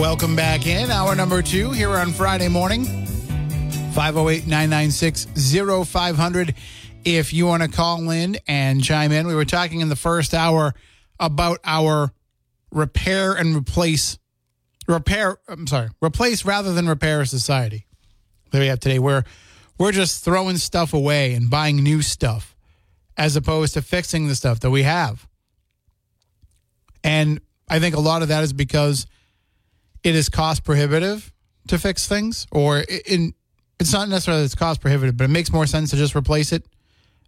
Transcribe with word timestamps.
Welcome 0.00 0.34
back 0.34 0.66
in. 0.66 0.90
Hour 0.90 1.14
number 1.14 1.42
two 1.42 1.72
here 1.72 1.90
on 1.90 2.12
Friday 2.12 2.48
morning. 2.48 2.86
508 2.86 4.46
996 4.46 5.26
0500. 5.86 6.54
If 7.04 7.34
you 7.34 7.44
want 7.44 7.62
to 7.62 7.68
call 7.68 8.08
in 8.08 8.38
and 8.48 8.82
chime 8.82 9.12
in, 9.12 9.26
we 9.26 9.34
were 9.34 9.44
talking 9.44 9.80
in 9.80 9.90
the 9.90 9.96
first 9.96 10.32
hour 10.32 10.72
about 11.20 11.58
our 11.64 12.14
repair 12.72 13.34
and 13.34 13.54
replace, 13.54 14.18
repair, 14.88 15.36
I'm 15.46 15.66
sorry, 15.66 15.90
replace 16.02 16.46
rather 16.46 16.72
than 16.72 16.88
repair 16.88 17.22
society 17.26 17.86
that 18.52 18.58
we 18.58 18.68
have 18.68 18.80
today, 18.80 18.98
where 18.98 19.24
we're 19.76 19.92
just 19.92 20.24
throwing 20.24 20.56
stuff 20.56 20.94
away 20.94 21.34
and 21.34 21.50
buying 21.50 21.76
new 21.76 22.00
stuff 22.00 22.56
as 23.18 23.36
opposed 23.36 23.74
to 23.74 23.82
fixing 23.82 24.28
the 24.28 24.34
stuff 24.34 24.60
that 24.60 24.70
we 24.70 24.82
have. 24.82 25.28
And 27.04 27.42
I 27.68 27.80
think 27.80 27.94
a 27.94 28.00
lot 28.00 28.22
of 28.22 28.28
that 28.28 28.42
is 28.42 28.54
because 28.54 29.06
it 30.02 30.14
is 30.14 30.28
cost 30.28 30.64
prohibitive 30.64 31.32
to 31.68 31.78
fix 31.78 32.08
things, 32.08 32.46
or 32.50 32.84
in 33.06 33.34
it's 33.78 33.92
not 33.92 34.08
necessarily 34.08 34.44
it's 34.44 34.54
cost 34.54 34.80
prohibitive, 34.80 35.16
but 35.16 35.24
it 35.24 35.30
makes 35.30 35.52
more 35.52 35.66
sense 35.66 35.90
to 35.90 35.96
just 35.96 36.14
replace 36.14 36.52
it 36.52 36.66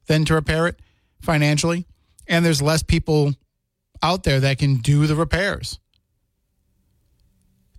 than 0.07 0.25
to 0.27 0.35
repair 0.35 0.67
it 0.67 0.79
financially. 1.23 1.87
And 2.29 2.45
there's 2.45 2.61
less 2.61 2.83
people 2.83 3.35
out 4.03 4.25
there 4.25 4.41
that 4.41 4.59
can 4.59 4.77
do 4.77 5.07
the 5.07 5.17
repairs. 5.17 5.79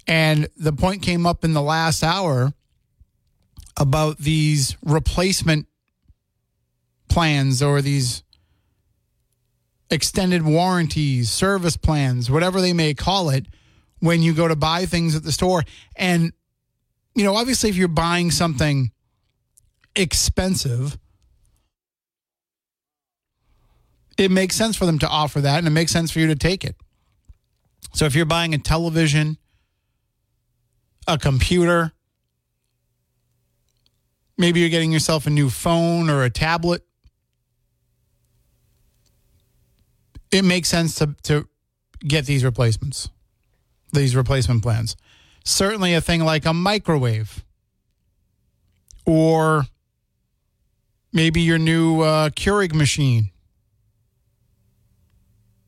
And 0.07 0.49
the 0.57 0.73
point 0.73 1.03
came 1.03 1.25
up 1.25 1.43
in 1.43 1.53
the 1.53 1.61
last 1.61 2.03
hour 2.03 2.53
about 3.77 4.17
these 4.17 4.75
replacement 4.83 5.67
plans 7.09 7.61
or 7.61 7.81
these 7.81 8.23
extended 9.89 10.43
warranties, 10.43 11.31
service 11.31 11.77
plans, 11.77 12.29
whatever 12.29 12.59
they 12.59 12.73
may 12.73 12.93
call 12.93 13.29
it 13.29 13.45
when 14.03 14.21
you 14.21 14.33
go 14.33 14.49
to 14.49 14.55
buy 14.57 14.85
things 14.85 15.15
at 15.15 15.23
the 15.23 15.31
store. 15.31 15.63
And, 15.95 16.33
you 17.15 17.23
know, 17.23 17.35
obviously, 17.35 17.69
if 17.69 17.77
you're 17.77 17.87
buying 17.87 18.31
something 18.31 18.91
expensive, 19.95 20.97
it 24.17 24.29
makes 24.29 24.55
sense 24.55 24.75
for 24.75 24.85
them 24.85 24.99
to 24.99 25.07
offer 25.07 25.39
that 25.39 25.59
and 25.59 25.67
it 25.67 25.69
makes 25.69 25.93
sense 25.93 26.11
for 26.11 26.19
you 26.19 26.27
to 26.27 26.35
take 26.35 26.65
it. 26.65 26.75
So 27.93 28.03
if 28.03 28.13
you're 28.13 28.25
buying 28.25 28.53
a 28.53 28.57
television, 28.57 29.37
a 31.07 31.17
computer, 31.17 31.93
maybe 34.37 34.59
you're 34.59 34.67
getting 34.67 34.91
yourself 34.91 35.27
a 35.27 35.29
new 35.29 35.49
phone 35.49 36.09
or 36.09 36.25
a 36.25 36.29
tablet, 36.29 36.81
it 40.29 40.43
makes 40.43 40.67
sense 40.67 40.95
to, 40.95 41.15
to 41.23 41.47
get 42.05 42.25
these 42.25 42.43
replacements 42.43 43.07
these 43.93 44.15
replacement 44.15 44.61
plans. 44.61 44.95
Certainly, 45.45 45.93
a 45.93 46.01
thing 46.01 46.23
like 46.23 46.45
a 46.45 46.53
microwave 46.53 47.43
or 49.05 49.65
maybe 51.11 51.41
your 51.41 51.59
new 51.59 52.01
uh, 52.01 52.29
Keurig 52.29 52.73
machine. 52.73 53.29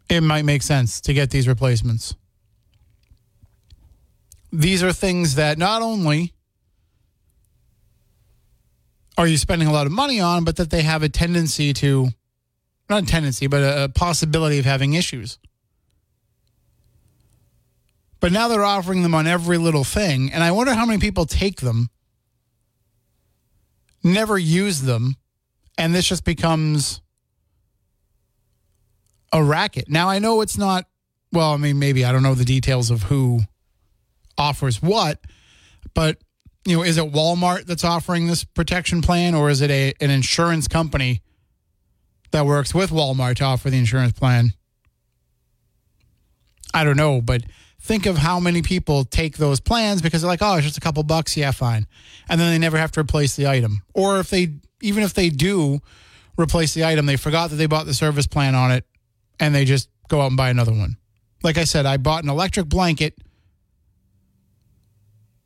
It 0.09 0.21
might 0.21 0.45
make 0.45 0.61
sense 0.61 1.01
to 1.01 1.13
get 1.13 1.31
these 1.31 1.47
replacements. 1.47 2.15
These 4.51 4.83
are 4.83 4.93
things 4.93 5.35
that 5.35 5.57
not 5.57 5.81
only 5.81 6.33
are 9.17 9.27
you 9.27 9.37
spending 9.37 9.67
a 9.67 9.71
lot 9.71 9.85
of 9.85 9.91
money 9.91 10.19
on, 10.19 10.43
but 10.43 10.57
that 10.57 10.69
they 10.69 10.83
have 10.83 11.01
a 11.01 11.09
tendency 11.09 11.73
to, 11.73 12.09
not 12.89 13.03
a 13.03 13.05
tendency, 13.05 13.47
but 13.47 13.61
a 13.61 13.89
possibility 13.89 14.59
of 14.59 14.65
having 14.65 14.93
issues. 14.93 15.39
But 18.25 18.31
now 18.31 18.47
they're 18.47 18.65
offering 18.65 19.03
them 19.03 19.13
on 19.13 19.27
every 19.27 19.59
little 19.59 19.83
thing. 19.83 20.31
And 20.33 20.43
I 20.43 20.51
wonder 20.51 20.73
how 20.73 20.83
many 20.87 20.97
people 20.97 21.27
take 21.27 21.61
them, 21.61 21.91
never 24.03 24.35
use 24.35 24.81
them, 24.81 25.17
and 25.77 25.93
this 25.93 26.07
just 26.07 26.23
becomes 26.25 27.01
a 29.31 29.43
racket. 29.43 29.89
Now, 29.89 30.09
I 30.09 30.17
know 30.17 30.41
it's 30.41 30.57
not, 30.57 30.85
well, 31.31 31.51
I 31.51 31.57
mean, 31.57 31.77
maybe 31.77 32.03
I 32.03 32.11
don't 32.11 32.23
know 32.23 32.33
the 32.33 32.45
details 32.45 32.89
of 32.89 33.03
who 33.03 33.41
offers 34.39 34.81
what, 34.81 35.19
but 35.93 36.17
you 36.65 36.77
know, 36.77 36.81
is 36.81 36.97
it 36.97 37.11
Walmart 37.11 37.67
that's 37.67 37.83
offering 37.83 38.25
this 38.25 38.43
protection 38.43 39.03
plan 39.03 39.35
or 39.35 39.51
is 39.51 39.61
it 39.61 39.69
a 39.69 39.93
an 40.01 40.09
insurance 40.09 40.67
company 40.67 41.21
that 42.31 42.47
works 42.47 42.73
with 42.73 42.89
Walmart 42.89 43.35
to 43.35 43.43
offer 43.43 43.69
the 43.69 43.77
insurance 43.77 44.13
plan? 44.13 44.53
I 46.73 46.83
don't 46.83 46.97
know, 46.97 47.21
but 47.21 47.43
think 47.85 48.07
of 48.07 48.17
how 48.17 48.39
many 48.39 48.63
people 48.63 49.05
take 49.05 49.37
those 49.37 49.59
plans 49.59 50.01
because 50.01 50.21
they're 50.21 50.27
like, 50.27 50.41
oh, 50.41 50.55
it's 50.55 50.65
just 50.65 50.77
a 50.77 50.81
couple 50.81 51.03
bucks. 51.03 51.37
Yeah, 51.37 51.51
fine. 51.51 51.85
And 52.27 52.41
then 52.41 52.51
they 52.51 52.57
never 52.57 52.77
have 52.77 52.91
to 52.93 52.99
replace 52.99 53.35
the 53.35 53.47
item. 53.47 53.83
Or 53.93 54.17
if 54.17 54.31
they, 54.31 54.55
even 54.81 55.03
if 55.03 55.13
they 55.13 55.29
do 55.29 55.81
replace 56.35 56.73
the 56.73 56.83
item, 56.83 57.05
they 57.05 57.15
forgot 57.15 57.51
that 57.51 57.57
they 57.57 57.67
bought 57.67 57.85
the 57.85 57.93
service 57.93 58.25
plan 58.25 58.55
on 58.55 58.71
it 58.71 58.85
and 59.39 59.53
they 59.53 59.65
just 59.65 59.87
go 60.07 60.19
out 60.19 60.27
and 60.27 60.37
buy 60.37 60.49
another 60.49 60.73
one. 60.73 60.97
Like 61.43 61.59
I 61.59 61.63
said, 61.63 61.85
I 61.85 61.97
bought 61.97 62.23
an 62.23 62.29
electric 62.29 62.65
blanket 62.65 63.13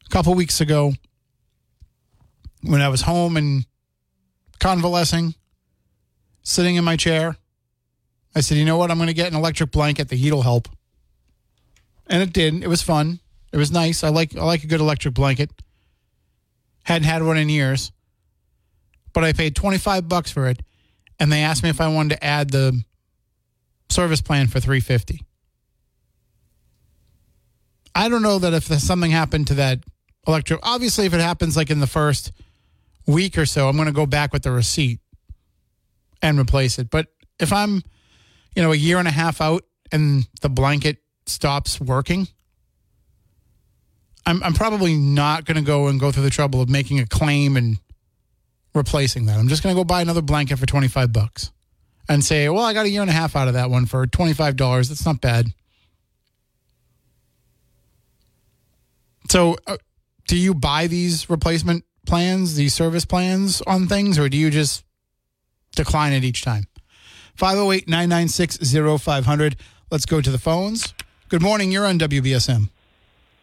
a 0.06 0.10
couple 0.10 0.34
weeks 0.34 0.62
ago 0.62 0.94
when 2.62 2.80
I 2.80 2.88
was 2.88 3.02
home 3.02 3.36
and 3.36 3.66
convalescing, 4.60 5.36
sitting 6.42 6.78
in 6.78 6.86
my 6.86 6.96
chair. 6.96 7.36
I 8.34 8.40
said, 8.40 8.58
you 8.58 8.64
know 8.64 8.78
what? 8.78 8.92
I'm 8.92 8.98
going 8.98 9.08
to 9.08 9.14
get 9.14 9.28
an 9.28 9.38
electric 9.38 9.72
blanket. 9.72 10.08
The 10.08 10.16
heat 10.16 10.32
will 10.32 10.44
help 10.44 10.70
and 12.10 12.22
it 12.22 12.34
did. 12.34 12.64
It 12.64 12.68
was 12.68 12.82
fun. 12.82 13.20
It 13.54 13.58
was 13.58 13.72
nice. 13.72 14.04
I 14.04 14.10
like 14.10 14.36
I 14.36 14.44
like 14.44 14.64
a 14.64 14.68
good 14.68 14.82
electric 14.82 15.14
blanket. 15.14 15.52
Hadn't 16.84 17.08
had 17.08 17.24
one 17.24 17.38
in 17.38 17.50
years, 17.50 17.92
but 19.14 19.24
I 19.24 19.34
paid 19.34 19.56
twenty 19.56 19.78
five 19.78 20.08
bucks 20.10 20.32
for 20.32 20.48
it, 20.48 20.62
and 21.20 21.32
they 21.32 21.42
asked 21.42 21.64
me 21.64 21.70
if 21.70 21.80
I 21.80 21.88
wanted 21.88 22.16
to 22.16 22.24
add 22.24 22.50
the 22.50 22.84
service 23.90 24.22
plan 24.22 24.48
for 24.48 24.60
three 24.60 24.80
fifty. 24.80 25.22
I 27.96 28.08
don't 28.08 28.22
know 28.22 28.40
that 28.40 28.54
if 28.54 28.66
something 28.66 29.12
happened 29.12 29.48
to 29.48 29.56
that 29.56 29.80
electric. 30.28 30.60
Obviously, 30.64 31.06
if 31.06 31.14
it 31.14 31.22
happens 31.22 31.58
like 31.58 31.70
in 31.70 31.80
the 31.80 31.88
first 31.88 32.32
week 33.06 33.38
or 33.38 33.46
so, 33.46 33.68
I'm 33.68 33.76
going 33.76 33.88
to 33.88 33.92
go 33.92 34.06
back 34.06 34.32
with 34.32 34.44
the 34.44 34.52
receipt 34.52 35.00
and 36.22 36.40
replace 36.40 36.80
it. 36.80 36.90
But 36.90 37.08
if 37.40 37.52
I'm, 37.52 37.82
you 38.56 38.62
know, 38.62 38.72
a 38.72 38.76
year 38.76 39.00
and 39.00 39.08
a 39.08 39.12
half 39.12 39.42
out 39.42 39.64
and 39.92 40.28
the 40.42 40.50
blanket 40.50 40.98
stops 41.30 41.80
working, 41.80 42.28
I'm, 44.26 44.44
I'm 44.44 44.54
probably 44.54 44.96
not 44.96 45.46
going 45.46 45.58
to 45.58 45.64
go 45.64 45.88
and 45.88 46.00
go 46.00 46.12
through 46.12 46.24
the 46.24 46.30
trouble 46.30 46.62
of 46.62 46.70
making 46.70 47.00
a 47.00 47.08
claim 47.08 47.58
and 47.58 47.78
replacing 48.76 49.26
that. 49.26 49.40
I'm 49.40 49.48
just 49.48 49.64
going 49.64 49.76
to 49.76 49.80
go 49.80 49.84
buy 49.84 50.02
another 50.02 50.22
blanket 50.22 50.60
for 50.60 50.66
25 50.66 51.12
bucks 51.12 51.52
and 52.08 52.24
say, 52.24 52.50
well, 52.50 52.64
I 52.64 52.74
got 52.74 52.86
a 52.86 52.90
year 52.90 53.02
and 53.02 53.10
a 53.10 53.14
half 53.14 53.36
out 53.36 53.48
of 53.48 53.54
that 53.56 53.70
one 53.70 53.86
for 53.86 54.06
$25. 54.06 54.90
That's 54.90 55.06
not 55.06 55.22
bad. 55.22 55.48
So, 59.30 59.58
uh, 59.68 59.78
do 60.28 60.38
you 60.38 60.54
buy 60.54 60.88
these 60.88 61.30
replacement 61.30 61.84
plans, 62.06 62.56
these 62.56 62.74
service 62.74 63.06
plans 63.06 63.62
on 63.62 63.88
things, 63.88 64.18
or 64.18 64.30
do 64.30 64.38
you 64.38 64.50
just 64.50 64.84
decline 65.76 66.14
it 66.14 66.24
each 66.24 66.44
time? 66.44 66.66
508 67.36 67.88
996 67.88 68.58
0500. 69.02 69.56
Let's 69.92 70.06
go 70.06 70.22
to 70.22 70.30
the 70.30 70.38
phones. 70.38 70.94
Good 71.30 71.42
morning. 71.42 71.72
You're 71.72 71.86
on 71.86 72.00
WBSM. 72.00 72.70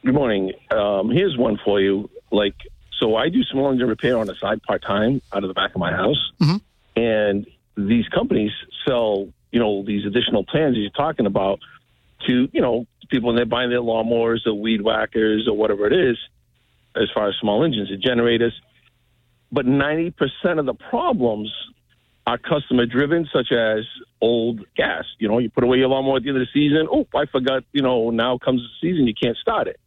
Good 0.05 0.15
morning. 0.15 0.53
Um, 0.71 1.11
here's 1.11 1.37
one 1.37 1.59
for 1.65 1.81
you. 1.81 2.11
Like, 2.31 2.55
so 2.99 3.15
I 3.17 3.29
do 3.29 3.43
small 3.45 3.71
engine 3.71 3.89
repair 3.89 4.19
on 4.19 4.27
the 4.27 4.35
side 4.35 4.63
part 4.63 4.83
time 4.83 5.23
out 5.33 5.45
of 5.45 5.49
the 5.49 5.55
back 5.55 5.71
of 5.75 5.79
my 5.81 5.93
house, 5.93 6.33
Mhm. 6.41 6.61
and 6.97 7.47
these 7.77 8.09
companies 8.09 8.51
sell, 8.87 9.29
you 9.53 9.61
know, 9.61 9.85
these 9.85 10.05
additional 10.05 10.45
plans 10.45 10.75
that 10.75 10.81
you're 10.81 10.91
talking 10.91 11.27
about 11.27 11.61
to, 12.27 12.49
you 12.53 12.61
know, 12.61 12.87
people 13.09 13.29
when 13.29 13.37
they're 13.37 13.45
buying 13.47 13.71
their 13.71 13.81
lawnmowers 13.83 14.47
or 14.47 14.55
weed 14.55 14.81
whackers 14.81 15.47
or 15.47 15.57
whatever 15.57 15.87
it 15.87 15.93
is, 15.93 16.17
as 16.97 17.09
far 17.15 17.29
as 17.29 17.37
small 17.37 17.63
engines 17.63 17.91
and 17.91 18.03
generators. 18.03 18.55
But 19.53 19.67
90% 19.67 20.59
of 20.59 20.67
the 20.67 20.75
problems 20.75 21.53
are 22.27 22.39
customer 22.39 22.87
driven, 22.87 23.29
such 23.33 23.53
as 23.53 23.85
old 24.21 24.61
gas. 24.77 25.05
You 25.19 25.29
know, 25.29 25.39
you 25.39 25.49
put 25.49 25.63
away 25.65 25.79
your 25.79 25.89
lawnmower 25.89 26.17
at 26.17 26.25
the 26.25 26.31
end 26.31 26.39
of 26.39 26.47
the 26.47 26.53
season. 26.53 26.89
Oh, 26.91 27.07
I 27.15 27.27
forgot. 27.27 27.63
You 27.73 27.83
know, 27.83 28.11
now 28.11 28.37
comes 28.39 28.63
the 28.63 28.89
season, 28.89 29.07
you 29.07 29.15
can't 29.15 29.37
start 29.37 29.69
it. 29.69 29.79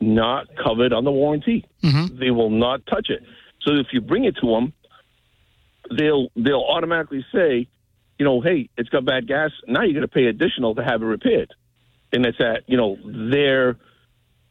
Not 0.00 0.48
covered 0.56 0.92
on 0.92 1.04
the 1.04 1.12
warranty. 1.12 1.64
Mhm. 1.82 2.18
They 2.18 2.30
will 2.32 2.50
not 2.50 2.84
touch 2.86 3.08
it. 3.10 3.22
So 3.60 3.74
if 3.74 3.92
you 3.92 4.00
bring 4.00 4.24
it 4.24 4.36
to 4.38 4.46
them, 4.46 4.72
they'll 5.96 6.28
they'll 6.34 6.64
automatically 6.68 7.24
say, 7.32 7.68
you 8.18 8.24
know, 8.24 8.40
hey, 8.40 8.68
it's 8.76 8.88
got 8.88 9.04
bad 9.04 9.28
gas. 9.28 9.50
Now 9.68 9.82
you're 9.82 9.92
going 9.92 10.02
to 10.02 10.08
pay 10.08 10.26
additional 10.26 10.74
to 10.74 10.82
have 10.82 11.02
it 11.02 11.06
repaired, 11.06 11.54
and 12.12 12.26
it's 12.26 12.40
at 12.40 12.68
you 12.68 12.76
know 12.76 12.98
their 13.04 13.76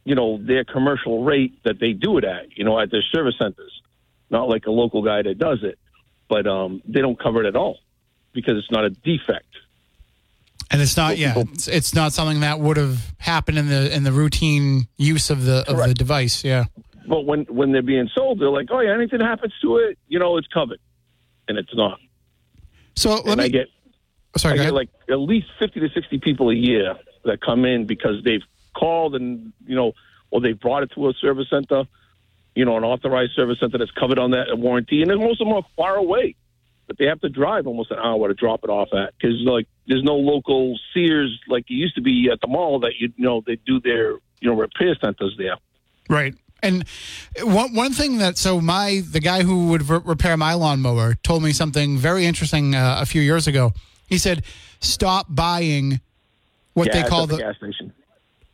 you 0.04 0.14
know 0.14 0.38
their 0.42 0.64
commercial 0.64 1.22
rate 1.24 1.62
that 1.64 1.78
they 1.78 1.92
do 1.92 2.16
it 2.16 2.24
at. 2.24 2.56
You 2.56 2.64
know, 2.64 2.80
at 2.80 2.90
their 2.90 3.02
service 3.02 3.34
centers, 3.38 3.82
not 4.30 4.48
like 4.48 4.64
a 4.66 4.70
local 4.70 5.02
guy 5.02 5.20
that 5.20 5.38
does 5.38 5.62
it, 5.62 5.78
but 6.28 6.46
um, 6.46 6.82
they 6.84 7.00
don't 7.00 7.18
cover 7.18 7.42
it 7.42 7.46
at 7.46 7.56
all 7.56 7.78
because 8.32 8.56
it's 8.56 8.70
not 8.70 8.84
a 8.84 8.90
defect. 8.90 9.46
And 10.70 10.80
it's 10.80 10.96
not, 10.96 11.18
yeah, 11.18 11.34
it's, 11.36 11.68
it's 11.68 11.94
not 11.94 12.14
something 12.14 12.40
that 12.40 12.58
would 12.58 12.78
have 12.78 13.14
happened 13.18 13.58
in 13.58 13.68
the 13.68 13.94
in 13.94 14.04
the 14.04 14.12
routine 14.12 14.88
use 14.96 15.28
of 15.28 15.44
the 15.44 15.68
of 15.70 15.76
the 15.76 15.92
device. 15.92 16.44
Yeah. 16.44 16.64
But 17.06 17.26
when 17.26 17.44
when 17.44 17.72
they're 17.72 17.82
being 17.82 18.08
sold, 18.14 18.40
they're 18.40 18.48
like, 18.48 18.68
oh 18.70 18.80
yeah, 18.80 18.94
anything 18.94 19.20
happens 19.20 19.52
to 19.60 19.76
it, 19.76 19.98
you 20.08 20.18
know, 20.18 20.38
it's 20.38 20.46
covered, 20.46 20.78
and 21.46 21.58
it's 21.58 21.74
not. 21.74 21.98
So 22.96 23.16
let 23.16 23.26
and 23.26 23.38
me. 23.38 23.44
I 23.44 23.48
get 23.48 23.68
sorry, 24.38 24.60
I 24.60 24.64
get 24.64 24.74
like 24.74 24.88
at 25.10 25.18
least 25.18 25.48
fifty 25.58 25.80
to 25.80 25.90
sixty 25.90 26.18
people 26.18 26.48
a 26.48 26.54
year 26.54 26.94
that 27.24 27.42
come 27.42 27.66
in 27.66 27.86
because 27.86 28.24
they've 28.24 28.42
called 28.74 29.14
and 29.14 29.52
you 29.66 29.76
know, 29.76 29.92
or 30.30 30.40
they 30.40 30.52
brought 30.52 30.84
it 30.84 30.92
to 30.94 31.08
a 31.08 31.12
service 31.14 31.48
center, 31.50 31.84
you 32.54 32.64
know, 32.64 32.76
an 32.76 32.84
authorized 32.84 33.32
service 33.32 33.58
center 33.60 33.78
that's 33.78 33.90
covered 33.92 34.18
on 34.18 34.32
that 34.32 34.58
warranty, 34.58 35.02
and 35.02 35.10
then 35.10 35.18
most 35.18 35.40
of 35.40 35.46
them 35.46 35.56
are 35.56 35.64
far 35.76 35.96
away, 35.96 36.34
that 36.88 36.98
they 36.98 37.06
have 37.06 37.20
to 37.20 37.28
drive 37.28 37.66
almost 37.66 37.90
an 37.90 37.98
hour 37.98 38.28
to 38.28 38.34
drop 38.34 38.60
it 38.64 38.70
off 38.70 38.88
at 38.92 39.14
because 39.16 39.40
like 39.44 39.66
there's 39.86 40.02
no 40.02 40.14
local 40.16 40.78
Sears 40.92 41.38
like 41.48 41.70
it 41.70 41.74
used 41.74 41.94
to 41.94 42.02
be 42.02 42.28
at 42.30 42.40
the 42.40 42.46
mall 42.46 42.80
that 42.80 42.92
you, 42.98 43.12
you 43.16 43.24
know 43.24 43.42
they 43.46 43.56
do 43.56 43.80
their 43.80 44.12
you 44.40 44.50
know 44.50 44.54
repair 44.54 44.96
centers 45.00 45.34
there. 45.38 45.56
Right. 46.08 46.34
And 46.62 46.84
one 47.42 47.74
one 47.74 47.92
thing 47.92 48.18
that 48.18 48.38
so 48.38 48.60
my 48.60 49.02
the 49.10 49.20
guy 49.20 49.42
who 49.42 49.68
would 49.68 49.88
re- 49.88 50.00
repair 50.04 50.36
my 50.36 50.54
lawnmower 50.54 51.14
told 51.14 51.42
me 51.42 51.52
something 51.52 51.98
very 51.98 52.24
interesting 52.24 52.74
uh, 52.74 52.98
a 53.00 53.06
few 53.06 53.22
years 53.22 53.46
ago. 53.46 53.72
He 54.06 54.18
said, 54.18 54.44
"Stop 54.80 55.26
buying 55.28 56.00
what 56.74 56.88
yeah, 56.88 57.02
they 57.02 57.08
call 57.08 57.26
the, 57.26 57.36
the 57.36 57.42
gas 57.42 57.56
station. 57.56 57.92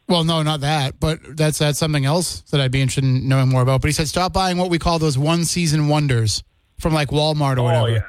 Well, 0.09 0.25
no, 0.25 0.43
not 0.43 0.61
that, 0.61 0.99
but 1.01 1.19
that's 1.37 1.59
that's 1.59 1.79
something 1.79 2.05
else 2.05 2.41
that 2.51 2.61
I'd 2.61 2.71
be 2.73 2.81
interested 2.81 3.05
in 3.05 3.29
knowing 3.29 3.49
more 3.49 3.63
about." 3.63 3.81
But 3.83 3.89
he 3.89 3.93
said, 3.93 4.09
"Stop 4.09 4.33
buying 4.33 4.57
what 4.59 4.71
we 4.71 4.79
call 4.79 4.99
those 4.99 5.19
one 5.19 5.45
season 5.45 5.89
wonders 5.89 6.43
from 6.79 6.95
like 6.95 7.09
Walmart 7.09 7.57
or 7.57 7.61
Oh, 7.61 7.65
whatever. 7.65 7.91
yeah. 7.91 8.01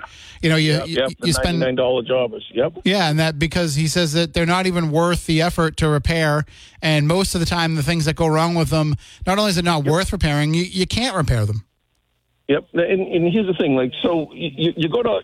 You 0.41 0.49
know, 0.49 0.55
you 0.55 0.71
Yep, 0.71 0.87
you, 0.87 0.95
yep, 0.95 1.11
you 1.23 1.33
spend 1.33 1.59
nine 1.59 1.75
dollar 1.75 2.01
jobbers. 2.01 2.45
Yep. 2.53 2.79
Yeah, 2.85 3.09
and 3.09 3.19
that 3.19 3.37
because 3.39 3.75
he 3.75 3.87
says 3.87 4.13
that 4.13 4.33
they're 4.33 4.45
not 4.45 4.67
even 4.67 4.89
worth 4.89 5.25
the 5.25 5.41
effort 5.41 5.75
to 5.77 5.89
repair. 5.89 6.45
And 6.81 7.09
most 7.09 7.35
of 7.35 7.41
the 7.41 7.45
time, 7.45 7.75
the 7.75 7.83
things 7.83 8.05
that 8.05 8.15
go 8.15 8.27
wrong 8.27 8.55
with 8.55 8.69
them, 8.69 8.95
not 9.27 9.37
only 9.37 9.49
is 9.49 9.57
it 9.57 9.65
not 9.65 9.83
worth 9.83 10.13
repairing, 10.13 10.53
you, 10.53 10.63
you 10.63 10.87
can't 10.87 11.13
repair 11.15 11.45
them. 11.45 11.65
Yep. 12.47 12.69
And, 12.73 13.01
and 13.01 13.33
here's 13.33 13.47
the 13.47 13.53
thing, 13.53 13.75
like, 13.75 13.91
so 14.01 14.31
you, 14.33 14.73
you 14.77 14.87
go 14.87 15.03
to 15.03 15.19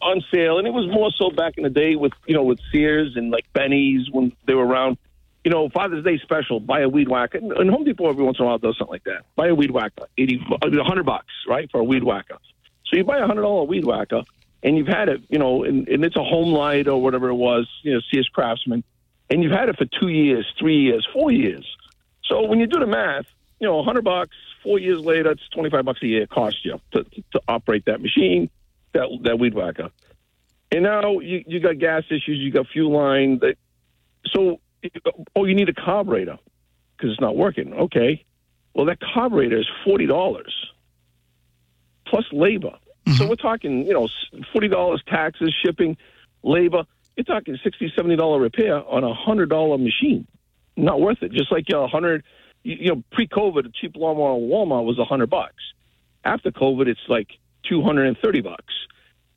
on 0.00 0.22
sale, 0.32 0.58
and 0.58 0.66
it 0.66 0.72
was 0.72 0.86
more 0.90 1.10
so 1.12 1.30
back 1.30 1.58
in 1.58 1.62
the 1.64 1.70
day 1.70 1.94
with 1.96 2.12
you 2.26 2.34
know 2.34 2.42
with 2.42 2.58
Sears 2.72 3.12
and 3.16 3.30
like 3.30 3.44
Benny's 3.52 4.10
when 4.10 4.32
they 4.46 4.54
were 4.54 4.66
around. 4.66 4.96
You 5.46 5.50
know, 5.50 5.68
Father's 5.68 6.02
Day 6.02 6.18
special, 6.18 6.58
buy 6.58 6.80
a 6.80 6.88
weed 6.88 7.08
whacker. 7.08 7.38
And 7.38 7.70
Home 7.70 7.84
Depot 7.84 8.10
every 8.10 8.24
once 8.24 8.36
in 8.40 8.44
a 8.44 8.48
while 8.48 8.58
does 8.58 8.76
something 8.76 8.90
like 8.90 9.04
that. 9.04 9.26
Buy 9.36 9.46
a 9.46 9.54
weed 9.54 9.70
whacker, 9.70 10.06
eighty, 10.18 10.40
a 10.50 10.82
hundred 10.82 11.06
bucks, 11.06 11.32
right, 11.48 11.70
for 11.70 11.78
a 11.78 11.84
weed 11.84 12.02
whacker. 12.02 12.38
So 12.86 12.96
you 12.96 13.04
buy 13.04 13.18
a 13.18 13.26
hundred 13.28 13.42
dollar 13.42 13.62
weed 13.62 13.84
whacker, 13.84 14.24
and 14.64 14.76
you've 14.76 14.88
had 14.88 15.08
it, 15.08 15.20
you 15.28 15.38
know, 15.38 15.62
and, 15.62 15.86
and 15.86 16.04
it's 16.04 16.16
a 16.16 16.18
Homelite 16.18 16.88
or 16.88 17.00
whatever 17.00 17.28
it 17.28 17.36
was, 17.36 17.68
you 17.84 17.94
know, 17.94 18.00
Sears 18.10 18.28
Craftsman, 18.34 18.82
and 19.30 19.44
you've 19.44 19.52
had 19.52 19.68
it 19.68 19.76
for 19.78 19.84
two 19.84 20.08
years, 20.08 20.52
three 20.58 20.80
years, 20.80 21.06
four 21.12 21.30
years. 21.30 21.64
So 22.24 22.44
when 22.46 22.58
you 22.58 22.66
do 22.66 22.80
the 22.80 22.86
math, 22.88 23.26
you 23.60 23.68
know, 23.68 23.78
a 23.78 23.84
hundred 23.84 24.02
bucks, 24.02 24.34
four 24.64 24.80
years 24.80 24.98
later, 24.98 25.30
it's 25.30 25.48
twenty 25.50 25.70
five 25.70 25.84
bucks 25.84 26.00
a 26.02 26.06
year 26.08 26.22
it 26.22 26.28
costs 26.28 26.58
you 26.64 26.80
to, 26.90 27.04
to 27.04 27.40
operate 27.46 27.84
that 27.84 28.00
machine, 28.00 28.50
that 28.94 29.06
that 29.22 29.38
weed 29.38 29.54
whacker. 29.54 29.90
And 30.72 30.82
now 30.82 31.20
you 31.20 31.44
you 31.46 31.60
got 31.60 31.78
gas 31.78 32.02
issues, 32.10 32.36
you 32.40 32.50
got 32.50 32.66
fuel 32.66 32.90
line. 32.90 33.38
That 33.38 33.54
so 34.34 34.58
oh, 35.34 35.44
you 35.44 35.54
need 35.54 35.68
a 35.68 35.74
carburetor 35.74 36.38
because 36.96 37.12
it's 37.12 37.20
not 37.20 37.36
working. 37.36 37.72
Okay, 37.72 38.24
well 38.74 38.86
that 38.86 38.98
carburetor 39.00 39.58
is 39.58 39.68
forty 39.84 40.06
dollars 40.06 40.54
plus 42.06 42.24
labor. 42.32 42.72
So 43.06 43.12
mm-hmm. 43.12 43.28
we're 43.28 43.36
talking, 43.36 43.86
you 43.86 43.92
know, 43.92 44.08
forty 44.52 44.68
dollars 44.68 45.02
taxes, 45.06 45.54
shipping, 45.64 45.96
labor. 46.42 46.84
You're 47.16 47.24
talking 47.24 47.56
sixty, 47.62 47.92
seventy 47.94 48.16
dollar 48.16 48.38
$70 48.38 48.42
repair 48.42 48.84
on 48.84 49.04
a 49.04 49.14
hundred 49.14 49.48
dollar 49.48 49.78
machine. 49.78 50.26
Not 50.76 51.00
worth 51.00 51.22
it. 51.22 51.32
Just 51.32 51.52
like 51.52 51.64
a 51.72 51.86
hundred, 51.86 52.24
you, 52.62 52.76
you 52.78 52.94
know, 52.94 53.02
pre-COVID, 53.12 53.66
a 53.66 53.70
cheap 53.70 53.96
lawnmower 53.96 54.36
at 54.36 54.42
Walmart 54.42 54.84
was 54.84 54.98
a 54.98 55.04
hundred 55.04 55.30
bucks. 55.30 55.62
After 56.24 56.50
COVID, 56.50 56.88
it's 56.88 57.00
like 57.08 57.28
two 57.68 57.82
hundred 57.82 58.08
and 58.08 58.18
thirty 58.18 58.40
bucks. 58.40 58.74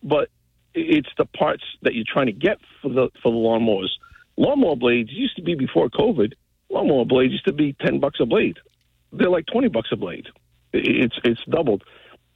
But 0.04 0.30
it's 0.74 1.10
the 1.18 1.25
parts 1.25 1.63
that 1.81 1.94
you're 1.94 2.06
trying 2.07 2.28
to 2.28 2.31
get 2.31 2.57
for 2.81 2.90
the 2.90 3.10
for 3.22 3.31
the 3.31 3.38
lawnmowers. 3.38 3.90
Lawnmower 4.39 4.77
blades 4.77 5.12
used 5.12 5.36
to 5.36 5.41
be 5.41 5.53
before 5.53 5.89
COVID. 5.89 6.31
Lawnmower 6.69 7.03
blades 7.03 7.33
used 7.33 7.45
to 7.45 7.54
be 7.54 7.73
ten 7.73 7.99
bucks 7.99 8.19
a 8.21 8.25
blade. 8.25 8.57
They're 9.11 9.30
like 9.30 9.45
twenty 9.52 9.68
bucks 9.68 9.90
a 9.92 9.97
blade. 9.97 10.28
It's 10.71 11.16
it's 11.25 11.44
doubled, 11.49 11.83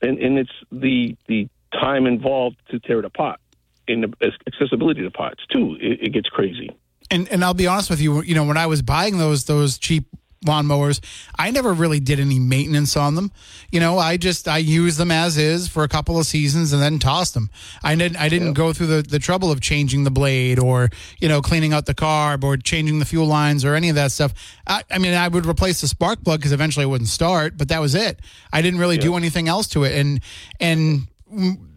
and 0.02 0.20
and 0.20 0.38
it's 0.38 0.52
the 0.70 1.16
the 1.28 1.48
time 1.72 2.06
involved 2.06 2.58
to 2.72 2.80
tear 2.80 3.00
it 3.00 3.06
apart, 3.06 3.40
and 3.88 4.04
the 4.04 4.32
accessibility 4.46 5.02
to 5.02 5.12
parts 5.12 5.46
too. 5.50 5.78
It, 5.80 6.08
it 6.08 6.14
gets 6.14 6.28
crazy. 6.28 6.70
And 7.10 7.30
and 7.30 7.42
I'll 7.42 7.54
be 7.54 7.68
honest 7.68 7.90
with 7.90 8.02
you, 8.02 8.22
you 8.22 8.36
know, 8.36 8.44
when 8.44 8.58
I 8.58 8.66
was 8.66 8.82
buying 8.82 9.18
those 9.18 9.46
those 9.46 9.78
cheap 9.78 10.06
lawnmowers, 10.44 11.00
I 11.38 11.52
never 11.52 11.74
really 11.74 12.00
did 12.00 12.20
any 12.20 12.40
maintenance 12.40 12.96
on 12.96 13.16
them. 13.16 13.32
You 13.72 13.80
know, 13.80 13.98
I 13.98 14.18
just 14.18 14.48
I 14.48 14.58
used 14.58 14.98
them 14.98 15.12
as 15.12 15.38
is 15.38 15.68
for 15.68 15.84
a 15.84 15.88
couple 15.88 16.20
of 16.20 16.26
seasons 16.26 16.74
and 16.74 16.82
then 16.82 17.00
tossed 17.00 17.34
them. 17.34 17.50
I 17.84 17.96
didn't 17.96 18.18
I 18.18 18.30
didn't 18.30 18.54
go 18.54 18.74
through 18.74 18.88
the, 18.88 19.02
the 19.02 19.20
trouble 19.20 19.52
of 19.52 19.62
changing 19.62 20.04
the 20.04 20.12
blade 20.12 20.60
or 20.60 20.90
you 21.20 21.28
know 21.28 21.42
cleaning 21.42 21.74
out 21.74 21.86
the 21.86 21.96
carb 21.96 22.44
or 22.44 22.58
changing 22.58 23.00
the 23.00 23.06
fuel 23.06 23.26
lines 23.28 23.66
or 23.66 23.76
any 23.76 23.90
of 23.90 23.96
that 23.96 24.12
stuff. 24.12 24.34
I, 24.68 24.84
I 24.92 24.98
mean, 24.98 25.14
I 25.14 25.28
would 25.28 25.46
replace 25.46 25.82
the 25.82 25.88
spark 25.88 26.24
plug 26.24 26.40
because 26.40 26.52
eventually 26.52 26.84
it 26.84 26.90
wouldn't 26.90 27.10
start, 27.10 27.58
but 27.58 27.70
that 27.70 27.82
was 27.82 27.96
it. 27.96 28.20
I 28.52 28.62
didn't 28.62 28.80
really 28.80 28.98
do 28.98 29.16
anything 29.16 29.48
else 29.48 29.68
to 29.70 29.84
it, 29.84 29.94
and 29.94 30.20
and. 30.60 31.08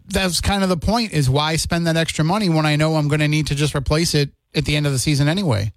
That's 0.09 0.39
kind 0.39 0.63
of 0.63 0.69
the 0.69 0.77
point 0.77 1.11
is 1.11 1.29
why 1.29 1.57
spend 1.57 1.85
that 1.87 1.97
extra 1.97 2.23
money 2.23 2.47
when 2.47 2.65
I 2.65 2.77
know 2.77 2.95
I'm 2.95 3.09
going 3.09 3.19
to 3.19 3.27
need 3.27 3.47
to 3.47 3.55
just 3.55 3.75
replace 3.75 4.15
it 4.15 4.31
at 4.55 4.63
the 4.63 4.77
end 4.77 4.85
of 4.85 4.93
the 4.93 4.99
season 4.99 5.27
anyway. 5.27 5.73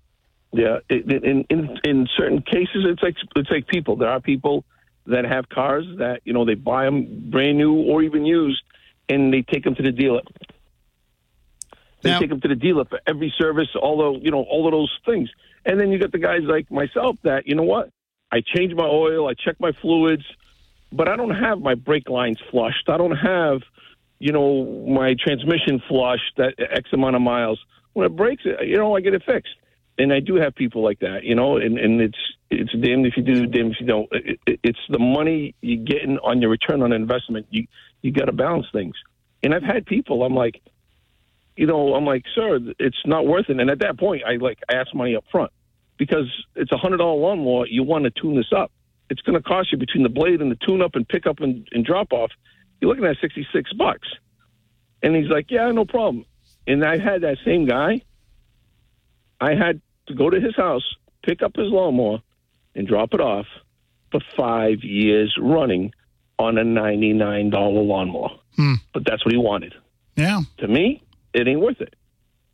Yeah, 0.53 0.79
in, 0.89 1.25
in 1.25 1.45
in 1.49 1.79
in 1.85 2.09
certain 2.17 2.43
cases, 2.43 2.85
it's 2.85 3.03
like 3.03 3.15
it's 3.37 3.51
like 3.51 3.69
people. 3.69 3.97
There 3.97 4.09
are 4.09 4.21
people 4.21 4.65
that 5.07 5.25
have 5.25 5.49
cars 5.49 5.87
that 5.99 6.23
you 6.25 6.33
know 6.33 6.45
they 6.45 6.55
buy 6.55 6.85
them 6.87 7.31
brand 7.31 7.57
new 7.57 7.75
or 7.75 8.03
even 8.03 8.27
used, 8.27 8.63
and 9.09 9.33
they 9.33 9.43
take 9.43 9.63
them 9.63 9.77
to 9.77 9.83
the 9.83 9.93
dealer. 9.93 10.23
They 12.03 12.11
Now- 12.11 12.19
take 12.19 12.31
them 12.31 12.41
to 12.41 12.49
the 12.49 12.57
dealer 12.57 12.85
for 12.85 13.01
every 13.07 13.33
service, 13.39 13.69
all 13.81 14.15
the 14.15 14.25
you 14.25 14.33
know 14.33 14.43
all 14.43 14.67
of 14.67 14.73
those 14.73 14.93
things. 15.07 15.31
And 15.65 15.79
then 15.79 15.93
you 15.93 15.99
got 15.99 16.11
the 16.11 16.19
guys 16.19 16.43
like 16.43 16.69
myself 16.71 17.17
that 17.23 17.47
you 17.47 17.55
know 17.55 17.63
what? 17.63 17.91
I 18.33 18.41
change 18.41 18.75
my 18.75 18.87
oil, 18.87 19.29
I 19.29 19.35
check 19.35 19.57
my 19.61 19.73
fluids, 19.81 20.25
but 20.93 21.09
I 21.09 21.15
don't 21.15 21.35
have 21.35 21.61
my 21.61 21.75
brake 21.75 22.09
lines 22.09 22.39
flushed. 22.51 22.89
I 22.89 22.97
don't 22.97 23.17
have 23.17 23.63
you 24.19 24.33
know 24.33 24.65
my 24.89 25.15
transmission 25.15 25.81
flushed 25.87 26.33
that 26.39 26.55
X 26.59 26.93
amount 26.93 27.15
of 27.15 27.23
miles. 27.23 27.61
When 27.93 28.05
it 28.05 28.17
breaks, 28.17 28.45
you 28.45 28.79
know 28.79 28.97
I 28.97 29.01
get 29.01 29.15
it 29.15 29.23
fixed 29.25 29.55
and 30.01 30.13
I 30.13 30.21
do 30.21 30.37
have 30.37 30.55
people 30.55 30.83
like 30.83 31.01
that, 31.01 31.25
you 31.25 31.35
know, 31.35 31.57
and, 31.57 31.79
and 31.79 32.01
it's 32.01 32.19
it's 32.51 32.73
damned 32.73 33.07
if 33.07 33.17
you 33.17 33.23
do, 33.23 33.47
damned 33.47 33.73
if 33.73 33.81
you 33.81 33.87
don't. 33.87 34.09
It, 34.13 34.41
it, 34.47 34.61
it's 34.63 34.79
the 34.89 34.99
money 34.99 35.55
you're 35.61 35.85
getting 35.85 36.19
on 36.19 36.41
your 36.41 36.51
return 36.51 36.83
on 36.83 36.93
investment. 36.93 37.47
You 37.51 37.67
you 38.03 38.13
got 38.13 38.27
to 38.27 38.33
balance 38.33 38.67
things. 38.73 38.95
And 39.43 39.55
I've 39.55 39.63
had 39.63 39.87
people. 39.87 40.23
I'm 40.23 40.35
like, 40.35 40.61
you 41.57 41.67
know, 41.67 41.95
I'm 41.95 42.05
like, 42.05 42.25
sir, 42.35 42.59
it's 42.79 42.97
not 43.05 43.27
worth 43.27 43.51
it. 43.51 43.61
And 43.61 43.71
at 43.71 43.81
that 43.81 43.99
point, 43.99 44.23
I 44.27 44.37
like 44.37 44.59
I 44.71 44.75
ask 44.75 44.95
money 44.95 45.15
up 45.15 45.25
front 45.31 45.53
because 45.99 46.27
it's 46.57 46.73
a 46.73 46.79
hundred 46.79 46.99
dollar 46.99 47.21
lawnmower. 47.21 47.67
You 47.67 47.83
want 47.83 48.05
to 48.05 48.11
tune 48.11 48.37
this 48.37 48.53
up. 48.57 48.73
it's 49.11 49.21
going 49.23 49.37
to 49.37 49.43
cost 49.43 49.71
you 49.71 49.79
between 49.79 50.03
the 50.03 50.09
blade 50.09 50.41
and 50.41 50.51
the 50.51 50.59
tune 50.67 50.81
up 50.81 50.95
and 50.95 51.07
pickup 51.07 51.41
and, 51.41 51.69
and 51.73 51.85
drop 51.85 52.13
off. 52.13 52.31
You're 52.81 52.89
looking 52.89 53.05
at 53.05 53.17
66 53.21 53.73
bucks. 53.75 54.09
And 55.03 55.15
he's 55.15 55.29
like, 55.29 55.51
yeah, 55.51 55.71
no 55.73 55.85
problem. 55.85 56.25
And 56.67 56.85
I 56.85 56.99
had 56.99 57.23
that 57.23 57.37
same 57.45 57.67
guy. 57.67 58.03
I 59.41 59.55
had 59.55 59.81
to 60.11 60.17
go 60.17 60.31
to 60.31 60.41
his 60.41 60.55
house, 60.57 60.85
pick 61.25 61.43
up 61.43 61.57
his 61.57 61.69
lawnmower, 61.69 62.19
and 62.75 62.87
drop 62.87 63.15
it 63.15 63.21
off 63.21 63.47
for 64.11 64.21
five 64.37 64.83
years 64.83 65.37
running 65.41 65.93
on 66.39 66.59
a 66.59 66.63
$99 66.63 67.53
lawnmower. 67.53 68.31
Hmm. 68.57 68.75
But 68.93 69.05
that's 69.05 69.25
what 69.25 69.33
he 69.33 69.39
wanted. 69.39 69.75
Yeah. 70.17 70.41
To 70.59 70.69
me, 70.69 71.03
it 71.33 71.47
ain't 71.47 71.61
worth 71.61 71.81
it. 71.81 71.95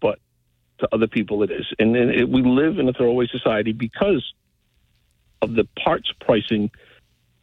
But 0.00 0.18
to 0.78 0.88
other 0.92 1.06
people, 1.06 1.42
it 1.42 1.50
is. 1.50 1.66
And 1.78 1.94
then 1.94 2.10
it, 2.10 2.28
we 2.28 2.42
live 2.42 2.78
in 2.78 2.88
a 2.88 2.92
throwaway 2.92 3.26
society 3.26 3.72
because 3.72 4.24
of 5.42 5.54
the 5.54 5.66
parts 5.82 6.12
pricing 6.20 6.70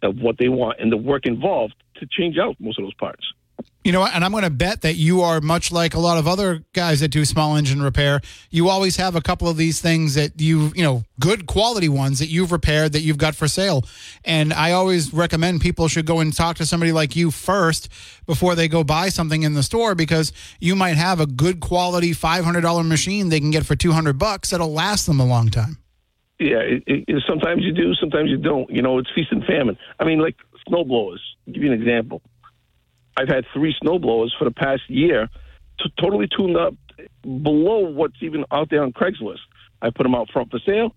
of 0.01 0.17
what 0.17 0.37
they 0.37 0.49
want 0.49 0.79
and 0.79 0.91
the 0.91 0.97
work 0.97 1.25
involved 1.25 1.75
to 1.95 2.07
change 2.07 2.37
out 2.37 2.55
most 2.59 2.77
of 2.77 2.85
those 2.85 2.93
parts. 2.95 3.25
You 3.83 3.91
know 3.91 3.99
what? 3.99 4.15
And 4.15 4.23
I'm 4.23 4.31
going 4.31 4.45
to 4.45 4.49
bet 4.49 4.81
that 4.83 4.95
you 4.95 5.21
are 5.21 5.41
much 5.41 5.69
like 5.69 5.93
a 5.93 5.99
lot 5.99 6.17
of 6.17 6.25
other 6.25 6.63
guys 6.71 7.01
that 7.01 7.09
do 7.09 7.25
small 7.25 7.57
engine 7.57 7.81
repair. 7.81 8.21
You 8.49 8.69
always 8.69 8.95
have 8.95 9.13
a 9.13 9.21
couple 9.21 9.49
of 9.49 9.57
these 9.57 9.81
things 9.81 10.15
that 10.15 10.39
you, 10.39 10.71
you 10.73 10.83
know, 10.83 11.03
good 11.19 11.47
quality 11.47 11.89
ones 11.89 12.19
that 12.19 12.27
you've 12.27 12.53
repaired 12.53 12.93
that 12.93 13.01
you've 13.01 13.17
got 13.17 13.35
for 13.35 13.49
sale. 13.49 13.83
And 14.23 14.53
I 14.53 14.71
always 14.71 15.13
recommend 15.13 15.59
people 15.59 15.89
should 15.89 16.05
go 16.05 16.21
and 16.21 16.33
talk 16.33 16.55
to 16.57 16.65
somebody 16.65 16.93
like 16.93 17.17
you 17.17 17.29
first 17.29 17.89
before 18.25 18.55
they 18.55 18.69
go 18.69 18.85
buy 18.85 19.09
something 19.09 19.43
in 19.43 19.53
the 19.53 19.63
store 19.63 19.95
because 19.95 20.31
you 20.61 20.77
might 20.77 20.95
have 20.95 21.19
a 21.19 21.25
good 21.25 21.59
quality 21.59 22.11
$500 22.11 22.87
machine 22.87 23.27
they 23.27 23.41
can 23.41 23.51
get 23.51 23.65
for 23.65 23.75
200 23.75 24.17
bucks 24.17 24.51
that'll 24.51 24.71
last 24.71 25.07
them 25.07 25.19
a 25.19 25.25
long 25.25 25.49
time. 25.49 25.77
Yeah, 26.39 26.59
it, 26.59 26.83
it, 26.87 27.23
sometimes 27.27 27.63
you 27.63 27.73
do, 27.73 27.93
sometimes 27.95 28.29
you 28.29 28.37
don't. 28.37 28.69
You 28.69 28.81
know, 28.81 28.97
it's 28.97 29.09
feast 29.13 29.31
and 29.31 29.43
famine. 29.45 29.77
I 29.99 30.05
mean, 30.05 30.19
like 30.19 30.35
snow 30.67 30.83
blowers. 30.83 31.21
I'll 31.47 31.53
give 31.53 31.63
you 31.63 31.71
an 31.71 31.79
example. 31.79 32.21
I've 33.17 33.27
had 33.27 33.45
three 33.53 33.75
snowblowers 33.83 34.31
for 34.37 34.45
the 34.45 34.51
past 34.51 34.81
year, 34.89 35.29
to 35.79 35.89
totally 35.99 36.27
tuned 36.27 36.57
up 36.57 36.73
below 37.23 37.79
what's 37.89 38.15
even 38.21 38.45
out 38.51 38.69
there 38.69 38.83
on 38.83 38.93
Craigslist. 38.93 39.39
I 39.81 39.89
put 39.89 40.03
them 40.03 40.15
out 40.15 40.29
front 40.31 40.51
for 40.51 40.59
sale. 40.59 40.95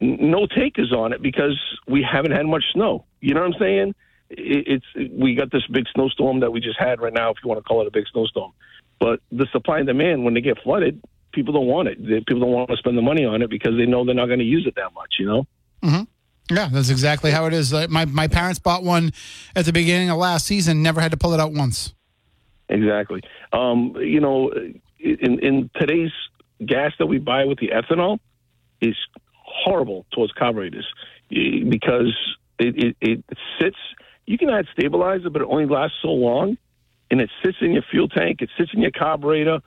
No 0.00 0.46
takers 0.46 0.92
on 0.92 1.12
it 1.12 1.22
because 1.22 1.58
we 1.86 2.02
haven't 2.02 2.32
had 2.32 2.46
much 2.46 2.64
snow. 2.72 3.04
You 3.20 3.34
know 3.34 3.40
what 3.40 3.54
I'm 3.54 3.58
saying? 3.58 3.94
It- 4.30 4.82
It's 4.96 5.12
we 5.12 5.34
got 5.34 5.50
this 5.50 5.66
big 5.70 5.86
snowstorm 5.94 6.40
that 6.40 6.52
we 6.52 6.60
just 6.60 6.78
had 6.78 7.00
right 7.00 7.12
now, 7.12 7.30
if 7.30 7.36
you 7.42 7.48
want 7.48 7.58
to 7.58 7.62
call 7.62 7.80
it 7.82 7.86
a 7.86 7.90
big 7.90 8.06
snowstorm. 8.12 8.52
But 8.98 9.20
the 9.30 9.46
supply 9.52 9.78
and 9.78 9.86
demand, 9.86 10.24
when 10.24 10.34
they 10.34 10.40
get 10.40 10.58
flooded, 10.62 11.00
people 11.32 11.52
don't 11.52 11.66
want 11.66 11.88
it. 11.88 11.98
People 12.26 12.40
don't 12.40 12.52
want 12.52 12.70
to 12.70 12.76
spend 12.76 12.96
the 12.98 13.02
money 13.02 13.24
on 13.24 13.42
it 13.42 13.50
because 13.50 13.76
they 13.76 13.86
know 13.86 14.04
they're 14.04 14.14
not 14.14 14.26
going 14.26 14.38
to 14.40 14.44
use 14.44 14.66
it 14.66 14.74
that 14.76 14.92
much. 14.94 15.14
You 15.18 15.26
know. 15.26 15.46
Mm-hmm. 15.82 16.02
Yeah, 16.50 16.68
that's 16.70 16.90
exactly 16.90 17.30
how 17.30 17.46
it 17.46 17.54
is. 17.54 17.72
My 17.88 18.04
my 18.04 18.28
parents 18.28 18.58
bought 18.58 18.82
one 18.82 19.12
at 19.56 19.64
the 19.64 19.72
beginning 19.72 20.10
of 20.10 20.18
last 20.18 20.46
season, 20.46 20.82
never 20.82 21.00
had 21.00 21.10
to 21.12 21.16
pull 21.16 21.32
it 21.32 21.40
out 21.40 21.52
once. 21.52 21.94
Exactly. 22.68 23.22
Um, 23.52 23.94
you 23.98 24.20
know, 24.20 24.52
in 24.98 25.38
in 25.40 25.70
today's 25.76 26.12
gas 26.64 26.92
that 26.98 27.06
we 27.06 27.18
buy 27.18 27.44
with 27.44 27.58
the 27.58 27.68
ethanol 27.68 28.18
is 28.80 28.96
horrible 29.32 30.04
towards 30.12 30.32
carburetors 30.32 30.86
because 31.30 32.14
it, 32.58 32.76
it, 32.76 32.96
it 33.00 33.24
sits. 33.60 33.76
You 34.26 34.38
can 34.38 34.50
add 34.50 34.66
stabilizer, 34.72 35.30
but 35.30 35.42
it 35.42 35.48
only 35.50 35.66
lasts 35.66 35.96
so 36.02 36.08
long, 36.08 36.56
and 37.10 37.20
it 37.20 37.30
sits 37.44 37.58
in 37.60 37.72
your 37.72 37.82
fuel 37.90 38.08
tank. 38.08 38.40
It 38.40 38.50
sits 38.58 38.70
in 38.74 38.80
your 38.80 38.90
carburetor, 38.90 39.60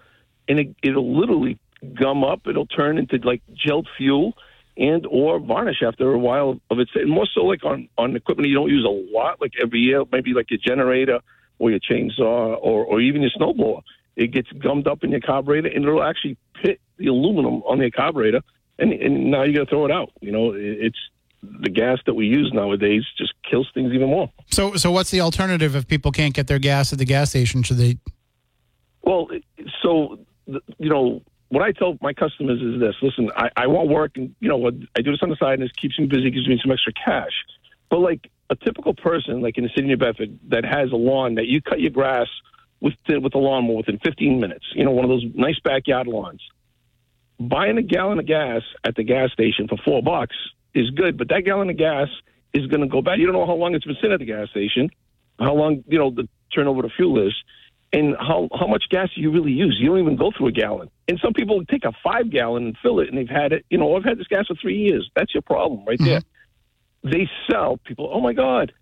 and 0.47 0.59
it, 0.59 0.75
it'll 0.83 1.19
literally 1.19 1.59
gum 1.93 2.23
up. 2.23 2.41
It'll 2.47 2.65
turn 2.65 2.97
into 2.97 3.17
like 3.17 3.41
gelled 3.53 3.85
fuel 3.97 4.33
and 4.77 5.05
or 5.07 5.39
varnish 5.39 5.81
after 5.85 6.11
a 6.11 6.19
while 6.19 6.59
of 6.69 6.79
it. 6.79 6.89
More 7.07 7.27
so 7.33 7.41
like 7.41 7.63
on 7.63 7.89
on 7.97 8.15
equipment 8.15 8.49
you 8.49 8.55
don't 8.55 8.69
use 8.69 8.85
a 8.85 9.15
lot, 9.15 9.41
like 9.41 9.53
every 9.61 9.79
year, 9.79 10.03
maybe 10.11 10.33
like 10.33 10.49
your 10.49 10.59
generator 10.63 11.19
or 11.59 11.71
your 11.71 11.79
chainsaw 11.79 12.57
or 12.61 12.85
or 12.85 13.01
even 13.01 13.21
your 13.21 13.31
snowblower. 13.31 13.81
It 14.15 14.31
gets 14.31 14.51
gummed 14.53 14.87
up 14.87 15.03
in 15.03 15.11
your 15.11 15.19
carburetor, 15.19 15.67
and 15.67 15.85
it'll 15.85 16.03
actually 16.03 16.37
pit 16.61 16.79
the 16.97 17.07
aluminum 17.07 17.61
on 17.63 17.79
the 17.79 17.91
carburetor, 17.91 18.41
and 18.79 18.91
and 18.93 19.31
now 19.31 19.43
you 19.43 19.53
got 19.53 19.65
to 19.65 19.69
throw 19.69 19.85
it 19.85 19.91
out. 19.91 20.11
You 20.21 20.31
know, 20.31 20.53
it's 20.55 20.97
the 21.43 21.69
gas 21.69 21.99
that 22.05 22.15
we 22.15 22.25
use 22.25 22.51
nowadays 22.53 23.03
just 23.17 23.33
kills 23.49 23.69
things 23.73 23.93
even 23.93 24.09
more. 24.09 24.31
So, 24.49 24.75
so 24.75 24.91
what's 24.91 25.11
the 25.11 25.21
alternative 25.21 25.75
if 25.75 25.87
people 25.87 26.11
can't 26.11 26.33
get 26.33 26.47
their 26.47 26.59
gas 26.59 26.91
at 26.91 26.99
the 26.99 27.05
gas 27.05 27.29
station? 27.29 27.61
Should 27.63 27.77
they? 27.77 27.97
Well, 29.03 29.27
so 29.83 30.19
you 30.47 30.89
know, 30.89 31.21
what 31.49 31.63
I 31.63 31.71
tell 31.71 31.97
my 32.01 32.13
customers 32.13 32.61
is 32.61 32.79
this: 32.79 32.95
listen, 33.01 33.29
I, 33.35 33.49
I 33.55 33.67
want 33.67 33.89
work, 33.89 34.11
and 34.15 34.35
you 34.39 34.49
know, 34.49 34.57
what 34.57 34.73
I 34.95 35.01
do 35.01 35.11
this 35.11 35.19
on 35.21 35.29
the 35.29 35.37
side, 35.37 35.53
and 35.53 35.63
this 35.63 35.71
keeps 35.71 35.97
me 35.97 36.05
busy, 36.05 36.29
gives 36.29 36.47
me 36.47 36.59
some 36.61 36.71
extra 36.71 36.93
cash. 36.93 37.31
But 37.89 37.99
like 37.99 38.29
a 38.49 38.55
typical 38.55 38.93
person, 38.93 39.41
like 39.41 39.57
in 39.57 39.63
the 39.63 39.69
city 39.69 39.83
of 39.83 39.87
New 39.87 39.97
Bedford, 39.97 40.39
that 40.49 40.65
has 40.65 40.91
a 40.91 40.95
lawn 40.95 41.35
that 41.35 41.47
you 41.47 41.61
cut 41.61 41.79
your 41.79 41.91
grass 41.91 42.27
with 42.81 42.93
with 43.07 43.33
a 43.33 43.37
lawnmower 43.37 43.77
within 43.77 43.99
15 43.99 44.39
minutes, 44.39 44.65
you 44.73 44.85
know, 44.85 44.91
one 44.91 45.05
of 45.05 45.09
those 45.09 45.25
nice 45.33 45.59
backyard 45.63 46.07
lawns. 46.07 46.41
Buying 47.39 47.77
a 47.77 47.83
gallon 47.83 48.19
of 48.19 48.25
gas 48.25 48.61
at 48.83 48.95
the 48.95 49.03
gas 49.03 49.31
station 49.31 49.67
for 49.67 49.77
four 49.77 50.01
bucks 50.01 50.35
is 50.73 50.89
good, 50.91 51.17
but 51.17 51.29
that 51.29 51.45
gallon 51.45 51.69
of 51.69 51.77
gas 51.77 52.07
is 52.53 52.67
going 52.67 52.81
to 52.81 52.87
go 52.87 53.01
bad. 53.01 53.19
You 53.19 53.25
don't 53.25 53.35
know 53.35 53.45
how 53.45 53.53
long 53.53 53.75
it's 53.75 53.85
been 53.85 53.95
sitting 53.95 54.13
at 54.13 54.19
the 54.19 54.25
gas 54.25 54.49
station, 54.49 54.89
how 55.39 55.53
long 55.53 55.83
you 55.87 55.97
know 55.97 56.09
the 56.09 56.27
turnover 56.53 56.81
to 56.81 56.89
fuel 56.89 57.27
is 57.27 57.33
and 57.93 58.15
how 58.19 58.49
how 58.53 58.67
much 58.67 58.85
gas 58.89 59.09
do 59.15 59.21
you 59.21 59.31
really 59.31 59.51
use? 59.51 59.77
You 59.79 59.89
don't 59.89 59.99
even 59.99 60.15
go 60.17 60.31
through 60.35 60.47
a 60.47 60.51
gallon. 60.51 60.89
And 61.07 61.19
some 61.23 61.33
people 61.33 61.63
take 61.65 61.85
a 61.85 61.93
five 62.03 62.29
gallon 62.29 62.65
and 62.65 62.77
fill 62.81 62.99
it, 62.99 63.09
and 63.09 63.17
they've 63.17 63.29
had 63.29 63.53
it. 63.53 63.65
You 63.69 63.77
know, 63.77 63.95
I've 63.95 64.03
had 64.03 64.17
this 64.17 64.27
gas 64.27 64.47
for 64.47 64.55
three 64.55 64.77
years. 64.77 65.09
That's 65.15 65.33
your 65.33 65.41
problem 65.41 65.85
right 65.85 65.99
there. 65.99 66.19
Mm-hmm. 66.19 67.09
They 67.11 67.29
sell 67.49 67.77
people. 67.77 68.09
Oh 68.11 68.19
my 68.19 68.33
God, 68.33 68.73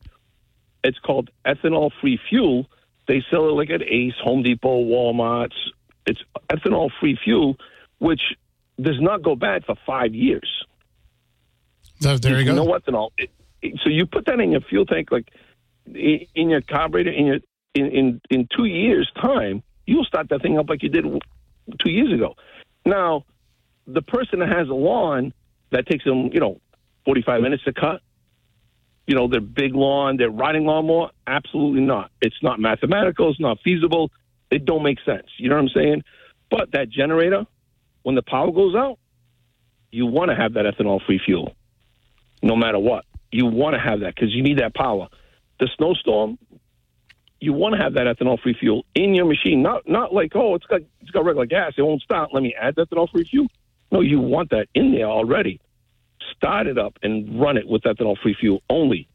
it's 0.84 0.98
called 1.00 1.30
ethanol 1.46 1.92
free 2.02 2.20
fuel. 2.30 2.68
They 3.08 3.24
sell 3.30 3.50
it 3.50 3.54
like 3.54 3.70
at 3.70 3.84
Ace, 3.84 4.16
Home 4.24 4.42
Depot, 4.42 4.84
Walmart's. 4.84 5.56
It's 6.08 6.22
ethanol 6.50 6.90
free 7.00 7.18
fuel, 7.24 7.58
which 8.00 8.22
does 8.82 9.00
not 9.00 9.22
go 9.22 9.36
bad 9.36 9.66
for 9.66 9.76
five 9.86 10.14
years. 10.16 10.66
So 12.00 12.18
there 12.18 12.40
you 12.40 12.46
go. 12.46 12.56
No 12.56 12.66
ethanol. 12.74 13.12
It, 13.18 13.30
it, 13.62 13.80
so 13.84 13.90
you 13.90 14.06
put 14.06 14.26
that 14.26 14.40
in 14.40 14.52
your 14.52 14.62
fuel 14.62 14.86
tank, 14.86 15.12
like 15.12 15.32
in 15.94 16.50
your 16.50 16.62
carburetor, 16.62 17.12
in 17.12 17.26
your 17.26 17.40
in, 17.76 17.86
in, 17.88 18.22
in 18.30 18.48
two 18.56 18.66
years' 18.66 19.10
time, 19.22 19.62
you'll 19.86 20.06
start 20.06 20.30
that 20.30 20.42
thing 20.42 20.58
up 20.58 20.70
like 20.70 20.82
you 20.82 20.90
did 20.90 21.06
two 21.84 21.92
years 21.92 22.12
ago. 22.14 22.36
Now, 22.86 23.26
the 23.86 24.02
person 24.02 24.40
that 24.40 24.50
has 24.50 24.68
a 24.68 24.74
lawn 24.74 25.34
that 25.72 25.88
takes 25.88 26.04
them, 26.04 26.30
you 26.34 26.40
know, 26.40 26.60
45 27.06 27.42
minutes 27.42 27.64
to 27.66 27.74
cut, 27.74 28.02
you 29.06 29.16
know, 29.16 29.28
their 29.28 29.42
big 29.42 29.76
lawn, 29.76 30.18
their 30.18 30.32
riding 30.32 30.66
lawnmower, 30.66 31.12
absolutely 31.28 31.82
not. 31.82 32.10
It's 32.22 32.42
not 32.42 32.60
mathematical. 32.60 33.30
It's 33.30 33.40
not 33.40 33.60
feasible. 33.64 34.10
It 34.50 34.66
don't 34.66 34.84
make 34.84 34.98
sense. 35.06 35.28
You 35.38 35.50
know 35.50 35.56
what 35.56 35.64
I'm 35.64 35.70
saying? 35.70 36.04
But 36.50 36.72
that 36.72 36.90
generator, 36.90 37.46
when 38.04 38.16
the 38.16 38.24
power 38.24 38.52
goes 38.52 38.76
out, 38.76 38.98
you 39.92 40.06
want 40.06 40.32
to 40.32 40.36
have 40.36 40.54
that 40.54 40.66
ethanol-free 40.66 41.22
fuel, 41.26 41.56
no 42.42 42.56
matter 42.56 42.80
what. 42.80 43.06
You 43.32 43.46
want 43.46 43.76
to 43.76 43.80
have 43.80 44.02
that 44.02 44.16
because 44.16 44.34
you 44.34 44.42
need 44.42 44.60
that 44.60 44.74
power. 44.74 45.08
The 45.60 45.70
snowstorm, 45.78 46.38
you 47.46 47.54
want 47.54 47.76
to 47.76 47.82
have 47.82 47.94
that 47.94 48.08
ethanol 48.08 48.42
free 48.42 48.56
fuel 48.60 48.86
in 48.96 49.14
your 49.14 49.26
machine. 49.26 49.62
Not 49.62 49.88
not 49.88 50.14
like 50.14 50.32
oh 50.36 50.56
it's 50.56 50.66
got 50.66 50.82
it's 51.02 51.12
got 51.12 51.24
regular 51.24 51.46
gas, 51.46 51.74
it 51.78 51.84
won't 51.84 52.02
start. 52.02 52.34
Let 52.34 52.42
me 52.42 52.56
add 52.60 52.76
that 52.76 52.90
ethanol 52.90 53.10
free 53.10 53.24
fuel. 53.24 53.48
No, 53.92 54.02
you 54.02 54.20
want 54.20 54.50
that 54.50 54.68
in 54.74 54.94
there 54.94 55.06
already. 55.06 55.62
Start 56.36 56.66
it 56.66 56.78
up 56.80 56.98
and 57.04 57.40
run 57.40 57.58
it 57.58 57.68
with 57.68 57.84
ethanol 57.84 58.18
free 58.18 58.36
fuel 58.38 58.64
only. 58.70 59.08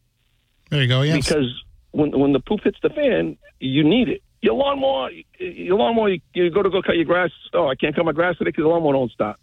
There 0.70 0.80
you 0.80 0.88
go. 0.88 1.02
Yes. 1.02 1.26
Because 1.26 1.64
when 1.90 2.16
when 2.18 2.32
the 2.32 2.40
poop 2.40 2.60
hits 2.62 2.78
the 2.82 2.90
fan, 2.90 3.36
you 3.58 3.82
need 3.82 4.08
it. 4.08 4.22
Your 4.42 4.54
lawnmower, 4.54 5.10
your 5.38 5.76
lawnmower, 5.76 6.10
you, 6.10 6.20
you 6.32 6.50
go 6.50 6.62
to 6.62 6.70
go 6.70 6.80
cut 6.80 6.96
your 6.96 7.04
grass. 7.04 7.30
Oh, 7.52 7.66
I 7.66 7.74
can't 7.74 7.94
cut 7.94 8.04
my 8.04 8.12
grass 8.12 8.38
today 8.38 8.50
because 8.50 8.62
the 8.62 8.68
lawnmower 8.68 8.94
won't 8.94 9.10
start. 9.10 9.38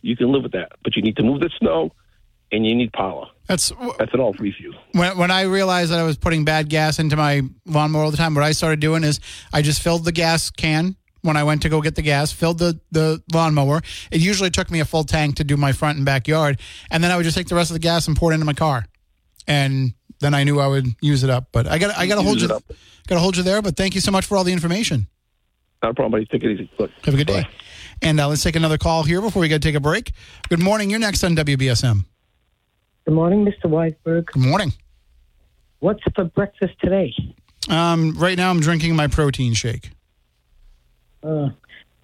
You 0.00 0.16
can 0.16 0.32
live 0.32 0.44
with 0.44 0.52
that, 0.52 0.72
but 0.82 0.96
you 0.96 1.02
need 1.02 1.16
to 1.16 1.22
move 1.22 1.40
the 1.40 1.50
snow 1.58 1.92
and 2.52 2.66
you 2.66 2.74
need 2.74 2.92
power. 2.92 3.26
That's 3.46 3.70
that's 3.98 4.12
ethanol 4.12 4.36
free 4.36 4.52
fuel. 4.52 4.74
When 4.92 5.18
when 5.18 5.30
I 5.30 5.42
realized 5.42 5.90
that 5.90 5.98
I 5.98 6.04
was 6.04 6.16
putting 6.16 6.44
bad 6.44 6.68
gas 6.68 6.98
into 6.98 7.16
my 7.16 7.42
lawnmower 7.66 8.04
all 8.04 8.10
the 8.10 8.16
time, 8.16 8.34
what 8.34 8.44
I 8.44 8.52
started 8.52 8.80
doing 8.80 9.04
is 9.04 9.20
I 9.52 9.62
just 9.62 9.82
filled 9.82 10.04
the 10.04 10.12
gas 10.12 10.50
can 10.50 10.96
when 11.22 11.36
I 11.36 11.44
went 11.44 11.62
to 11.62 11.68
go 11.68 11.80
get 11.80 11.96
the 11.96 12.02
gas, 12.02 12.32
filled 12.32 12.58
the 12.58 12.80
the 12.90 13.22
lawnmower. 13.32 13.82
It 14.10 14.20
usually 14.20 14.50
took 14.50 14.70
me 14.70 14.80
a 14.80 14.84
full 14.84 15.04
tank 15.04 15.36
to 15.36 15.44
do 15.44 15.56
my 15.56 15.72
front 15.72 15.96
and 15.96 16.06
backyard, 16.06 16.60
and 16.90 17.02
then 17.02 17.10
I 17.10 17.16
would 17.16 17.24
just 17.24 17.36
take 17.36 17.48
the 17.48 17.54
rest 17.54 17.70
of 17.70 17.74
the 17.74 17.80
gas 17.80 18.06
and 18.06 18.16
pour 18.16 18.30
it 18.30 18.34
into 18.34 18.46
my 18.46 18.54
car, 18.54 18.84
and 19.46 19.94
then 20.20 20.34
I 20.34 20.44
knew 20.44 20.60
I 20.60 20.66
would 20.66 20.86
use 21.00 21.24
it 21.24 21.30
up. 21.30 21.48
But 21.52 21.66
I 21.66 21.78
got 21.78 21.96
I 21.96 22.06
got 22.06 22.16
to 22.16 22.22
hold 22.22 22.40
you 22.40 22.48
got 22.48 22.62
to 23.08 23.18
hold 23.18 23.36
you 23.36 23.42
there. 23.42 23.62
But 23.62 23.76
thank 23.76 23.94
you 23.94 24.00
so 24.00 24.10
much 24.12 24.26
for 24.26 24.36
all 24.36 24.44
the 24.44 24.52
information. 24.52 25.08
Not 25.82 25.92
a 25.92 25.94
problem, 25.94 26.12
buddy. 26.12 26.26
Take 26.26 26.44
it 26.44 26.52
easy. 26.52 26.70
Look. 26.78 26.90
Have 27.04 27.14
a 27.14 27.16
good 27.16 27.26
day. 27.26 27.48
And 28.02 28.20
uh, 28.20 28.28
let's 28.28 28.42
take 28.42 28.56
another 28.56 28.78
call 28.78 29.02
here 29.02 29.20
before 29.20 29.40
we 29.40 29.48
got 29.48 29.56
to 29.56 29.68
take 29.68 29.74
a 29.74 29.80
break. 29.80 30.12
Good 30.48 30.60
morning. 30.60 30.90
You're 30.90 31.00
next 31.00 31.24
on 31.24 31.36
WBSM. 31.36 32.04
Good 33.04 33.14
morning, 33.14 33.44
Mr. 33.44 33.64
Weisberg. 33.64 34.26
Good 34.26 34.42
morning. 34.42 34.72
What's 35.80 36.02
for 36.14 36.24
breakfast 36.24 36.74
today? 36.80 37.14
Um, 37.68 38.12
right 38.18 38.36
now, 38.36 38.50
I'm 38.50 38.60
drinking 38.60 38.94
my 38.96 39.06
protein 39.06 39.54
shake. 39.54 39.90
Uh, 41.22 41.48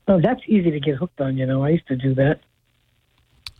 oh, 0.08 0.20
that's 0.20 0.40
easy 0.46 0.70
to 0.70 0.80
get 0.80 0.96
hooked 0.96 1.20
on. 1.20 1.36
You 1.36 1.46
know, 1.46 1.62
I 1.62 1.70
used 1.70 1.86
to 1.88 1.96
do 1.96 2.14
that. 2.14 2.40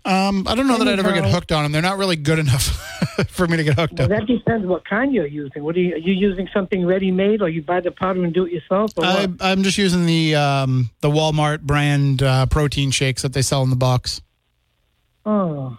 Um, 0.05 0.47
I 0.47 0.55
don't 0.55 0.69
know 0.69 0.79
that 0.79 0.87
I'd 0.89 0.99
ever 0.99 1.13
get 1.13 1.27
hooked 1.27 1.53
on 1.53 1.65
them. 1.65 1.73
They're 1.73 1.83
not 1.83 1.99
really 1.99 2.17
good 2.17 2.39
enough. 2.39 2.83
for 3.29 3.47
me 3.47 3.57
to 3.57 3.65
get 3.65 3.75
hooked 3.75 3.95
Well, 3.99 4.13
up. 4.13 4.19
that 4.19 4.27
depends 4.27 4.67
what 4.67 4.85
kind 4.85 5.13
you're 5.13 5.27
using. 5.27 5.63
What 5.63 5.77
are 5.77 5.81
you, 5.81 5.95
are 5.95 5.99
you 5.99 6.13
using 6.13 6.49
something 6.53 6.85
ready 6.87 7.11
made, 7.11 7.41
or 7.43 7.49
you 7.49 7.63
buy 7.63 7.81
the 7.81 7.91
powder 7.91 8.23
and 8.25 8.33
do 8.33 8.45
it 8.45 8.53
yourself? 8.53 8.93
Or 8.97 9.05
I? 9.05 9.27
I'm 9.41 9.63
just 9.63 9.79
using 9.79 10.07
the 10.07 10.35
um, 10.35 10.91
the 11.01 11.11
Walmart 11.11 11.63
brand 11.63 12.23
uh, 12.23 12.47
protein 12.47 12.91
shakes 12.91 13.23
that 13.23 13.33
they 13.33 13.43
sell 13.43 13.63
in 13.63 13.71
the 13.71 13.77
box. 13.77 14.21
Oh. 15.25 15.79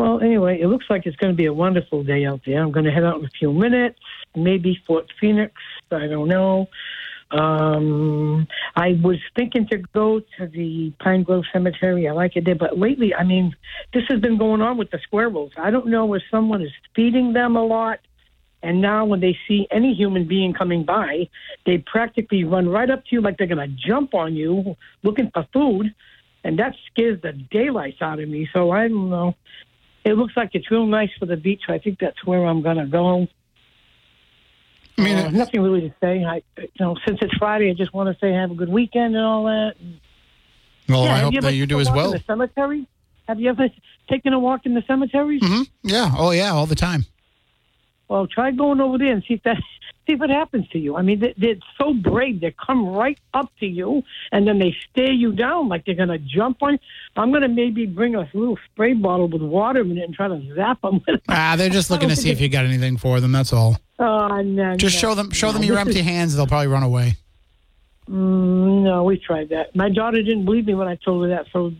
Well, 0.00 0.18
anyway, 0.18 0.58
it 0.58 0.66
looks 0.66 0.86
like 0.88 1.04
it's 1.04 1.16
going 1.16 1.30
to 1.30 1.36
be 1.36 1.44
a 1.44 1.52
wonderful 1.52 2.02
day 2.02 2.24
out 2.24 2.40
there. 2.46 2.62
I'm 2.62 2.72
going 2.72 2.86
to 2.86 2.90
head 2.90 3.04
out 3.04 3.18
in 3.18 3.26
a 3.26 3.30
few 3.38 3.52
minutes, 3.52 3.98
maybe 4.34 4.80
Fort 4.86 5.12
Phoenix. 5.20 5.52
I 5.90 6.06
don't 6.06 6.26
know. 6.26 6.68
Um, 7.30 8.48
I 8.74 8.98
was 9.02 9.18
thinking 9.36 9.68
to 9.68 9.76
go 9.92 10.20
to 10.38 10.46
the 10.46 10.94
Pine 11.00 11.22
Grove 11.22 11.44
Cemetery. 11.52 12.08
I 12.08 12.12
like 12.12 12.34
it 12.34 12.46
there, 12.46 12.54
but 12.54 12.78
lately, 12.78 13.14
I 13.14 13.24
mean, 13.24 13.54
this 13.92 14.04
has 14.08 14.20
been 14.20 14.38
going 14.38 14.62
on 14.62 14.78
with 14.78 14.90
the 14.90 15.00
squirrels. 15.02 15.52
I 15.58 15.70
don't 15.70 15.88
know 15.88 16.14
if 16.14 16.22
someone 16.30 16.62
is 16.62 16.72
feeding 16.96 17.34
them 17.34 17.54
a 17.54 17.62
lot, 17.62 17.98
and 18.62 18.80
now 18.80 19.04
when 19.04 19.20
they 19.20 19.36
see 19.46 19.68
any 19.70 19.92
human 19.92 20.26
being 20.26 20.54
coming 20.54 20.82
by, 20.82 21.28
they 21.66 21.76
practically 21.76 22.44
run 22.44 22.70
right 22.70 22.88
up 22.88 23.04
to 23.04 23.08
you 23.16 23.20
like 23.20 23.36
they're 23.36 23.46
going 23.46 23.68
to 23.68 23.76
jump 23.86 24.14
on 24.14 24.34
you, 24.34 24.76
looking 25.02 25.30
for 25.34 25.46
food 25.52 25.94
and 26.42 26.58
that 26.58 26.74
scares 26.90 27.20
the 27.20 27.32
daylights 27.32 28.00
out 28.00 28.18
of 28.18 28.26
me. 28.26 28.48
So 28.50 28.70
I 28.70 28.88
don't 28.88 29.10
know. 29.10 29.34
It 30.04 30.14
looks 30.14 30.34
like 30.36 30.50
it's 30.54 30.70
real 30.70 30.86
nice 30.86 31.10
for 31.18 31.26
the 31.26 31.36
beach. 31.36 31.62
So 31.66 31.74
I 31.74 31.78
think 31.78 31.98
that's 31.98 32.24
where 32.24 32.44
I'm 32.46 32.62
gonna 32.62 32.86
go. 32.86 33.28
I 34.98 35.02
mean, 35.02 35.16
Uh, 35.16 35.30
nothing 35.30 35.62
really 35.62 35.80
to 35.82 35.94
say. 36.00 36.24
I, 36.24 36.42
you 36.58 36.68
know, 36.78 36.96
since 37.06 37.18
it's 37.22 37.34
Friday, 37.38 37.70
I 37.70 37.74
just 37.74 37.92
want 37.94 38.12
to 38.12 38.18
say 38.20 38.32
have 38.32 38.50
a 38.50 38.54
good 38.54 38.68
weekend 38.68 39.14
and 39.16 39.24
all 39.24 39.44
that. 39.44 39.74
well, 40.88 41.04
yeah, 41.04 41.14
I 41.14 41.18
hope 41.20 41.32
you 41.34 41.40
that 41.40 41.54
you 41.54 41.66
do 41.66 41.80
as 41.80 41.90
well. 41.90 42.06
In 42.12 42.18
the 42.18 42.24
cemetery? 42.26 42.86
Have 43.28 43.40
you 43.40 43.48
ever 43.50 43.68
taken 44.08 44.32
a 44.32 44.38
walk 44.38 44.66
in 44.66 44.74
the 44.74 44.82
cemeteries? 44.86 45.40
hmm 45.42 45.62
Yeah. 45.82 46.10
Oh, 46.16 46.32
yeah. 46.32 46.50
All 46.52 46.66
the 46.66 46.74
time. 46.74 47.04
Well, 48.10 48.26
try 48.26 48.50
going 48.50 48.80
over 48.80 48.98
there 48.98 49.12
and 49.12 49.22
see 49.26 49.34
if 49.34 49.42
that 49.44 49.56
see 50.08 50.16
what 50.16 50.30
happens 50.30 50.68
to 50.70 50.78
you. 50.80 50.96
I 50.96 51.02
mean, 51.02 51.20
they, 51.20 51.32
they're 51.38 51.54
so 51.78 51.94
brave. 51.94 52.40
They 52.40 52.52
come 52.66 52.88
right 52.88 53.16
up 53.32 53.52
to 53.60 53.66
you 53.66 54.02
and 54.32 54.48
then 54.48 54.58
they 54.58 54.74
stare 54.90 55.12
you 55.12 55.30
down 55.32 55.68
like 55.68 55.84
they're 55.86 55.94
going 55.94 56.08
to 56.08 56.18
jump 56.18 56.60
on. 56.62 56.72
you. 56.72 56.78
I'm 57.16 57.30
going 57.30 57.42
to 57.42 57.48
maybe 57.48 57.86
bring 57.86 58.16
a 58.16 58.28
little 58.34 58.58
spray 58.72 58.94
bottle 58.94 59.28
with 59.28 59.42
water 59.42 59.82
in 59.82 59.96
it 59.96 60.02
and 60.02 60.12
try 60.12 60.26
to 60.26 60.42
zap 60.56 60.80
them. 60.82 60.94
with 61.06 61.16
it. 61.16 61.22
Ah, 61.28 61.54
they're 61.56 61.70
just 61.70 61.88
looking 61.88 62.08
to 62.08 62.16
see 62.16 62.30
if 62.30 62.40
you 62.40 62.48
got 62.48 62.64
anything 62.64 62.96
for 62.96 63.20
them. 63.20 63.30
That's 63.30 63.52
all. 63.52 63.78
Oh, 64.00 64.40
no, 64.42 64.76
Just 64.76 64.96
no. 64.96 65.00
show 65.10 65.14
them 65.14 65.30
show 65.30 65.52
them 65.52 65.62
your 65.62 65.78
empty 65.78 66.00
is- 66.00 66.04
hands. 66.04 66.34
They'll 66.34 66.48
probably 66.48 66.66
run 66.66 66.82
away. 66.82 67.14
Mm, 68.08 68.82
no, 68.82 69.04
we 69.04 69.18
tried 69.18 69.50
that. 69.50 69.76
My 69.76 69.88
daughter 69.88 70.20
didn't 70.22 70.44
believe 70.44 70.66
me 70.66 70.74
when 70.74 70.88
I 70.88 70.96
told 70.96 71.22
her 71.22 71.28
that, 71.28 71.46
so 71.52 71.72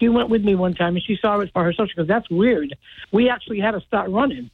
she 0.00 0.08
went 0.08 0.28
with 0.30 0.42
me 0.42 0.54
one 0.56 0.74
time 0.74 0.96
and 0.96 1.04
she 1.04 1.16
saw 1.20 1.38
it 1.40 1.50
for 1.52 1.62
herself. 1.62 1.90
She 1.90 1.94
goes, 1.96 2.08
"That's 2.08 2.28
weird." 2.28 2.74
We 3.12 3.28
actually 3.28 3.60
had 3.60 3.72
to 3.72 3.80
start 3.82 4.10
running. 4.10 4.50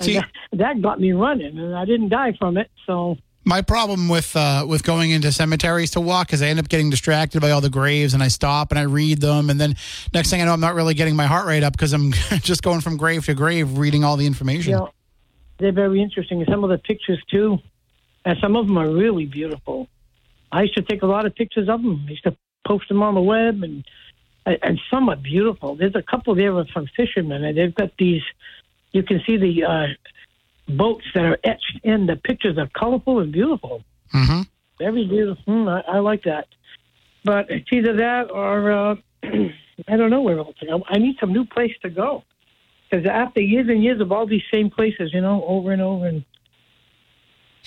See- 0.00 0.14
that, 0.14 0.28
that 0.52 0.82
got 0.82 1.00
me 1.00 1.12
running, 1.12 1.58
and 1.58 1.74
I 1.74 1.84
didn't 1.84 2.10
die 2.10 2.32
from 2.38 2.56
it. 2.56 2.70
So 2.86 3.16
My 3.44 3.62
problem 3.62 4.08
with 4.08 4.34
uh, 4.36 4.64
with 4.68 4.82
going 4.82 5.10
into 5.10 5.32
cemeteries 5.32 5.92
to 5.92 6.00
walk 6.00 6.32
is 6.32 6.42
I 6.42 6.46
end 6.48 6.58
up 6.58 6.68
getting 6.68 6.90
distracted 6.90 7.40
by 7.40 7.50
all 7.50 7.60
the 7.60 7.70
graves, 7.70 8.12
and 8.12 8.22
I 8.22 8.28
stop 8.28 8.70
and 8.72 8.78
I 8.78 8.82
read 8.82 9.20
them, 9.20 9.48
and 9.50 9.60
then 9.60 9.76
next 10.12 10.30
thing 10.30 10.42
I 10.42 10.44
know, 10.44 10.52
I'm 10.52 10.60
not 10.60 10.74
really 10.74 10.94
getting 10.94 11.16
my 11.16 11.26
heart 11.26 11.46
rate 11.46 11.62
up 11.62 11.72
because 11.72 11.92
I'm 11.92 12.12
just 12.40 12.62
going 12.62 12.80
from 12.80 12.96
grave 12.96 13.24
to 13.26 13.34
grave, 13.34 13.78
reading 13.78 14.04
all 14.04 14.16
the 14.16 14.26
information. 14.26 14.72
you 14.72 14.78
know, 14.78 14.90
they're 15.58 15.72
very 15.72 16.02
interesting. 16.02 16.40
And 16.42 16.48
some 16.50 16.64
of 16.64 16.70
the 16.70 16.78
pictures 16.78 17.22
too, 17.30 17.58
and 18.24 18.36
some 18.40 18.56
of 18.56 18.66
them 18.66 18.76
are 18.76 18.90
really 18.90 19.26
beautiful. 19.26 19.88
I 20.52 20.62
used 20.62 20.74
to 20.74 20.82
take 20.82 21.02
a 21.02 21.06
lot 21.06 21.24
of 21.26 21.34
pictures 21.34 21.68
of 21.68 21.82
them. 21.82 22.04
I 22.06 22.10
used 22.10 22.24
to 22.24 22.36
post 22.66 22.88
them 22.88 23.02
on 23.02 23.14
the 23.14 23.22
web, 23.22 23.62
and 23.62 23.84
and 24.44 24.78
some 24.90 25.08
are 25.08 25.16
beautiful. 25.16 25.74
There's 25.76 25.94
a 25.94 26.02
couple 26.02 26.34
there 26.34 26.52
from 26.66 26.86
fishermen, 26.96 27.44
and 27.44 27.56
they've 27.56 27.74
got 27.74 27.92
these. 27.98 28.22
You 28.96 29.02
can 29.02 29.20
see 29.26 29.36
the 29.36 29.64
uh, 29.64 29.86
boats 30.82 31.04
that 31.14 31.24
are 31.24 31.38
etched 31.44 31.80
in. 31.84 32.06
The 32.06 32.16
pictures 32.16 32.56
are 32.58 32.68
colorful 32.82 33.20
and 33.20 33.30
beautiful. 33.30 33.82
hmm 34.10 34.42
Very 34.78 35.06
beautiful. 35.06 35.42
Hmm, 35.44 35.68
I, 35.68 35.80
I 35.96 35.98
like 35.98 36.22
that. 36.24 36.46
But 37.24 37.50
it's 37.50 37.68
either 37.72 37.94
that 37.96 38.30
or 38.30 38.72
uh, 38.72 38.94
I 39.92 39.96
don't 39.98 40.10
know 40.10 40.22
where 40.22 40.38
else. 40.38 40.56
to 40.60 40.66
go. 40.66 40.82
I 40.88 40.98
need 40.98 41.16
some 41.20 41.32
new 41.32 41.44
place 41.44 41.74
to 41.82 41.90
go 41.90 42.24
because 42.88 43.04
after 43.06 43.40
years 43.40 43.68
and 43.68 43.82
years 43.84 44.00
of 44.00 44.12
all 44.12 44.26
these 44.26 44.46
same 44.52 44.70
places, 44.70 45.12
you 45.12 45.20
know, 45.20 45.44
over 45.44 45.72
and 45.72 45.82
over, 45.82 46.06
and 46.06 46.24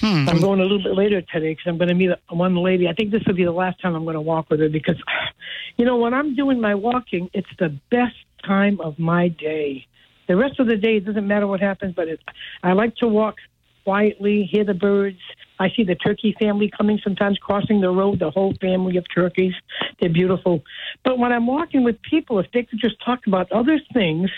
Hmm. 0.01 0.30
I'm 0.30 0.39
going 0.39 0.60
a 0.62 0.63
little 0.63 0.82
bit 0.82 0.95
later 0.95 1.21
today 1.21 1.51
because 1.51 1.65
I'm 1.67 1.77
going 1.77 1.89
to 1.89 1.93
meet 1.93 2.12
one 2.30 2.56
lady. 2.56 2.88
I 2.88 2.93
think 2.93 3.12
this 3.12 3.21
will 3.27 3.34
be 3.36 3.43
the 3.43 3.51
last 3.51 3.82
time 3.82 3.95
I'm 3.95 4.06
going 4.06 4.13
to 4.13 4.21
walk 4.21 4.49
with 4.49 4.62
her 4.62 4.69
because, 4.69 4.95
you 5.77 5.84
know, 5.86 5.97
when 5.97 6.13
I'm 6.13 6.36
doing 6.36 6.62
my 6.62 6.73
walking, 6.73 7.30
it's 7.34 7.49
the 7.60 7.77
best 7.91 8.15
time 8.45 8.80
of 8.80 8.97
my 8.97 9.27
day. 9.27 9.86
The 10.30 10.38
rest 10.38 10.60
of 10.60 10.68
the 10.68 10.78
day, 10.78 10.98
it 10.98 11.06
doesn't 11.06 11.28
matter 11.28 11.48
what 11.48 11.60
happens, 11.60 11.96
but 11.96 12.08
it, 12.08 12.20
I 12.62 12.74
like 12.74 12.96
to 12.98 13.08
walk 13.08 13.38
quietly, 13.84 14.48
hear 14.50 14.63
the 14.63 14.76
birds. 14.76 15.18
I 15.58 15.72
see 15.76 15.84
the 15.84 15.96
turkey 15.96 16.36
family 16.39 16.70
coming 16.70 17.00
sometimes 17.04 17.39
crossing 17.39 17.82
the 17.82 17.89
road, 17.89 18.20
the 18.20 18.30
whole 18.30 18.54
family 18.62 18.98
of 18.98 19.06
turkeys. 19.13 19.56
They're 20.00 20.13
beautiful. 20.13 20.63
But 21.04 21.18
when 21.18 21.34
I'm 21.34 21.48
walking 21.48 21.84
with 21.84 22.00
people, 22.04 22.38
if 22.38 22.46
they 22.54 22.62
could 22.62 22.80
just 22.80 23.04
talk 23.04 23.26
about 23.26 23.52
other 23.52 23.80
things 23.92 24.30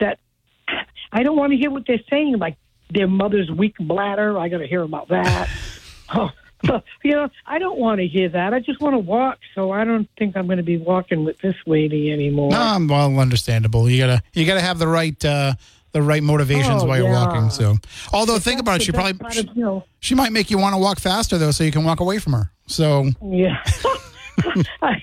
that 0.00 0.18
I 1.12 1.22
don't 1.22 1.36
want 1.36 1.52
to 1.52 1.56
hear 1.56 1.70
what 1.70 1.84
they're 1.86 2.02
saying, 2.10 2.38
like 2.38 2.56
their 2.92 3.06
mother's 3.06 3.48
weak 3.52 3.76
bladder. 3.78 4.36
I 4.36 4.48
got 4.48 4.58
to 4.58 4.66
hear 4.66 4.82
about 4.82 5.10
that. 5.10 5.48
oh, 6.14 6.30
so, 6.66 6.82
you 7.02 7.12
know, 7.12 7.28
I 7.46 7.58
don't 7.58 7.78
want 7.78 8.00
to 8.00 8.06
hear 8.06 8.28
that. 8.28 8.52
I 8.54 8.60
just 8.60 8.80
want 8.80 8.94
to 8.94 8.98
walk. 8.98 9.38
So 9.54 9.70
I 9.72 9.84
don't 9.84 10.08
think 10.18 10.36
I'm 10.36 10.46
going 10.46 10.58
to 10.58 10.62
be 10.62 10.76
walking 10.78 11.24
with 11.24 11.38
this 11.40 11.54
lady 11.66 12.12
anymore. 12.12 12.50
No, 12.50 12.86
well, 12.88 13.18
understandable. 13.18 13.88
You 13.88 13.98
gotta 13.98 14.22
you 14.34 14.44
gotta 14.46 14.60
have 14.60 14.78
the 14.78 14.88
right 14.88 15.22
uh, 15.24 15.54
the 15.92 16.02
right 16.02 16.22
motivations 16.22 16.82
Oh, 16.82 16.86
while 16.86 16.98
you're 16.98 17.08
yeah. 17.08 17.26
walking. 17.26 17.50
So, 17.50 17.76
although 18.12 18.38
think 18.38 18.60
about 18.60 18.76
it, 18.80 18.84
she 18.84 18.92
probably 18.92 19.12
of, 19.38 19.46
you 19.56 19.62
know, 19.64 19.84
she 20.00 20.14
might 20.14 20.32
make 20.32 20.50
you 20.50 20.58
want 20.58 20.74
to 20.74 20.78
walk 20.78 20.98
faster 21.00 21.36
though, 21.38 21.50
so 21.50 21.64
you 21.64 21.72
can 21.72 21.84
walk 21.84 22.00
away 22.00 22.18
from 22.18 22.34
her. 22.34 22.50
So, 22.66 23.06
Yeah. 23.24 23.62
I, 24.82 25.02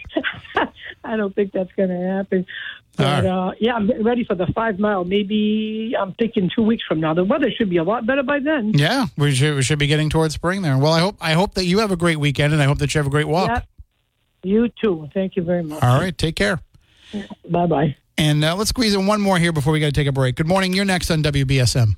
I 1.04 1.16
don't 1.16 1.34
think 1.36 1.52
that's 1.52 1.72
going 1.74 1.90
to 1.90 1.96
happen. 2.16 2.46
But 2.98 3.26
uh, 3.26 3.52
yeah, 3.60 3.76
I'm 3.76 3.88
getting 3.88 4.04
ready 4.04 4.24
for 4.24 4.36
the 4.36 4.48
five 4.48 4.80
mile. 4.80 5.06
Maybe 5.06 5.94
I'm 5.98 6.14
thinking 6.14 6.50
two 6.54 6.64
weeks 6.64 6.84
from 6.88 7.00
now. 7.00 7.14
The 7.14 7.24
weather 7.24 7.52
should 7.52 7.70
be 7.70 7.78
a 7.78 7.84
lot 7.84 8.06
better 8.06 8.24
by 8.24 8.40
then. 8.40 8.72
yeah, 8.74 9.06
we 9.18 9.34
should 9.36 9.56
we 9.56 9.62
should 9.62 9.80
be 9.80 9.88
getting 9.88 10.10
towards 10.10 10.34
spring 10.34 10.64
there. 10.64 10.78
Well, 10.78 10.94
I 10.94 11.00
hope 11.00 11.16
I 11.22 11.34
hope 11.34 11.54
that 11.54 11.66
you 11.66 11.80
have 11.80 11.92
a 11.92 11.96
great 11.96 12.18
weekend, 12.18 12.54
and 12.54 12.62
I 12.62 12.66
hope 12.66 12.80
that 12.80 12.94
you 12.94 13.00
have 13.00 13.08
a 13.08 13.12
great 13.12 13.28
walk. 13.28 13.50
Yeah. 13.50 13.62
You 14.44 14.70
too. 14.70 15.10
Thank 15.14 15.36
you 15.36 15.44
very 15.44 15.64
much. 15.64 15.84
All 15.84 16.00
right, 16.00 16.18
take 16.18 16.36
care. 16.36 16.60
Bye 17.50 17.66
bye. 17.68 17.96
And 18.18 18.44
uh, 18.44 18.56
let's 18.56 18.70
squeeze 18.70 18.96
in 18.96 19.06
one 19.06 19.22
more 19.22 19.38
here 19.38 19.52
before 19.52 19.74
we 19.74 19.80
got 19.80 19.88
to 19.88 19.92
take 19.92 20.08
a 20.08 20.12
break. 20.12 20.36
Good 20.36 20.48
morning. 20.48 20.74
You're 20.74 20.86
next 20.86 21.12
on 21.12 21.22
WBSM. 21.22 21.96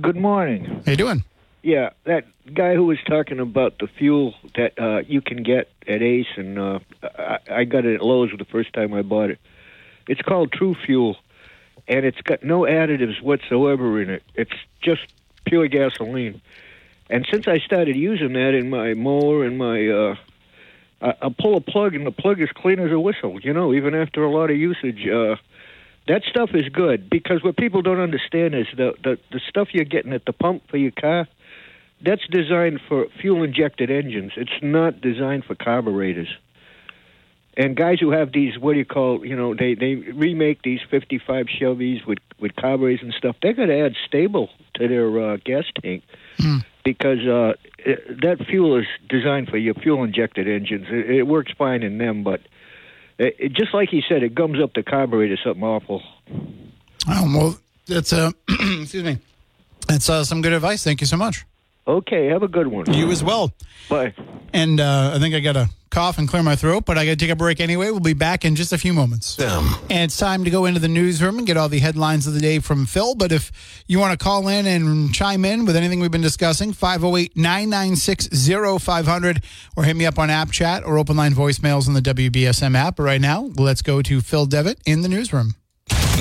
Good 0.00 0.16
morning. 0.16 0.82
How 0.84 0.92
you 0.92 0.96
doing? 0.96 1.24
Yeah, 1.62 1.90
that 2.04 2.24
guy 2.54 2.74
who 2.74 2.84
was 2.84 2.98
talking 3.08 3.40
about 3.40 3.78
the 3.80 3.88
fuel 3.88 4.34
that 4.54 4.78
uh, 4.78 4.98
you 5.08 5.20
can 5.20 5.42
get 5.42 5.68
at 5.88 6.02
Ace, 6.02 6.26
and 6.36 6.58
uh, 6.58 6.78
I, 7.02 7.38
I 7.50 7.64
got 7.64 7.84
it 7.84 7.96
at 7.96 8.02
Lowe's 8.02 8.30
the 8.38 8.44
first 8.44 8.72
time 8.72 8.94
I 8.94 9.02
bought 9.02 9.30
it. 9.30 9.40
It's 10.08 10.22
called 10.22 10.52
True 10.52 10.74
Fuel, 10.86 11.16
and 11.88 12.04
it's 12.04 12.20
got 12.22 12.42
no 12.42 12.60
additives 12.60 13.20
whatsoever 13.20 14.00
in 14.00 14.10
it. 14.10 14.22
It's 14.34 14.54
just 14.80 15.02
pure 15.44 15.68
gasoline. 15.68 16.40
And 17.08 17.26
since 17.30 17.46
I 17.46 17.58
started 17.58 17.96
using 17.96 18.32
that 18.32 18.54
in 18.54 18.70
my 18.70 18.94
mower 18.94 19.44
and 19.44 19.58
my, 19.58 19.88
uh, 19.88 20.16
I, 21.00 21.26
I 21.26 21.34
pull 21.38 21.56
a 21.56 21.60
plug, 21.60 21.94
and 21.94 22.06
the 22.06 22.12
plug 22.12 22.40
is 22.40 22.50
clean 22.54 22.80
as 22.80 22.90
a 22.90 22.98
whistle. 22.98 23.40
You 23.40 23.52
know, 23.52 23.72
even 23.72 23.94
after 23.94 24.24
a 24.24 24.30
lot 24.30 24.50
of 24.50 24.56
usage. 24.56 25.06
Uh, 25.06 25.36
that 26.08 26.22
stuff 26.22 26.50
is 26.54 26.68
good 26.68 27.10
because 27.10 27.42
what 27.42 27.56
people 27.56 27.82
don't 27.82 27.98
understand 27.98 28.54
is 28.54 28.68
the, 28.76 28.94
the 29.02 29.18
the 29.32 29.40
stuff 29.48 29.74
you're 29.74 29.84
getting 29.84 30.12
at 30.12 30.24
the 30.24 30.32
pump 30.32 30.62
for 30.68 30.76
your 30.76 30.92
car 30.92 31.26
that's 32.00 32.26
designed 32.28 32.80
for 32.88 33.06
fuel 33.20 33.42
injected 33.42 33.90
engines. 33.90 34.32
It's 34.36 34.62
not 34.62 35.00
designed 35.00 35.44
for 35.44 35.54
carburetors. 35.54 36.28
And 37.56 37.74
guys 37.74 37.98
who 38.00 38.10
have 38.10 38.32
these, 38.32 38.58
what 38.58 38.74
do 38.74 38.78
you 38.78 38.84
call, 38.84 39.24
you 39.24 39.34
know, 39.34 39.54
they 39.54 39.74
they 39.74 39.94
remake 39.94 40.62
these 40.62 40.80
'55 40.90 41.46
Chevys 41.46 42.06
with 42.06 42.18
with 42.38 42.54
carburetors 42.56 43.02
and 43.02 43.14
stuff. 43.14 43.36
They 43.42 43.52
got 43.54 43.66
to 43.66 43.78
add 43.78 43.94
Sta-Bil 44.06 44.48
to 44.74 44.88
their 44.88 45.32
uh, 45.32 45.36
gas 45.42 45.64
tank 45.80 46.02
because 46.84 47.26
uh, 47.26 47.54
it, 47.78 48.20
that 48.20 48.46
fuel 48.46 48.78
is 48.78 48.86
designed 49.08 49.48
for 49.48 49.56
your 49.56 49.74
fuel 49.74 50.04
injected 50.04 50.48
engines. 50.48 50.86
It, 50.90 51.10
it 51.10 51.22
works 51.22 51.52
fine 51.56 51.82
in 51.82 51.98
them, 51.98 52.22
but 52.22 52.40
it, 53.18 53.36
it, 53.38 53.52
just 53.54 53.72
like 53.72 53.88
he 53.88 54.02
said, 54.06 54.22
it 54.22 54.34
gums 54.34 54.62
up 54.62 54.74
the 54.74 54.82
carburetor 54.82 55.38
something 55.42 55.64
awful. 55.64 56.02
Oh, 57.08 57.34
well, 57.34 57.58
that's 57.86 58.12
uh, 58.12 58.32
excuse 58.48 59.02
me. 59.02 59.18
That's 59.88 60.10
uh, 60.10 60.24
some 60.24 60.42
good 60.42 60.52
advice. 60.52 60.84
Thank 60.84 61.00
you 61.00 61.06
so 61.06 61.16
much. 61.16 61.44
Okay, 61.86 62.26
have 62.26 62.42
a 62.42 62.48
good 62.48 62.66
one. 62.66 62.92
You 62.92 63.10
as 63.10 63.22
well. 63.22 63.52
Bye. 63.88 64.14
And 64.52 64.80
uh, 64.80 65.12
I 65.14 65.18
think 65.18 65.34
I 65.34 65.40
got 65.40 65.52
to 65.52 65.68
cough 65.90 66.18
and 66.18 66.28
clear 66.28 66.42
my 66.42 66.56
throat, 66.56 66.84
but 66.84 66.98
I 66.98 67.04
got 67.04 67.12
to 67.12 67.16
take 67.16 67.30
a 67.30 67.36
break 67.36 67.60
anyway. 67.60 67.90
We'll 67.90 68.00
be 68.00 68.12
back 68.12 68.44
in 68.44 68.56
just 68.56 68.72
a 68.72 68.78
few 68.78 68.92
moments. 68.92 69.36
Them. 69.36 69.68
And 69.88 70.02
it's 70.02 70.16
time 70.16 70.44
to 70.44 70.50
go 70.50 70.64
into 70.66 70.80
the 70.80 70.88
newsroom 70.88 71.38
and 71.38 71.46
get 71.46 71.56
all 71.56 71.68
the 71.68 71.78
headlines 71.78 72.26
of 72.26 72.34
the 72.34 72.40
day 72.40 72.58
from 72.58 72.86
Phil. 72.86 73.14
But 73.14 73.30
if 73.32 73.52
you 73.86 73.98
want 73.98 74.18
to 74.18 74.22
call 74.22 74.48
in 74.48 74.66
and 74.66 75.14
chime 75.14 75.44
in 75.44 75.64
with 75.64 75.76
anything 75.76 76.00
we've 76.00 76.10
been 76.10 76.20
discussing, 76.20 76.72
508 76.72 77.36
996 77.36 78.28
0500 78.82 79.44
or 79.76 79.84
hit 79.84 79.96
me 79.96 80.06
up 80.06 80.18
on 80.18 80.28
app 80.28 80.50
chat 80.50 80.84
or 80.84 80.98
open 80.98 81.16
line 81.16 81.34
voicemails 81.34 81.86
on 81.86 81.94
the 81.94 82.02
WBSM 82.02 82.74
app. 82.76 82.96
But 82.96 83.04
right 83.04 83.20
now, 83.20 83.50
let's 83.54 83.82
go 83.82 84.02
to 84.02 84.20
Phil 84.20 84.46
Devitt 84.46 84.80
in 84.84 85.02
the 85.02 85.08
newsroom. 85.08 85.54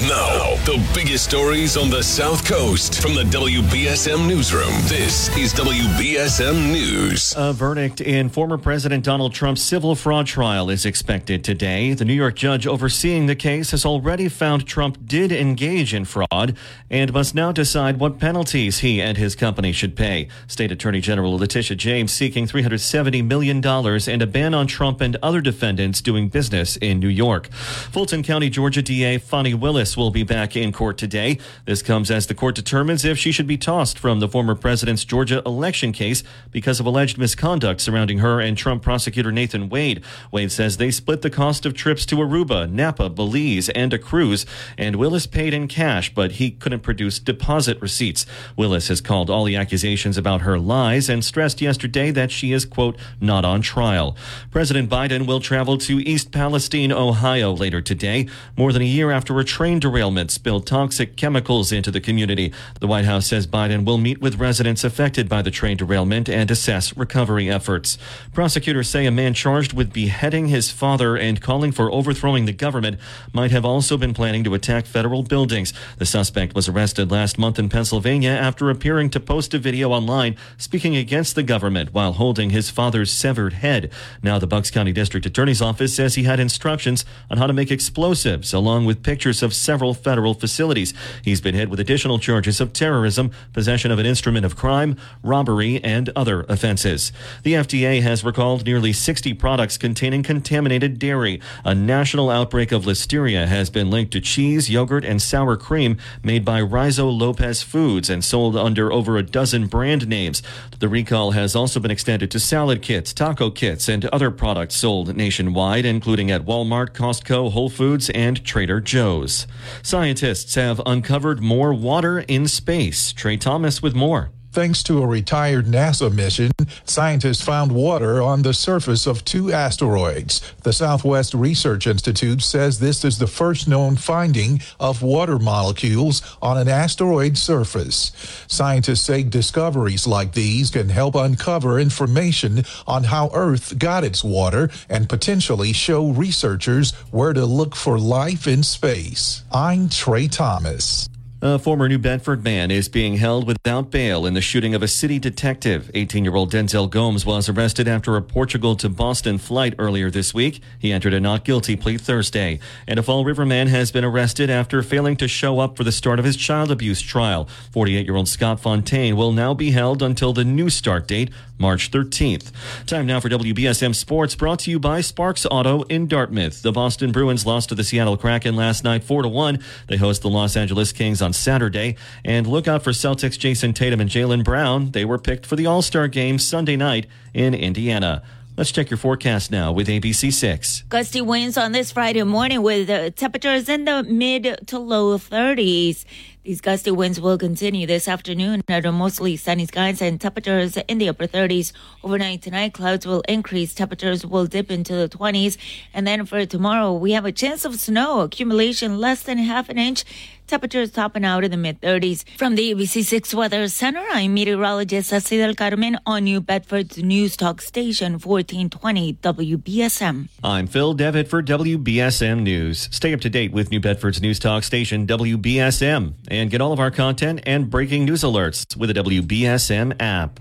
Now, 0.01 0.55
the 0.65 0.86
biggest 0.93 1.23
stories 1.23 1.77
on 1.77 1.89
the 1.89 2.03
South 2.03 2.45
Coast 2.45 3.01
from 3.01 3.15
the 3.15 3.23
WBSM 3.23 4.27
Newsroom. 4.27 4.73
This 4.89 5.36
is 5.38 5.53
WBSM 5.53 6.73
News. 6.73 7.34
A 7.38 7.53
verdict 7.53 8.01
in 8.01 8.27
former 8.27 8.58
President 8.58 9.05
Donald 9.05 9.34
Trump's 9.34 9.62
civil 9.62 9.95
fraud 9.95 10.27
trial 10.27 10.69
is 10.69 10.86
expected 10.86 11.45
today. 11.45 11.93
The 11.93 12.03
New 12.03 12.13
York 12.13 12.36
judge 12.36 12.67
overseeing 12.67 13.27
the 13.27 13.38
case 13.38 13.71
has 13.71 13.86
already 13.86 14.27
found 14.27 14.67
Trump 14.67 14.97
did 15.05 15.31
engage 15.31 15.93
in 15.93 16.03
fraud 16.03 16.58
and 16.89 17.13
must 17.13 17.34
now 17.34 17.53
decide 17.53 17.97
what 17.97 18.19
penalties 18.19 18.79
he 18.79 19.01
and 19.01 19.17
his 19.17 19.34
company 19.34 19.71
should 19.71 19.95
pay. 19.95 20.27
State 20.45 20.73
Attorney 20.73 20.99
General 20.99 21.38
Letitia 21.38 21.77
James 21.77 22.12
seeking 22.12 22.47
$370 22.47 23.25
million 23.25 23.65
and 23.65 24.21
a 24.21 24.27
ban 24.27 24.53
on 24.53 24.67
Trump 24.67 24.99
and 24.99 25.15
other 25.23 25.39
defendants 25.39 26.01
doing 26.01 26.27
business 26.27 26.75
in 26.77 26.99
New 26.99 27.08
York. 27.08 27.47
Fulton 27.53 28.23
County, 28.23 28.49
Georgia 28.49 28.81
DA 28.81 29.19
Fani 29.19 29.53
Willis 29.53 29.85
will 29.98 30.10
be 30.10 30.24
back 30.24 30.56
in 30.56 30.71
court 30.71 30.98
today. 30.98 31.38
This 31.65 31.82
comes 31.82 32.10
as 32.10 32.28
the 32.28 32.34
court 32.34 32.56
determines 32.56 33.04
if 33.04 33.17
she 33.17 33.32
should 33.32 33.45
be 33.45 33.58
tossed 33.58 34.00
from 34.00 34.19
the 34.19 34.28
former 34.28 34.56
president's 34.56 35.04
Georgia 35.04 35.41
election 35.45 35.91
case 35.91 36.24
because 36.52 36.80
of 36.80 36.86
alleged 36.86 37.17
misconduct 37.17 37.82
surrounding 37.82 38.19
her 38.19 38.39
and 38.39 38.58
Trump 38.58 38.82
prosecutor 38.82 39.32
Nathan 39.32 39.69
Wade. 39.69 40.02
Wade 40.32 40.52
says 40.52 40.78
they 40.78 40.91
split 40.91 41.21
the 41.21 41.30
cost 41.30 41.65
of 41.65 41.74
trips 41.74 42.06
to 42.06 42.15
Aruba, 42.15 42.71
Napa, 42.71 43.10
Belize, 43.10 43.69
and 43.69 43.93
a 43.93 44.00
cruise, 44.00 44.45
and 44.78 44.95
Willis 44.95 45.28
paid 45.28 45.54
in 45.54 45.67
cash, 45.67 46.13
but 46.13 46.34
he 46.34 46.52
couldn't 46.52 46.82
produce 46.82 47.19
deposit 47.19 47.82
receipts. 47.82 48.26
Willis 48.56 48.88
has 48.88 49.02
called 49.02 49.30
all 49.30 49.43
the 49.43 49.56
accusations 49.56 50.17
about 50.17 50.41
her 50.41 50.58
lies 50.58 51.10
and 51.10 51.24
stressed 51.24 51.62
yesterday 51.62 52.12
that 52.12 52.32
she 52.32 52.54
is, 52.54 52.65
quote, 52.65 52.98
not 53.19 53.43
on 53.43 53.62
trial. 53.62 54.15
President 54.52 54.89
Biden 54.89 55.28
will 55.28 55.39
travel 55.39 55.78
to 55.78 56.00
East 56.00 56.32
Palestine, 56.32 56.91
Ohio 56.91 57.52
later 57.52 57.82
today, 57.82 58.28
more 58.58 58.71
than 58.71 58.82
a 58.82 58.86
year 58.86 59.12
after 59.12 59.38
a 59.39 59.43
train 59.43 59.74
derailment 59.79 60.31
spilled 60.31 60.67
toxic 60.67 61.15
chemicals 61.15 61.71
into 61.71 61.91
the 61.91 62.01
community. 62.01 62.53
The 62.79 62.88
White 62.88 63.05
House 63.05 63.27
says 63.27 63.47
Biden 63.47 63.85
will 63.85 63.97
meet 63.97 64.21
with 64.21 64.39
residents 64.39 64.83
affected 64.83 65.29
by 65.29 65.41
the 65.41 65.51
train 65.51 65.77
derailment 65.77 66.29
and 66.29 66.49
assess 66.49 66.95
recovery 66.97 67.49
efforts. 67.49 67.97
Prosecutors 68.33 68.89
say 68.89 69.05
a 69.05 69.11
man 69.11 69.33
charged 69.33 69.73
with 69.73 69.93
beheading 69.93 70.47
his 70.47 70.71
father 70.71 71.15
and 71.15 71.41
calling 71.41 71.71
for 71.71 71.91
overthrowing 71.91 72.45
the 72.45 72.53
government 72.53 72.99
might 73.33 73.51
have 73.51 73.65
also 73.65 73.97
been 73.97 74.13
planning 74.13 74.43
to 74.43 74.53
attack 74.53 74.85
federal 74.85 75.23
buildings. 75.23 75.73
The 75.97 76.05
suspect 76.05 76.55
was 76.55 76.69
arrested 76.69 77.11
last 77.11 77.38
month 77.38 77.59
in 77.59 77.69
Pennsylvania 77.69 78.31
after 78.31 78.69
appearing 78.69 79.09
to 79.11 79.19
post 79.19 79.53
a 79.53 79.59
video 79.59 79.91
online 79.91 80.35
speaking 80.57 80.95
against 80.95 81.35
the 81.35 81.43
government 81.43 81.93
while 81.93 82.13
holding 82.13 82.49
his 82.49 82.69
father's 82.69 83.11
severed 83.11 83.53
head. 83.53 83.91
Now 84.21 84.39
the 84.39 84.47
Bucks 84.47 84.71
County 84.71 84.91
District 84.91 85.25
Attorney's 85.25 85.61
Office 85.61 85.95
says 85.95 86.15
he 86.15 86.23
had 86.23 86.39
instructions 86.39 87.05
on 87.29 87.38
how 87.38 87.47
to 87.47 87.53
make 87.53 87.71
explosives 87.71 88.53
along 88.53 88.85
with 88.85 89.03
pictures 89.03 89.43
of 89.43 89.53
several 89.65 89.93
federal 89.93 90.34
facilities. 90.34 90.93
He's 91.23 91.41
been 91.41 91.56
hit 91.56 91.69
with 91.69 91.80
additional 91.80 92.19
charges 92.19 92.62
of 92.62 92.71
terrorism, 92.71 93.32
possession 93.51 93.91
of 93.91 93.99
an 93.99 94.06
instrument 94.06 94.45
of 94.45 94.56
crime, 94.56 94.95
robbery, 95.23 95.84
and 95.84 96.10
other 96.15 96.45
offenses. 96.47 97.12
The 97.43 97.54
FDA 97.54 98.01
has 98.01 98.23
recalled 98.23 98.65
nearly 98.65 98.93
60 98.93 99.34
products 99.34 99.78
containing 99.78 100.23
contaminated 100.23 100.99
dairy. 100.99 101.41
A 101.63 101.73
national 101.73 102.30
outbreak 102.30 102.71
of 102.71 102.86
listeria 102.86 103.47
has 103.47 103.69
been 103.69 103.89
linked 103.89 104.13
to 104.13 104.21
cheese, 104.21 104.69
yogurt, 104.69 105.04
and 105.04 105.21
sour 105.21 105.58
cream 105.58 105.97
made 106.23 106.45
by 106.45 106.62
Rizo 106.62 107.12
Lopez 107.12 107.63
Foods 107.63 108.10
and 108.10 108.23
sold 108.23 108.56
under 108.56 108.91
over 108.91 109.17
a 109.17 109.23
dozen 109.23 109.67
brand 109.67 110.08
names. 110.08 110.43
The 110.80 110.88
recall 110.88 111.32
has 111.32 111.56
also 111.56 111.80
been 111.80 111.91
extended 111.91 112.30
to 112.32 112.39
salad 112.39 112.82
kits, 112.82 113.13
taco 113.13 113.49
kits, 113.49 113.89
and 113.89 114.06
other 114.06 114.30
products 114.30 114.75
sold 114.75 115.15
nationwide, 115.15 115.86
including 115.86 116.30
at 116.30 116.45
Walmart, 116.45 116.91
Costco, 116.91 117.51
Whole 117.51 117.69
Foods, 117.69 118.10
and 118.12 118.43
Trader 118.43 118.80
Joe's. 118.80 119.47
Scientists 119.82 120.56
have 120.56 120.82
uncovered 120.86 121.41
more 121.41 121.74
water 121.74 122.20
in 122.20 122.48
space. 122.48 123.13
Trey 123.13 123.38
Thomas 123.38 123.82
with 123.82 123.96
more. 123.96 124.32
Thanks 124.56 124.84
to 124.84 125.04
a 125.04 125.06
retired 125.06 125.65
NASA 125.65 126.10
mission, 126.10 126.50
scientists 126.86 127.41
found 127.41 127.74
water 127.74 128.22
on 128.22 128.41
the 128.41 128.54
surface 128.54 129.06
of 129.06 129.26
two 129.26 129.52
asteroids. 129.52 130.39
The 130.63 130.72
Southwest 130.72 131.34
Research 131.34 131.88
Institute 131.88 132.41
says 132.41 132.80
this 132.80 133.04
is 133.04 133.18
the 133.18 133.28
first 133.28 133.68
known 133.68 133.98
finding 133.98 134.62
of 134.80 135.02
water 135.02 135.39
molecules 135.39 136.22
on 136.41 136.58
an 136.58 136.70
asteroid 136.70 137.38
surface. 137.38 138.13
Scientists 138.48 139.02
say 139.02 139.24
discoveries 139.24 140.08
like 140.08 140.32
these 140.32 140.72
can 140.72 140.88
help 140.88 141.15
uncover 141.15 141.78
information 141.78 142.63
on 142.88 143.04
how 143.04 143.32
Earth 143.34 143.78
got 143.78 144.06
its 144.06 144.24
water 144.24 144.70
and 144.88 145.10
potentially 145.10 145.74
show 145.74 146.12
researchers 146.12 146.94
where 147.12 147.34
to 147.34 147.46
look 147.46 147.76
for 147.76 148.00
life 148.00 148.48
in 148.48 148.63
space. 148.63 149.44
I'm 149.52 149.89
Trey 149.89 150.30
Thomas. 150.30 151.10
A 151.47 151.60
former 151.60 151.88
New 151.88 151.99
Bedford 151.99 152.43
man 152.43 152.71
is 152.71 152.89
being 152.89 153.17
held 153.17 153.45
without 153.45 153.91
bail 153.91 154.25
in 154.25 154.34
the 154.34 154.41
shooting 154.41 154.73
of 154.73 154.81
a 154.81 154.88
city 154.88 155.19
detective. 155.19 155.91
18 155.93 156.23
year 156.25 156.36
old 156.36 156.51
Denzel 156.51 156.89
Gomes 156.89 157.23
was 157.23 157.47
arrested 157.47 157.88
after 157.88 158.17
a 158.17 158.21
Portugal 158.23 158.75
to 158.77 158.89
Boston 158.89 159.38
flight 159.38 159.75
earlier 159.77 160.10
this 160.10 160.34
week. 160.34 160.60
He 160.79 160.91
entered 160.91 161.13
a 161.13 161.19
not 161.19 161.45
guilty 161.45 161.75
plea 161.75 161.99
Thursday. 161.99 162.60
And 162.88 162.97
a 162.97 163.03
Fall 163.03 163.23
River 163.23 163.45
man 163.45 163.67
has 163.67 163.91
been 163.91 164.03
arrested 164.03 164.49
after 164.49 164.81
failing 164.81 165.17
to 165.17 165.27
show 165.27 165.60
up 165.60 165.77
for 165.77 165.84
the 165.84 165.91
start 165.91 166.17
of 166.17 166.25
his 166.25 166.36
child 166.36 166.71
abuse 166.71 166.99
trial. 166.99 167.47
48 167.69 168.08
year 168.08 168.15
old 168.15 168.27
Scott 168.27 168.60
Fontaine 168.60 169.15
will 169.15 169.31
now 169.31 169.53
be 169.53 169.69
held 169.69 170.01
until 170.01 170.34
the 170.34 170.43
new 170.43 170.71
start 170.71 171.08
date, 171.08 171.29
March 171.60 171.91
13th. 171.91 172.51
Time 172.88 173.05
now 173.05 173.19
for 173.19 173.29
WBSM 173.29 173.93
Sports, 173.93 174.34
brought 174.34 174.58
to 174.60 174.71
you 174.71 174.79
by 174.79 174.99
Sparks 175.01 175.45
Auto 175.51 175.84
in 175.84 176.08
Dartmouth. 176.08 176.63
The 176.63 176.71
Boston 176.71 177.12
Bruins 177.12 177.45
lost 177.45 177.69
to 177.69 177.75
the 177.75 177.84
Seattle 177.84 178.17
Kraken 178.17 178.55
last 178.55 178.84
night 178.84 179.03
4 179.03 179.21
to 179.21 179.29
1. 179.29 179.60
They 179.88 179.97
host 179.97 180.23
the 180.23 180.29
Los 180.29 180.58
Angeles 180.58 180.91
Kings 180.91 181.21
on 181.21 181.35
Saturday. 181.36 181.95
And 182.24 182.48
look 182.48 182.67
out 182.67 182.84
for 182.84 182.91
Celtics 182.91 183.38
Jayson 183.38 183.74
Tatum 183.74 184.02
and 184.02 184.10
Jaylen 184.10 184.43
Brown. 184.43 184.91
They 184.91 185.06
were 185.06 185.17
picked 185.17 185.45
for 185.45 185.56
the 185.56 185.65
All 185.65 185.82
Star 185.82 186.08
game 186.08 186.39
Sunday 186.39 186.76
night 186.76 187.08
in 187.34 187.54
Indiana. 187.54 188.24
Let's 188.58 188.71
check 188.71 188.89
your 188.89 188.98
forecast 188.98 189.52
now 189.52 189.74
with 189.74 189.89
ABC6. 189.89 190.88
Gusty 190.88 191.19
winds 191.19 191.58
on 191.58 191.74
this 191.74 191.91
Friday 191.91 192.24
morning 192.24 192.62
with 192.62 192.89
uh, 192.89 193.10
temperatures 193.10 193.67
in 193.67 193.84
the 193.84 194.04
mid 194.04 194.65
to 194.67 194.80
low 194.80 195.17
30s. 195.17 196.06
These 196.45 196.62
gusty 196.62 196.91
winds 196.91 197.19
will 197.19 197.39
continue 197.39 197.88
this 197.88 198.08
afternoon 198.08 198.62
under 198.67 198.91
mostly 198.91 199.36
sunny 199.36 199.65
skies 199.65 199.99
and 199.99 200.21
temperatures 200.21 200.77
in 200.88 200.99
the 200.99 201.10
upper 201.10 201.25
30s. 201.25 201.71
Overnight 202.03 202.43
tonight, 202.43 202.71
clouds 202.71 203.08
will 203.08 203.21
increase. 203.21 203.73
Temperatures 203.73 204.23
will 204.23 204.45
dip 204.45 204.69
into 204.69 204.93
the 204.93 205.10
20s. 205.10 205.58
And 205.91 206.05
then 206.05 206.23
for 206.27 206.45
tomorrow, 206.45 206.93
we 206.93 207.13
have 207.13 207.25
a 207.25 207.31
chance 207.31 207.65
of 207.65 207.73
snow, 207.77 208.19
accumulation 208.19 208.99
less 208.99 209.23
than 209.23 209.39
half 209.39 209.69
an 209.69 209.79
inch. 209.79 210.05
Temperatures 210.47 210.91
topping 210.91 211.25
out 211.25 211.43
in 211.43 211.49
the 211.49 211.58
mid 211.58 211.81
30s. 211.81 212.23
From 212.38 212.53
the 212.53 212.71
ABC6 212.75 213.34
Weather 213.34 213.67
Center, 213.67 214.05
I'm 214.12 214.36
meteorologist 214.36 215.10
Ceci 215.10 215.38
del 215.38 215.55
Carmen 215.55 215.97
on 216.05 216.25
New 216.25 216.39
Bedford's 216.39 216.99
News 216.99 217.36
Talk 217.36 217.62
Station 217.62 218.19
1420 218.19 219.13
WBSM. 219.13 220.29
I'm 220.43 220.67
Phil 220.67 220.93
Devitt 220.93 221.27
for 221.27 221.41
WBSM 221.41 222.43
News. 222.43 222.89
Stay 222.91 223.12
up 223.12 223.21
to 223.21 223.29
date 223.31 223.53
with 223.53 223.71
New 223.71 223.79
Bedford's 223.79 224.21
News 224.21 224.38
Talk 224.38 224.63
Station 224.63 225.08
WBSM 225.08 226.13
and 226.36 226.52
get 226.52 226.62
all 226.62 226.71
of 226.71 226.80
our 226.80 226.91
content 226.91 227.41
and 227.45 227.69
breaking 227.69 228.06
news 228.06 228.21
alerts 228.24 228.76
with 228.78 228.93
the 228.93 229.02
WBSM 229.02 229.95
app. 230.02 230.39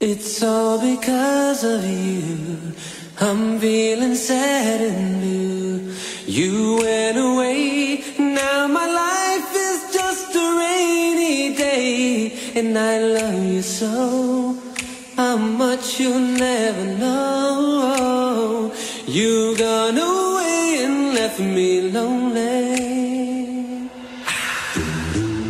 It's 0.00 0.42
all 0.42 0.80
because 0.80 1.62
of 1.62 1.84
you. 1.84 2.58
I'm 3.20 3.60
feeling 3.60 4.16
sad 4.16 4.80
and 4.80 5.20
blue. 5.20 5.94
You 6.26 6.78
went 6.82 7.18
away. 7.18 8.02
Now 8.18 8.66
my 8.66 8.86
life 8.86 9.54
is 9.54 9.92
just 9.92 10.34
a 10.34 10.58
rainy 10.58 11.54
day. 11.54 12.32
And 12.56 12.76
I 12.76 12.98
love 12.98 13.44
you 13.44 13.62
so. 13.62 14.58
How 15.16 15.36
much 15.36 16.00
you'll 16.00 16.18
never 16.18 16.84
know. 16.98 18.72
You 19.06 19.51
me 21.42 21.90
lonely. 21.90 23.02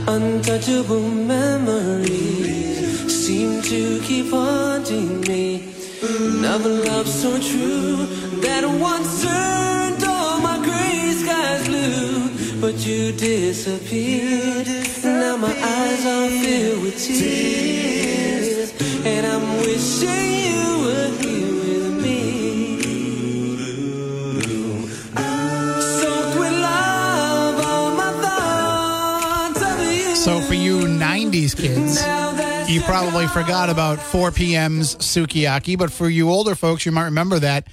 Untouchable 0.06 1.08
memories 1.34 2.78
seem 3.24 3.62
to 3.62 4.00
keep 4.00 4.30
haunting 4.30 5.20
me. 5.22 5.72
Another 6.02 6.74
love 6.90 7.08
so 7.08 7.30
true 7.38 8.06
that 8.44 8.64
once 8.90 9.22
turned 9.22 10.02
all 10.04 10.40
my 10.40 10.58
gray 10.68 11.12
skies 11.22 11.62
blue. 11.68 12.28
But 12.60 12.76
you 12.86 13.12
disappeared. 13.12 14.68
Now 15.04 15.36
my 15.36 15.54
eyes 15.76 16.06
are 16.14 16.30
filled 16.42 16.82
with 16.82 16.98
tears. 17.06 18.72
And 19.04 19.26
I'm 19.26 19.46
wishing 19.58 20.32
you 20.46 20.61
kids, 31.62 32.02
you 32.68 32.80
probably 32.80 33.28
forgot 33.28 33.70
about 33.70 34.00
4 34.00 34.32
p.m.'s 34.32 34.96
Sukiyaki, 34.96 35.78
but 35.78 35.92
for 35.92 36.08
you 36.08 36.28
older 36.28 36.56
folks, 36.56 36.84
you 36.84 36.90
might 36.90 37.04
remember 37.04 37.38
that 37.38 37.68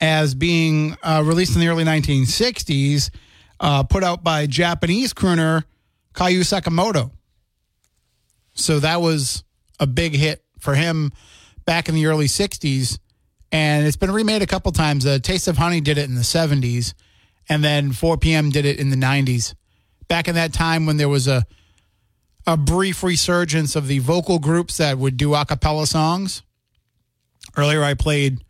as 0.00 0.36
being 0.36 0.96
uh, 1.02 1.24
released 1.26 1.56
in 1.56 1.60
the 1.60 1.66
early 1.66 1.82
1960s, 1.82 3.10
uh, 3.58 3.82
put 3.82 4.04
out 4.04 4.22
by 4.22 4.46
Japanese 4.46 5.12
crooner 5.12 5.64
Kyu 6.14 6.42
Sakamoto. 6.42 7.10
So 8.54 8.78
that 8.78 9.00
was 9.00 9.42
a 9.80 9.88
big 9.88 10.14
hit 10.14 10.44
for 10.60 10.76
him 10.76 11.10
back 11.64 11.88
in 11.88 11.96
the 11.96 12.06
early 12.06 12.26
60s. 12.26 13.00
And 13.50 13.84
it's 13.88 13.96
been 13.96 14.12
remade 14.12 14.42
a 14.42 14.46
couple 14.46 14.70
times. 14.70 15.04
Uh, 15.04 15.18
Taste 15.18 15.48
of 15.48 15.58
Honey 15.58 15.80
did 15.80 15.98
it 15.98 16.08
in 16.08 16.14
the 16.14 16.20
70s, 16.20 16.94
and 17.48 17.64
then 17.64 17.90
4 17.90 18.18
p.m. 18.18 18.50
did 18.50 18.66
it 18.66 18.78
in 18.78 18.90
the 18.90 18.96
90s. 18.96 19.54
Back 20.06 20.28
in 20.28 20.36
that 20.36 20.52
time 20.52 20.86
when 20.86 20.96
there 20.96 21.08
was 21.08 21.26
a 21.26 21.44
a 22.46 22.56
brief 22.56 23.02
resurgence 23.02 23.76
of 23.76 23.86
the 23.86 23.98
vocal 24.00 24.38
groups 24.38 24.78
that 24.78 24.98
would 24.98 25.16
do 25.16 25.34
a 25.34 25.44
cappella 25.44 25.86
songs. 25.86 26.42
Earlier, 27.56 27.82
I 27.82 27.94
played 27.94 28.44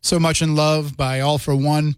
So 0.00 0.18
Much 0.18 0.42
in 0.42 0.54
Love 0.54 0.96
by 0.96 1.20
All-4-One. 1.20 1.96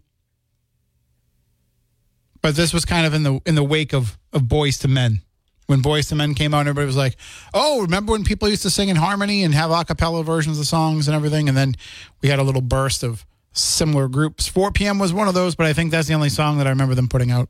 But 2.43 2.57
this 2.57 2.75
was 2.75 2.85
kind 2.85 3.07
of 3.07 3.15
in 3.15 3.23
the 3.23 3.41
in 3.47 3.55
the 3.55 3.65
wake 3.65 3.95
of 3.95 4.19
of 4.31 4.43
Boyz 4.43 4.85
II 4.85 4.93
Men. 4.93 5.23
When 5.67 5.81
Boyz 5.81 6.13
II 6.13 6.19
Men 6.19 6.35
came 6.35 6.53
out, 6.53 6.61
everybody 6.67 6.87
was 6.87 6.97
like, 6.97 7.17
"Oh, 7.55 7.81
remember 7.81 8.13
when 8.13 8.23
people 8.23 8.51
used 8.51 8.61
to 8.65 8.71
sing 8.71 8.91
in 8.91 8.97
harmony 8.97 9.43
and 9.45 9.55
have 9.55 9.71
a 9.71 9.83
cappella 9.83 10.23
versions 10.23 10.59
of 10.59 10.67
songs 10.67 11.09
and 11.09 11.15
everything?" 11.15 11.49
And 11.49 11.57
then 11.57 11.75
we 12.21 12.29
had 12.29 12.39
a 12.39 12.43
little 12.43 12.61
burst 12.61 13.03
of 13.03 13.25
similar 13.55 14.09
groups. 14.09 14.47
4 14.47 14.71
p.m. 14.73 14.99
was 14.99 15.13
one 15.13 15.29
of 15.29 15.35
those, 15.35 15.55
but 15.55 15.67
I 15.67 15.73
think 15.73 15.91
that's 15.91 16.09
the 16.09 16.15
only 16.15 16.29
song 16.29 16.59
that 16.59 16.67
I 16.67 16.71
remember 16.71 16.95
them 16.95 17.09
putting 17.09 17.31
out. 17.31 17.49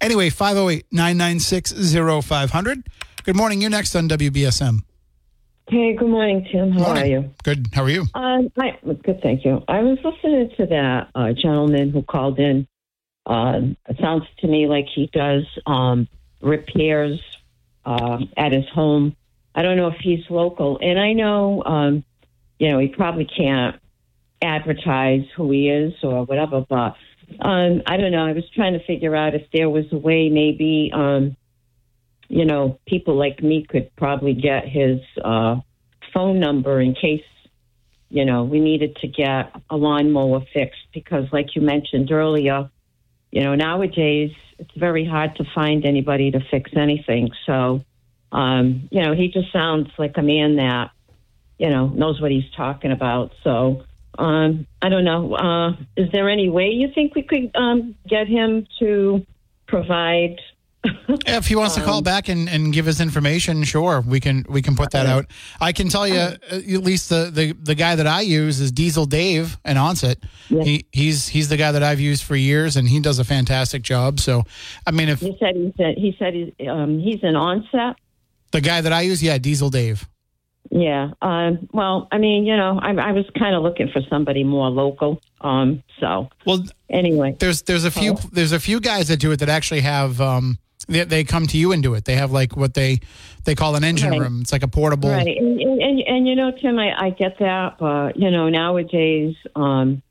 Anyway, 0.00 0.30
508 0.30 0.86
996 0.92 1.72
0500. 2.26 2.86
Good 3.24 3.36
morning. 3.36 3.60
You're 3.60 3.70
next 3.70 3.94
on 3.94 4.08
WBSM. 4.08 4.80
Hey, 5.70 5.94
good 5.94 6.08
morning, 6.08 6.44
Tim. 6.50 6.72
How 6.72 6.80
Morning. 6.80 7.02
are 7.02 7.06
you? 7.06 7.34
Good. 7.44 7.68
How 7.72 7.84
are 7.84 7.88
you? 7.88 8.04
Um, 8.14 8.50
I, 8.58 8.76
good, 9.04 9.20
thank 9.22 9.44
you. 9.44 9.62
I 9.68 9.80
was 9.82 9.98
listening 10.02 10.50
to 10.56 10.66
that 10.66 11.10
uh, 11.14 11.32
gentleman 11.32 11.90
who 11.90 12.02
called 12.02 12.40
in. 12.40 12.66
Um, 13.26 13.76
it 13.88 13.96
sounds 14.00 14.24
to 14.40 14.48
me 14.48 14.66
like 14.66 14.86
he 14.92 15.08
does 15.12 15.44
um, 15.66 16.08
repairs 16.40 17.20
uh, 17.84 18.18
at 18.36 18.50
his 18.50 18.68
home. 18.70 19.14
I 19.54 19.62
don't 19.62 19.76
know 19.76 19.86
if 19.86 19.98
he's 20.00 20.28
local, 20.28 20.78
and 20.82 20.98
I 20.98 21.12
know, 21.12 21.62
um, 21.64 22.04
you 22.58 22.70
know, 22.70 22.80
he 22.80 22.88
probably 22.88 23.26
can't 23.26 23.79
advertise 24.42 25.24
who 25.36 25.50
he 25.50 25.68
is 25.68 25.92
or 26.02 26.24
whatever. 26.24 26.64
But 26.68 26.96
um, 27.40 27.82
I 27.86 27.96
don't 27.96 28.12
know. 28.12 28.26
I 28.26 28.32
was 28.32 28.48
trying 28.54 28.72
to 28.72 28.84
figure 28.84 29.14
out 29.14 29.34
if 29.34 29.46
there 29.52 29.68
was 29.68 29.84
a 29.92 29.96
way, 29.96 30.28
maybe, 30.28 30.90
um, 30.92 31.36
you 32.28 32.44
know, 32.44 32.78
people 32.86 33.16
like 33.16 33.42
me 33.42 33.66
could 33.68 33.94
probably 33.96 34.34
get 34.34 34.68
his 34.68 35.00
uh, 35.22 35.56
phone 36.12 36.40
number 36.40 36.80
in 36.80 36.94
case, 36.94 37.24
you 38.08 38.24
know, 38.24 38.44
we 38.44 38.60
needed 38.60 38.96
to 38.96 39.08
get 39.08 39.52
a 39.68 39.76
lawnmower 39.76 40.40
fixed 40.52 40.86
because, 40.92 41.26
like 41.32 41.54
you 41.54 41.62
mentioned 41.62 42.10
earlier, 42.10 42.68
you 43.30 43.42
know, 43.42 43.54
nowadays 43.54 44.32
it's 44.58 44.74
very 44.76 45.04
hard 45.04 45.36
to 45.36 45.44
find 45.54 45.86
anybody 45.86 46.30
to 46.32 46.40
fix 46.50 46.70
anything. 46.76 47.30
So, 47.46 47.84
um, 48.32 48.88
you 48.90 49.02
know, 49.02 49.14
he 49.14 49.28
just 49.28 49.52
sounds 49.52 49.88
like 49.98 50.16
a 50.16 50.22
man 50.22 50.56
that, 50.56 50.90
you 51.58 51.70
know, 51.70 51.88
knows 51.88 52.20
what 52.20 52.30
he's 52.30 52.50
talking 52.56 52.92
about. 52.92 53.32
So, 53.44 53.84
um, 54.20 54.66
I 54.82 54.88
don't 54.88 55.04
know. 55.04 55.34
Uh, 55.34 55.70
is 55.96 56.10
there 56.12 56.28
any 56.28 56.48
way 56.50 56.68
you 56.68 56.88
think 56.94 57.14
we 57.14 57.22
could 57.22 57.50
um, 57.54 57.94
get 58.08 58.28
him 58.28 58.66
to 58.78 59.24
provide? 59.66 60.36
If 61.26 61.46
he 61.46 61.56
wants 61.56 61.74
to 61.74 61.82
call 61.82 62.00
back 62.00 62.28
and, 62.28 62.48
and 62.48 62.72
give 62.72 62.88
us 62.88 63.00
information, 63.00 63.62
sure, 63.64 64.00
we 64.00 64.18
can 64.18 64.46
we 64.48 64.62
can 64.62 64.74
put 64.76 64.92
that 64.92 65.06
out. 65.06 65.26
I 65.60 65.72
can 65.72 65.88
tell 65.90 66.08
you, 66.08 66.14
uh, 66.18 66.36
at 66.50 66.82
least 66.82 67.10
the, 67.10 67.30
the, 67.30 67.52
the 67.52 67.74
guy 67.74 67.96
that 67.96 68.06
I 68.06 68.22
use 68.22 68.60
is 68.60 68.72
Diesel 68.72 69.04
Dave 69.04 69.58
and 69.64 69.76
Onset. 69.78 70.18
He 70.48 70.86
he's 70.90 71.28
he's 71.28 71.48
the 71.50 71.58
guy 71.58 71.72
that 71.72 71.82
I've 71.82 72.00
used 72.00 72.22
for 72.24 72.34
years, 72.36 72.76
and 72.76 72.88
he 72.88 72.98
does 73.00 73.18
a 73.18 73.24
fantastic 73.24 73.82
job. 73.82 74.20
So, 74.20 74.44
I 74.86 74.92
mean, 74.92 75.08
if 75.10 75.20
He 75.20 75.36
said 75.38 75.54
he 75.54 75.74
said 75.76 75.94
he 75.98 76.16
said 76.18 76.32
he's, 76.34 76.68
um, 76.68 76.98
he's 76.98 77.22
an 77.24 77.36
onset. 77.36 77.96
the 78.52 78.60
guy 78.62 78.80
that 78.80 78.92
I 78.92 79.02
use, 79.02 79.22
yeah, 79.22 79.36
Diesel 79.36 79.68
Dave. 79.68 80.08
Yeah. 80.70 81.10
Um, 81.20 81.68
well, 81.72 82.06
I 82.12 82.18
mean, 82.18 82.46
you 82.46 82.56
know, 82.56 82.78
I, 82.80 82.92
I 82.92 83.12
was 83.12 83.28
kind 83.36 83.56
of 83.56 83.62
looking 83.62 83.88
for 83.88 84.02
somebody 84.08 84.44
more 84.44 84.70
local. 84.70 85.20
Um, 85.40 85.82
so 85.98 86.28
well, 86.46 86.64
anyway, 86.88 87.36
There's 87.38 87.62
there's 87.62 87.84
a 87.84 87.90
few 87.90 88.16
there's 88.32 88.52
a 88.52 88.60
few 88.60 88.78
guys 88.80 89.08
that 89.08 89.18
do 89.18 89.32
it 89.32 89.38
that 89.38 89.48
actually 89.48 89.80
have 89.80 90.20
um 90.20 90.58
they, 90.86 91.04
they 91.04 91.24
come 91.24 91.46
to 91.48 91.58
you 91.58 91.72
and 91.72 91.82
do 91.82 91.94
it. 91.94 92.04
They 92.04 92.16
have 92.16 92.30
like 92.30 92.56
what 92.56 92.74
they 92.74 93.00
they 93.44 93.54
call 93.56 93.74
an 93.74 93.82
engine 93.84 94.10
Right. 94.10 94.20
room. 94.20 94.40
It's 94.42 94.52
like 94.52 94.62
a 94.62 94.68
portable. 94.68 95.10
Right, 95.10 95.26
and, 95.26 95.60
and, 95.60 95.82
and, 95.82 96.00
and 96.00 96.28
you 96.28 96.36
know, 96.36 96.52
Tim, 96.52 96.78
I, 96.78 97.06
I 97.06 97.10
get 97.10 97.38
that, 97.38 97.78
but 97.78 98.16
you 98.16 98.30
know, 98.30 98.48
nowadays, 98.48 99.34
um, 99.56 100.02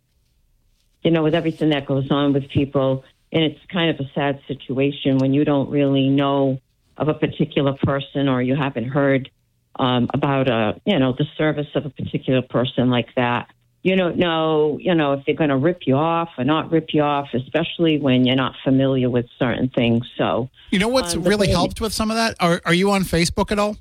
you 1.04 1.12
know, 1.12 1.24
with 1.24 1.36
everything 1.36 1.69
that 1.69 1.86
goes 1.86 2.12
on 2.12 2.34
with 2.34 2.50
people, 2.50 3.06
and 3.32 3.43
it's 3.43 3.60
kind 3.72 3.89
of 3.91 4.06
a 4.06 4.10
sad 4.13 4.41
situation 4.48 5.19
when 5.19 5.34
you 5.34 5.45
don't 5.45 5.69
really 5.69 6.10
know 6.10 6.60
of 6.98 7.08
a 7.08 7.13
particular 7.13 7.74
person 7.84 8.28
or 8.28 8.41
you 8.41 8.56
haven't 8.56 8.86
heard 8.89 9.30
um, 9.80 10.10
about 10.13 10.48
a, 10.48 10.80
you 10.86 11.00
know, 11.00 11.13
the 11.18 11.26
service 11.38 11.68
of 11.74 11.86
a 11.86 11.89
particular 11.89 12.42
person 12.42 12.89
like 12.89 13.08
that. 13.15 13.48
You 13.82 13.96
don't 13.96 14.18
know, 14.18 14.78
you 14.80 14.94
know, 14.94 15.13
if 15.13 15.26
they're 15.26 15.36
going 15.36 15.52
to 15.52 15.58
rip 15.58 15.88
you 15.88 15.96
off 15.96 16.30
or 16.38 16.44
not 16.44 16.70
rip 16.70 16.89
you 16.94 17.02
off, 17.02 17.30
especially 17.34 17.98
when 17.98 18.26
you're 18.26 18.36
not 18.36 18.56
familiar 18.62 19.10
with 19.10 19.26
certain 19.39 19.70
things. 19.70 20.06
So, 20.18 20.50
You 20.70 20.80
know 20.80 20.89
what's 20.89 21.15
Um, 21.15 21.24
really 21.24 21.48
helped 21.48 21.80
with 21.80 21.94
some 21.94 22.12
of 22.12 22.18
that? 22.18 22.36
Are 22.42 22.62
are 22.65 22.74
you 22.74 22.92
on 22.92 23.04
Facebook 23.04 23.54
at 23.54 23.58
all? 23.58 23.78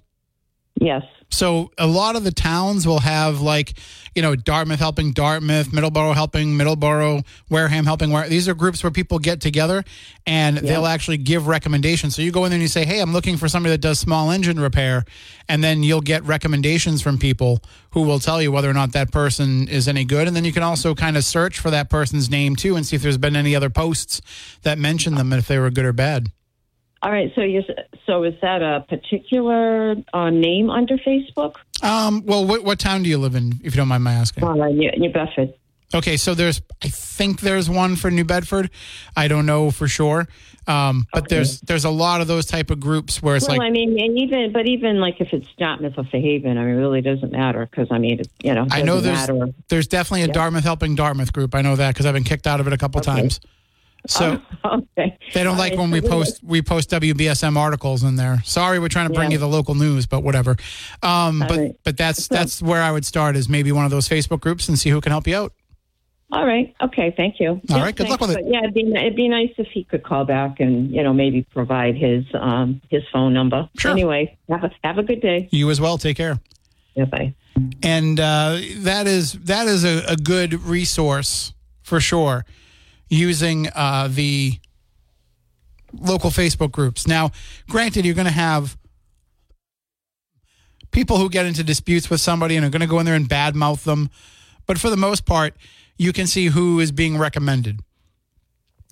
Yes. 0.81 1.03
So 1.31 1.71
a 1.77 1.87
lot 1.87 2.17
of 2.17 2.25
the 2.25 2.33
towns 2.33 2.87
will 2.87 3.01
have 3.01 3.41
like, 3.41 3.75
you 4.15 4.23
know, 4.23 4.35
Dartmouth 4.35 4.79
helping 4.79 5.13
Dartmouth, 5.13 5.69
Middleborough 5.69 6.15
helping 6.15 6.57
Middleborough, 6.57 7.25
Wareham 7.51 7.85
helping 7.85 8.11
Ware. 8.11 8.29
These 8.29 8.49
are 8.49 8.55
groups 8.55 8.83
where 8.83 8.91
people 8.91 9.19
get 9.19 9.41
together 9.41 9.85
and 10.27 10.57
they'll 10.57 10.87
actually 10.87 11.19
give 11.19 11.47
recommendations. 11.47 12.17
So 12.17 12.23
you 12.23 12.33
go 12.33 12.45
in 12.45 12.51
there 12.51 12.57
and 12.57 12.63
you 12.63 12.69
say, 12.69 12.85
"Hey, 12.85 13.01
I'm 13.01 13.13
looking 13.13 13.37
for 13.37 13.47
somebody 13.47 13.73
that 13.73 13.81
does 13.81 13.99
small 13.99 14.31
engine 14.31 14.59
repair," 14.59 15.05
and 15.49 15.63
then 15.63 15.83
you'll 15.83 16.01
get 16.01 16.25
recommendations 16.25 17.03
from 17.03 17.19
people 17.19 17.63
who 17.91 18.03
will 18.03 18.19
tell 18.19 18.41
you 18.43 18.51
whether 18.51 18.69
or 18.69 18.75
not 18.75 18.93
that 18.93 19.13
person 19.13 19.69
is 19.69 19.87
any 19.87 20.05
good. 20.05 20.27
And 20.27 20.35
then 20.35 20.45
you 20.45 20.53
can 20.53 20.63
also 20.63 20.95
kind 20.95 21.17
of 21.17 21.25
search 21.25 21.59
for 21.59 21.71
that 21.71 21.91
person's 21.91 22.31
name 22.31 22.57
too 22.57 22.75
and 22.75 22.87
see 22.87 22.97
if 22.97 23.03
there's 23.03 23.19
been 23.19 23.37
any 23.37 23.55
other 23.55 23.71
posts 23.71 24.21
that 24.63 24.79
mention 24.79 25.15
them 25.15 25.33
and 25.33 25.41
if 25.41 25.47
they 25.47 25.59
were 25.59 25.71
good 25.71 25.85
or 25.85 25.93
bad. 25.93 26.33
All 27.03 27.13
right. 27.13 27.31
So 27.35 27.43
you 27.43 27.63
so 28.07 28.25
is 28.25 28.35
that 28.43 28.63
a 28.63 28.85
particular 28.89 29.97
uh, 30.13 30.31
name 30.31 30.71
under 30.71 30.97
Facebook? 30.99 31.57
Um, 31.83 32.25
well, 32.27 32.45
what, 32.45 32.65
what 32.65 32.79
town 32.79 33.03
do 33.03 33.09
you 33.09 33.19
live 33.19 33.35
in, 33.35 33.53
if 33.63 33.75
you 33.75 33.77
don't 33.77 33.89
mind 33.89 34.03
my 34.03 34.13
asking? 34.13 34.43
Uh, 34.45 34.55
New, 34.55 34.91
New 34.97 35.13
Bedford. 35.13 35.55
Okay, 35.95 36.19
so 36.19 36.35
there's, 36.35 36.61
I 36.85 36.89
think 36.89 37.41
there's 37.41 37.71
one 37.71 37.97
for 37.97 38.11
New 38.11 38.25
Bedford. 38.25 38.69
I 39.17 39.27
don't 39.27 39.47
know 39.47 39.71
for 39.71 39.89
sure, 39.89 40.29
um, 40.67 41.07
but 41.15 41.31
there's 41.31 41.63
there's 41.63 41.87
a 41.87 41.91
lot 41.91 42.21
of 42.21 42.27
those 42.27 42.45
type 42.45 42.71
of 42.71 42.79
groups 42.79 43.23
where 43.23 43.37
it's 43.37 43.49
like 43.49 43.59
well, 43.59 43.67
like 43.67 43.71
I 43.71 43.73
mean, 43.73 43.99
and 43.99 44.19
even 44.19 44.53
but 44.53 44.69
even 44.69 45.01
like 45.01 45.19
if 45.23 45.33
it's 45.33 45.49
Dartmouth 45.57 45.95
or 45.97 46.05
Fairhaven, 46.05 46.59
I 46.59 46.65
mean, 46.65 46.75
it 46.75 46.77
really 46.77 47.01
doesn't 47.01 47.33
matter 47.33 47.65
because 47.65 47.89
I 47.91 47.97
mean, 47.97 48.21
it, 48.21 48.29
you 48.43 48.53
know, 48.53 48.65
it 48.65 48.75
I 48.75 48.83
know 48.83 49.01
there's 49.01 49.29
matter. 49.29 49.55
there's 49.69 49.87
definitely 49.87 50.25
a 50.25 50.29
Dartmouth 50.29 50.65
helping 50.65 50.95
Dartmouth 50.95 51.33
group. 51.33 51.55
I 51.55 51.63
know 51.63 51.75
that 51.77 51.95
because 51.95 52.05
I've 52.05 52.13
been 52.13 52.25
kicked 52.25 52.47
out 52.47 52.61
of 52.61 52.67
it 52.67 52.75
a 52.75 52.79
couple 52.79 53.01
times. 53.01 53.41
So 54.09 54.41
okay. 54.65 55.19
they 55.35 55.43
don't 55.43 55.59
like 55.59 55.77
when 55.77 55.91
we 55.91 56.01
post 56.01 56.43
we 56.43 56.63
post 56.63 56.91
WBSM 56.91 57.57
articles 57.57 58.03
in 58.03 58.17
there. 58.17 58.41
Sorry, 58.45 58.79
we're 58.79 58.89
trying 58.89 59.09
to 59.09 59.15
bring 59.15 59.31
Yeah. 59.31 59.35
you 59.35 59.39
the 59.39 59.49
local 59.49 59.75
news, 59.75 60.07
but 60.07 60.23
whatever. 60.23 60.57
Um, 61.03 61.41
but 61.41 61.59
right. 61.59 61.77
but 61.85 61.97
that's 61.97 62.27
that's 62.27 62.63
where 62.63 62.83
I 62.83 62.91
would 62.91 63.05
start 63.05 63.37
is 63.37 63.49
maybe 63.49 63.71
one 63.71 63.85
of 63.85 63.91
those 63.91 64.09
Facebook 64.09 64.41
groups 64.41 64.69
and 64.69 64.79
see 64.79 64.91
who 64.91 65.01
can 65.01 65.13
help 65.13 65.27
you 65.27 65.37
out. 65.37 65.53
All 66.31 66.47
right. 66.47 66.75
Okay. 66.83 67.15
Thank 67.17 67.41
you. 67.41 67.61
All 67.71 67.81
right, 67.81 67.97
good 67.97 68.09
luck 68.09 68.21
with 68.21 68.31
it. 68.31 68.35
But 68.35 68.51
yeah, 68.51 68.59
it'd 68.61 68.75
be 68.75 68.93
it'd 68.95 69.17
be 69.17 69.29
nice 69.29 69.53
if 69.57 69.69
he 69.69 69.85
could 69.85 70.03
call 70.03 70.25
back 70.25 70.61
and 70.61 70.91
you 70.91 71.03
know 71.03 71.13
maybe 71.13 71.43
provide 71.43 71.97
his 71.97 72.25
um 72.35 72.81
his 72.91 73.03
phone 73.13 73.33
number. 73.33 73.69
Sure. 73.79 73.91
Anyway, 73.91 74.37
have 74.49 74.65
a 74.65 74.71
have 74.85 74.99
a 74.99 75.03
good 75.03 75.21
day. 75.21 75.49
You 75.51 75.71
as 75.71 75.81
well. 75.81 75.97
Take 75.99 76.17
care. 76.17 76.39
Yeah. 76.95 77.05
Bye. 77.05 77.35
and 77.83 78.19
uh, 78.19 78.59
that 78.79 79.07
is 79.07 79.33
that 79.45 79.67
is 79.69 79.85
a, 79.85 80.05
a 80.13 80.17
good 80.17 80.63
resource 80.65 81.53
for 81.83 82.01
sure 82.01 82.45
using 83.09 83.69
uh, 83.75 84.09
the 84.11 84.59
local 85.93 86.31
facebook 86.31 86.71
groups. 86.71 87.07
Now 87.07 87.31
granted 87.69 88.05
you're 88.05 88.15
going 88.15 88.27
to 88.27 88.33
have 88.33 88.77
people 90.91 91.19
who 91.19 91.29
get 91.31 91.47
into 91.47 91.65
disputes 91.65 92.11
with 92.11 92.21
somebody 92.21 92.57
and 92.57 92.65
are 92.65 92.71
going 92.71 92.81
to 92.81 92.87
go 92.87 92.99
in 92.99 93.07
there 93.07 93.15
and 93.15 93.29
badmouth 93.29 93.85
them 93.85 94.11
but 94.67 94.79
for 94.79 94.91
the 94.91 94.97
most 94.97 95.25
part 95.25 95.55
you 95.97 96.13
can 96.13 96.27
see 96.29 96.47
who 96.47 96.79
is 96.79 96.93
being 96.93 97.19
recommended. 97.19 97.81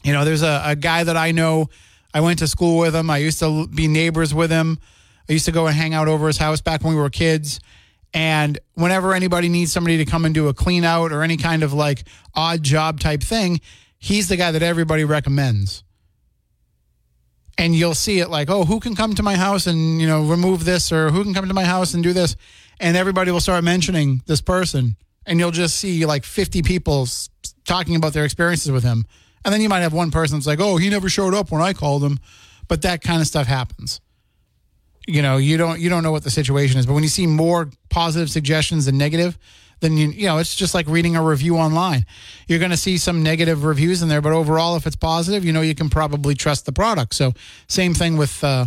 You 0.02 0.12
know 0.12 0.24
there's 0.24 0.42
a, 0.42 0.62
a 0.64 0.76
guy 0.76 1.04
that 1.04 1.16
i 1.16 1.30
know. 1.30 1.68
I 2.12 2.20
went 2.20 2.38
to 2.40 2.48
school 2.48 2.78
with 2.78 2.94
him. 2.94 3.10
I 3.10 3.18
used 3.18 3.38
to 3.40 3.66
be 3.68 3.88
neighbors 3.88 4.34
with 4.34 4.50
him. 4.50 4.78
I 5.28 5.32
used 5.32 5.44
to 5.46 5.52
go 5.52 5.66
and 5.66 5.76
hang 5.76 5.94
out 5.94 6.08
over 6.08 6.26
his 6.26 6.38
house 6.38 6.60
back 6.60 6.82
when 6.82 6.94
we 6.94 7.00
were 7.00 7.10
kids. 7.10 7.60
And 8.14 8.58
whenever 8.74 9.12
anybody 9.12 9.48
needs 9.48 9.72
somebody 9.72 9.98
to 9.98 10.04
come 10.04 10.24
and 10.24 10.34
do 10.34 10.48
a 10.48 10.54
clean 10.54 10.84
out 10.84 11.12
or 11.12 11.22
any 11.22 11.36
kind 11.36 11.62
of 11.62 11.72
like 11.72 12.04
odd 12.34 12.62
job 12.62 13.00
type 13.00 13.22
thing, 13.22 13.60
he's 13.98 14.28
the 14.28 14.36
guy 14.36 14.50
that 14.50 14.62
everybody 14.62 15.04
recommends. 15.04 15.82
and 17.58 17.74
you'll 17.74 17.94
see 17.94 18.20
it 18.20 18.28
like, 18.28 18.50
oh, 18.50 18.64
who 18.64 18.80
can 18.80 18.94
come 18.94 19.14
to 19.14 19.22
my 19.22 19.34
house 19.34 19.66
and 19.66 20.00
you 20.00 20.06
know 20.06 20.22
remove 20.24 20.64
this, 20.64 20.92
or 20.92 21.10
who 21.10 21.22
can 21.24 21.32
come 21.34 21.48
to 21.48 21.54
my 21.54 21.64
house 21.64 21.94
and 21.94 22.02
do 22.02 22.12
this, 22.12 22.36
and 22.80 22.96
everybody 22.96 23.30
will 23.30 23.40
start 23.40 23.64
mentioning 23.64 24.22
this 24.26 24.42
person, 24.42 24.96
and 25.24 25.38
you'll 25.38 25.50
just 25.50 25.76
see 25.76 26.04
like 26.04 26.24
50 26.24 26.62
people 26.62 27.08
talking 27.64 27.96
about 27.96 28.12
their 28.12 28.24
experiences 28.24 28.70
with 28.70 28.84
him, 28.84 29.06
and 29.44 29.52
then 29.54 29.60
you 29.62 29.68
might 29.68 29.80
have 29.80 29.94
one 29.94 30.10
person 30.10 30.36
that's 30.36 30.46
like, 30.46 30.60
oh, 30.60 30.76
he 30.76 30.90
never 30.90 31.08
showed 31.08 31.34
up 31.34 31.50
when 31.50 31.62
I 31.62 31.72
called 31.72 32.04
him, 32.04 32.18
but 32.68 32.82
that 32.82 33.00
kind 33.00 33.20
of 33.22 33.26
stuff 33.26 33.46
happens. 33.46 34.00
You 35.08 35.22
know, 35.22 35.38
you 35.38 35.56
don't 35.56 35.80
you 35.80 35.88
don't 35.88 36.02
know 36.02 36.12
what 36.12 36.24
the 36.24 36.30
situation 36.30 36.78
is, 36.78 36.84
but 36.84 36.92
when 36.92 37.04
you 37.04 37.08
see 37.08 37.26
more 37.26 37.70
positive 37.88 38.28
suggestions 38.28 38.84
than 38.84 38.98
negative, 38.98 39.38
then 39.80 39.96
you 39.96 40.08
you 40.08 40.26
know 40.26 40.38
it's 40.38 40.54
just 40.54 40.74
like 40.74 40.86
reading 40.88 41.16
a 41.16 41.22
review 41.22 41.56
online. 41.56 42.06
You're 42.48 42.58
going 42.58 42.70
to 42.70 42.76
see 42.76 42.98
some 42.98 43.22
negative 43.22 43.64
reviews 43.64 44.02
in 44.02 44.08
there, 44.08 44.20
but 44.20 44.32
overall, 44.32 44.76
if 44.76 44.86
it's 44.86 44.96
positive, 44.96 45.44
you 45.44 45.52
know 45.52 45.60
you 45.60 45.74
can 45.74 45.90
probably 45.90 46.34
trust 46.34 46.66
the 46.66 46.72
product. 46.72 47.14
So 47.14 47.32
same 47.68 47.94
thing 47.94 48.16
with 48.16 48.42
uh, 48.42 48.66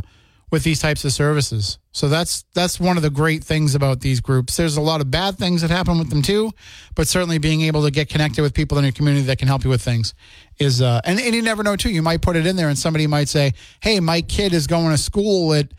with 0.51 0.63
these 0.63 0.79
types 0.79 1.05
of 1.05 1.11
services. 1.11 1.77
So 1.91 2.07
that's 2.07 2.43
that's 2.53 2.79
one 2.79 2.97
of 2.97 3.03
the 3.03 3.09
great 3.09 3.43
things 3.43 3.75
about 3.75 4.01
these 4.01 4.19
groups. 4.19 4.57
There's 4.57 4.77
a 4.77 4.81
lot 4.81 5.01
of 5.01 5.11
bad 5.11 5.37
things 5.37 5.61
that 5.61 5.69
happen 5.69 5.97
with 5.97 6.09
them 6.09 6.21
too, 6.21 6.51
but 6.95 7.07
certainly 7.07 7.37
being 7.37 7.61
able 7.61 7.83
to 7.83 7.91
get 7.91 8.09
connected 8.09 8.41
with 8.41 8.53
people 8.53 8.77
in 8.77 8.83
your 8.83 8.93
community 8.93 9.25
that 9.27 9.37
can 9.37 9.47
help 9.47 9.63
you 9.63 9.69
with 9.69 9.81
things 9.81 10.13
is 10.59 10.81
uh, 10.81 11.01
and, 11.05 11.19
and 11.19 11.35
you 11.35 11.41
never 11.41 11.63
know 11.63 11.75
too. 11.75 11.89
You 11.89 12.01
might 12.01 12.21
put 12.21 12.35
it 12.35 12.45
in 12.45 12.55
there 12.55 12.69
and 12.69 12.77
somebody 12.77 13.07
might 13.07 13.29
say, 13.29 13.53
"Hey, 13.81 13.99
my 13.99 14.21
kid 14.21 14.53
is 14.53 14.67
going 14.67 14.91
to 14.91 14.97
school 14.97 15.53
at 15.53 15.71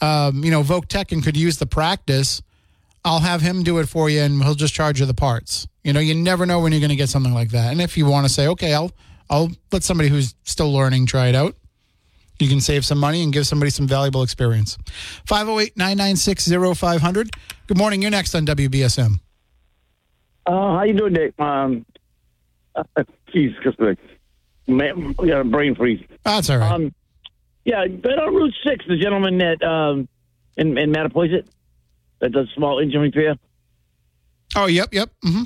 um, 0.00 0.44
you 0.44 0.50
know 0.50 0.62
Voc 0.62 0.86
Tech 0.86 1.12
and 1.12 1.22
could 1.22 1.36
use 1.36 1.58
the 1.58 1.66
practice." 1.66 2.42
I'll 3.06 3.20
have 3.20 3.40
him 3.40 3.62
do 3.62 3.78
it 3.78 3.88
for 3.88 4.10
you 4.10 4.20
and 4.20 4.42
he'll 4.42 4.56
just 4.56 4.74
charge 4.74 4.98
you 4.98 5.06
the 5.06 5.14
parts. 5.14 5.68
You 5.84 5.92
know, 5.92 6.00
you 6.00 6.12
never 6.12 6.44
know 6.44 6.58
when 6.58 6.72
you're 6.72 6.80
going 6.80 6.90
to 6.90 6.96
get 6.96 7.08
something 7.08 7.32
like 7.32 7.50
that. 7.50 7.70
And 7.70 7.80
if 7.80 7.96
you 7.96 8.04
want 8.04 8.26
to 8.26 8.32
say, 8.32 8.48
okay, 8.48 8.74
I'll 8.74 8.90
I'll 9.30 9.52
let 9.70 9.84
somebody 9.84 10.08
who's 10.08 10.34
still 10.42 10.72
learning 10.72 11.06
try 11.06 11.28
it 11.28 11.36
out. 11.36 11.54
You 12.40 12.48
can 12.48 12.60
save 12.60 12.84
some 12.84 12.98
money 12.98 13.22
and 13.22 13.32
give 13.32 13.46
somebody 13.46 13.70
some 13.70 13.86
valuable 13.86 14.24
experience. 14.24 14.76
508-996-0500. 15.28 17.30
Good 17.68 17.78
morning. 17.78 18.02
You're 18.02 18.10
next 18.10 18.34
on 18.34 18.44
WBSM. 18.44 19.20
Uh, 20.44 20.50
how 20.50 20.82
you 20.82 20.94
doing, 20.94 21.14
Dick? 21.14 21.40
Um, 21.40 21.86
uh, 22.74 22.82
geez, 23.32 23.52
just 23.62 23.78
like, 23.80 23.98
man, 24.66 25.14
we 25.18 25.28
got 25.28 25.42
a 25.42 25.44
brain 25.44 25.76
freeze. 25.76 26.04
That's 26.24 26.50
all 26.50 26.58
right. 26.58 26.72
Um, 26.72 26.92
yeah, 27.64 27.86
but 27.86 28.18
on 28.18 28.34
Route 28.34 28.54
Six, 28.64 28.84
the 28.86 28.96
gentleman 28.96 29.38
that 29.38 29.62
um, 29.62 30.08
in, 30.56 30.76
in 30.76 30.92
Mattapoisett 30.92 31.46
that 32.20 32.32
does 32.32 32.48
small 32.54 32.78
engine 32.78 33.00
repair. 33.00 33.36
Oh, 34.54 34.66
yep, 34.66 34.88
yep. 34.92 35.10
hmm 35.22 35.42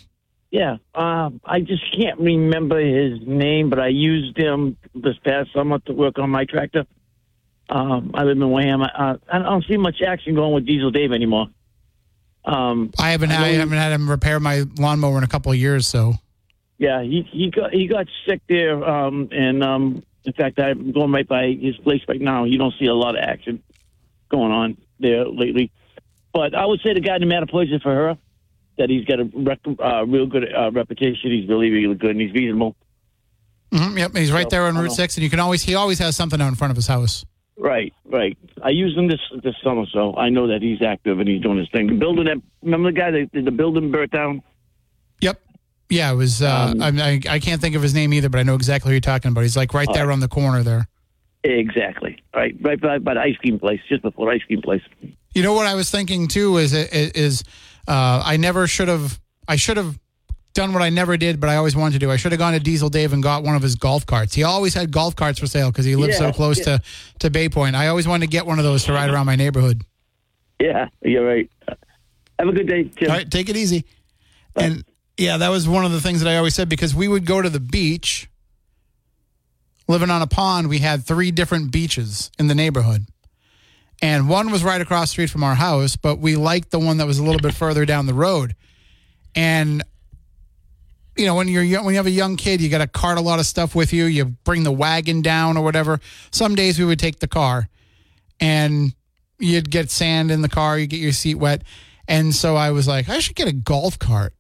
Yeah, 0.51 0.77
um, 0.95 1.41
I 1.45 1.61
just 1.61 1.83
can't 1.97 2.19
remember 2.21 2.79
his 2.81 3.19
name, 3.27 3.71
but 3.71 3.79
I 3.79 3.89
used 3.89 4.37
him 4.37 4.77
this 4.95 5.17
past 5.25 5.53
summer 5.53 5.79
to 5.81 5.93
work 5.93 6.19
on 6.19 6.31
my 6.31 6.45
tractor. 6.45 6.85
Um, 7.69 8.11
I 8.15 8.25
live 8.25 8.37
in 8.37 8.51
Wareham. 8.51 8.83
I, 8.83 9.17
I 9.33 9.39
don't 9.39 9.65
see 9.65 9.77
much 9.77 10.03
action 10.07 10.35
going 10.35 10.53
with 10.55 10.67
Diesel 10.67 10.91
Dave 10.91 11.13
anymore. 11.13 11.47
Um, 12.45 12.91
I 12.99 13.11
haven't 13.11 13.31
I, 13.33 13.51
he- 13.51 13.57
haven't 13.57 13.77
had 13.79 13.93
him 13.93 14.09
repair 14.11 14.41
my 14.41 14.65
lawnmower 14.79 15.19
in 15.19 15.25
a 15.25 15.29
couple 15.29 15.53
of 15.53 15.59
years, 15.59 15.87
so 15.87 16.15
Yeah, 16.79 17.03
he 17.03 17.23
he 17.31 17.51
got 17.51 17.73
he 17.73 17.87
got 17.87 18.07
sick 18.27 18.41
there, 18.49 18.83
um, 18.83 19.29
and 19.31 19.63
um, 19.63 20.03
in 20.25 20.33
fact, 20.33 20.59
I'm 20.59 20.91
going 20.93 21.13
right 21.13 21.29
by 21.29 21.53
his 21.61 21.77
place 21.79 22.03
right 22.09 22.21
now. 22.21 22.45
You 22.45 22.59
don't 22.59 22.75
see 22.79 22.87
a 22.87 22.95
lot 22.95 23.15
of 23.17 23.23
action 23.23 23.63
going 24.31 24.51
on 24.53 24.77
there 24.99 25.27
lately, 25.29 25.71
but 26.33 26.55
I 26.55 26.65
would 26.67 26.81
say 26.83 26.95
the 26.95 27.01
guy 27.01 27.17
in 27.17 27.23
Mattapoisett 27.23 27.83
for 27.83 27.95
her 27.95 28.19
that 28.79 28.89
he's 28.91 29.05
got 29.05 29.21
a 29.21 29.25
rec- 29.35 29.59
uh, 29.83 30.07
real 30.07 30.27
good 30.27 30.45
uh, 30.55 30.71
reputation. 30.73 31.31
He's 31.31 31.49
really 31.49 31.71
really 31.71 31.95
good 31.95 32.11
and 32.11 32.21
he's 32.21 32.33
reasonable. 32.33 32.77
Mhm, 33.73 33.99
yep, 33.99 34.17
he's 34.17 34.33
right 34.33 34.45
So, 34.47 34.49
there 34.51 34.63
on 34.67 34.77
Route. 34.77 34.91
6 34.93 35.17
and 35.17 35.23
you 35.25 35.31
can 35.31 35.39
always 35.41 35.63
he 35.63 35.75
always 35.75 35.99
has 36.01 36.17
something 36.17 36.41
out 36.41 36.49
in 36.49 36.55
front 36.57 36.71
of 36.73 36.77
his 36.77 36.87
house. 36.87 37.25
Right, 37.57 37.93
right. 38.07 38.39
I 38.63 38.71
used 38.71 38.97
him 38.97 39.07
this 39.07 39.21
this 39.43 39.55
summer, 39.63 39.85
so 39.93 40.17
I 40.17 40.29
know 40.31 40.47
that 40.49 40.63
he's 40.63 40.81
active 40.83 41.21
and 41.21 41.29
he's 41.29 41.43
doing 41.43 41.59
his 41.59 41.69
thing. 41.71 41.89
The 41.89 41.95
building 41.95 42.25
that 42.25 42.39
remember 42.63 42.91
the 42.91 42.99
guy 42.99 43.11
that 43.11 43.31
did 43.33 43.45
the 43.45 43.51
building 43.51 43.91
burnt 43.91 44.11
down. 44.13 44.43
Yep. 45.21 45.41
Yeah, 45.91 46.13
it 46.13 46.15
was. 46.17 46.41
Uh, 46.41 46.73
Um, 46.81 46.83
I, 46.99 47.21
I 47.29 47.35
I 47.35 47.39
can't 47.39 47.61
think 47.61 47.75
of 47.77 47.83
his 47.83 47.93
name 47.95 48.15
either, 48.15 48.29
but 48.31 48.39
I 48.39 48.45
know 48.45 48.55
exactly 48.55 48.89
who 48.91 48.95
you're 48.95 49.01
talking 49.01 49.31
about. 49.33 49.43
He's 49.43 49.57
like 49.59 49.75
right 49.75 49.89
there 49.93 50.11
on 50.11 50.21
the 50.21 50.29
corner 50.29 50.63
there. 50.63 50.89
Exactly. 51.45 52.23
Right, 52.35 52.55
right 52.61 52.81
by, 52.81 52.99
by 52.99 53.15
the 53.15 53.21
ice 53.21 53.37
cream 53.37 53.59
place, 53.59 53.81
just 53.89 54.03
before 54.03 54.27
the 54.31 54.37
ice 54.37 54.43
cream 54.45 54.63
place. 54.63 54.83
You 55.35 55.43
know 55.43 55.55
what 55.55 55.67
I 55.67 55.75
was 55.75 55.91
thinking 55.91 56.29
too 56.29 56.57
is 56.57 56.73
is 56.73 57.45
uh, 57.87 58.23
I 58.25 58.37
never 58.37 58.67
should 58.67 58.89
have 58.89 59.21
I 59.47 59.57
should 59.57 59.77
have 59.77 59.99
done 60.55 60.73
what 60.73 60.83
I 60.83 60.91
never 60.91 61.17
did, 61.17 61.41
but 61.41 61.49
I 61.49 61.57
always 61.57 61.77
wanted 61.77 61.95
to 61.95 61.99
do. 62.01 62.11
I 62.11 62.17
should 62.17 62.33
have 62.33 62.39
gone 62.39 62.53
to 62.53 62.61
Diesel 62.61 62.89
Dave 62.89 63.13
and 63.13 63.23
got 63.23 63.45
one 63.45 63.55
of 63.55 63.63
his 63.63 63.77
golf 63.77 64.05
carts. 64.07 64.35
He 64.35 64.43
always 64.43 64.75
had 64.75 64.91
golf 64.91 65.15
carts 65.15 65.39
for 65.39 65.47
sale 65.47 65.71
because 65.71 65.85
he 65.85 65.97
lives 65.97 66.19
so 66.19 66.33
close 66.33 66.59
yeah. 66.59 66.79
to 66.79 66.83
to 67.21 67.31
Bay 67.31 67.49
Point. 67.49 67.77
I 67.77 67.89
always 67.89 68.09
wanted 68.09 68.27
to 68.27 68.31
get 68.31 68.47
one 68.47 68.59
of 68.59 68.65
those 68.65 68.85
to 68.85 68.93
ride 68.93 69.11
around 69.11 69.27
my 69.27 69.37
neighborhood. 69.37 69.85
Yeah, 70.61 70.89
you're 71.03 71.27
right. 71.27 71.51
Have 72.39 72.49
a 72.49 72.53
good 72.53 72.69
day, 72.69 72.85
Tim. 72.85 73.11
All 73.11 73.17
right, 73.17 73.31
take 73.31 73.49
it 73.49 73.57
easy. 73.57 73.85
And 74.57 74.85
yeah, 75.17 75.37
that 75.37 75.49
was 75.49 75.69
one 75.69 75.85
of 75.85 75.93
the 75.93 76.01
things 76.01 76.21
that 76.21 76.29
I 76.29 76.37
always 76.37 76.55
said 76.55 76.69
because 76.69 76.95
we 76.95 77.07
would 77.07 77.25
go 77.25 77.41
to 77.41 77.51
the 77.51 77.61
beach. 77.61 78.29
Living 79.89 80.11
on 80.11 80.23
a 80.23 80.27
pond, 80.27 80.69
we 80.69 80.79
had 80.79 81.05
three 81.05 81.33
different 81.33 81.73
beaches 81.73 82.31
in 82.39 82.47
the 82.47 82.55
neighborhood. 82.55 83.07
And 84.03 84.29
one 84.29 84.51
was 84.51 84.65
right 84.65 84.81
across 84.81 85.09
the 85.09 85.13
street 85.13 85.31
from 85.31 85.45
our 85.45 85.55
house, 85.55 85.97
but 85.97 86.19
we 86.19 86.37
liked 86.37 86.71
the 86.71 86.79
one 86.79 86.97
that 86.99 87.07
was 87.07 87.19
a 87.19 87.25
little 87.25 87.41
bit 87.41 87.55
further 87.55 87.85
down 87.85 88.07
the 88.07 88.15
road. 88.15 88.55
And 89.35 89.83
you 91.17 91.27
know, 91.27 91.35
when 91.35 91.49
you're 91.49 91.65
when 91.83 91.93
you 91.93 91.97
have 91.97 92.07
a 92.07 92.11
young 92.11 92.37
kid, 92.37 92.63
you 92.63 92.71
got 92.71 92.79
to 92.79 92.87
cart 92.87 93.19
a 93.19 93.21
lot 93.21 93.39
of 93.41 93.47
stuff 93.47 93.75
with 93.75 93.93
you. 93.93 94.07
You 94.07 94.25
bring 94.25 94.63
the 94.63 94.73
wagon 94.73 95.21
down 95.21 95.57
or 95.59 95.63
whatever. 95.63 96.01
Some 96.31 96.55
days 96.55 96.79
we 96.79 96.85
would 96.87 96.99
take 96.99 97.19
the 97.19 97.29
car, 97.29 97.69
and 98.41 98.95
you'd 99.39 99.71
get 99.71 99.91
sand 99.91 100.31
in 100.31 100.41
the 100.41 100.49
car, 100.49 100.79
you 100.79 100.87
get 100.87 101.01
your 101.01 101.13
seat 101.13 101.35
wet, 101.35 101.63
and 102.09 102.35
so 102.35 102.57
I 102.57 102.71
was 102.71 102.89
like, 102.89 103.09
I 103.09 103.19
should 103.19 103.37
get 103.37 103.49
a 103.49 103.53
golf 103.53 103.99
cart. 103.99 104.35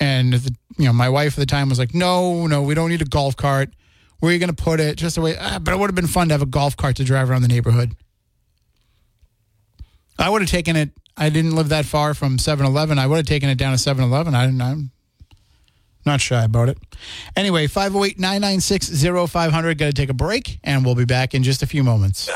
And 0.00 0.32
the, 0.32 0.54
you 0.76 0.86
know, 0.86 0.92
my 0.92 1.08
wife 1.08 1.34
at 1.34 1.40
the 1.40 1.46
time 1.46 1.68
was 1.68 1.78
like, 1.78 1.94
No, 1.94 2.46
no, 2.46 2.62
we 2.62 2.74
don't 2.74 2.90
need 2.90 3.02
a 3.02 3.06
golf 3.06 3.36
cart. 3.36 3.70
Where 4.18 4.30
are 4.30 4.32
you 4.32 4.40
going 4.40 4.54
to 4.54 4.62
put 4.62 4.80
it? 4.80 4.96
Just 4.96 5.16
a 5.18 5.20
way. 5.20 5.36
Ah, 5.38 5.58
but 5.60 5.72
it 5.72 5.78
would 5.78 5.88
have 5.88 5.94
been 5.94 6.06
fun 6.06 6.28
to 6.28 6.34
have 6.34 6.42
a 6.42 6.46
golf 6.46 6.76
cart 6.76 6.96
to 6.96 7.04
drive 7.04 7.30
around 7.30 7.42
the 7.42 7.48
neighborhood. 7.48 7.94
I 10.18 10.30
would 10.30 10.42
have 10.42 10.50
taken 10.50 10.76
it. 10.76 10.90
I 11.16 11.28
didn't 11.28 11.54
live 11.54 11.68
that 11.68 11.84
far 11.84 12.14
from 12.14 12.38
7 12.38 12.64
Eleven. 12.66 12.98
I 12.98 13.06
would 13.06 13.16
have 13.16 13.26
taken 13.26 13.48
it 13.48 13.56
down 13.56 13.72
to 13.72 13.78
7 13.78 14.02
Eleven. 14.02 14.34
I'm 14.34 14.90
not 16.06 16.20
shy 16.20 16.44
about 16.44 16.68
it. 16.68 16.78
Anyway, 17.36 17.66
508 17.66 18.18
996 18.18 19.02
0500. 19.30 19.78
Got 19.78 19.86
to 19.86 19.92
take 19.92 20.10
a 20.10 20.14
break, 20.14 20.58
and 20.64 20.84
we'll 20.84 20.94
be 20.94 21.04
back 21.04 21.34
in 21.34 21.42
just 21.42 21.62
a 21.62 21.66
few 21.66 21.82
moments. 21.84 22.28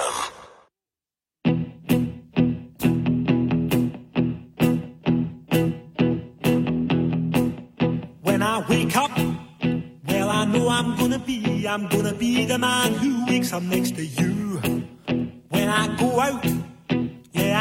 When 8.22 8.42
I 8.42 8.64
wake 8.68 8.96
up, 8.96 9.10
well, 10.06 10.28
I 10.30 10.44
know 10.44 10.68
I'm 10.68 10.96
gonna 10.96 11.18
be, 11.18 11.66
I'm 11.66 11.88
gonna 11.88 12.14
be 12.14 12.44
the 12.44 12.58
man 12.58 12.92
who 12.94 13.26
wakes 13.26 13.52
up 13.52 13.62
next 13.62 13.96
to 13.96 14.04
you. 14.04 14.58
When 15.48 15.68
I 15.68 15.96
go 15.98 16.20
out, 16.20 16.44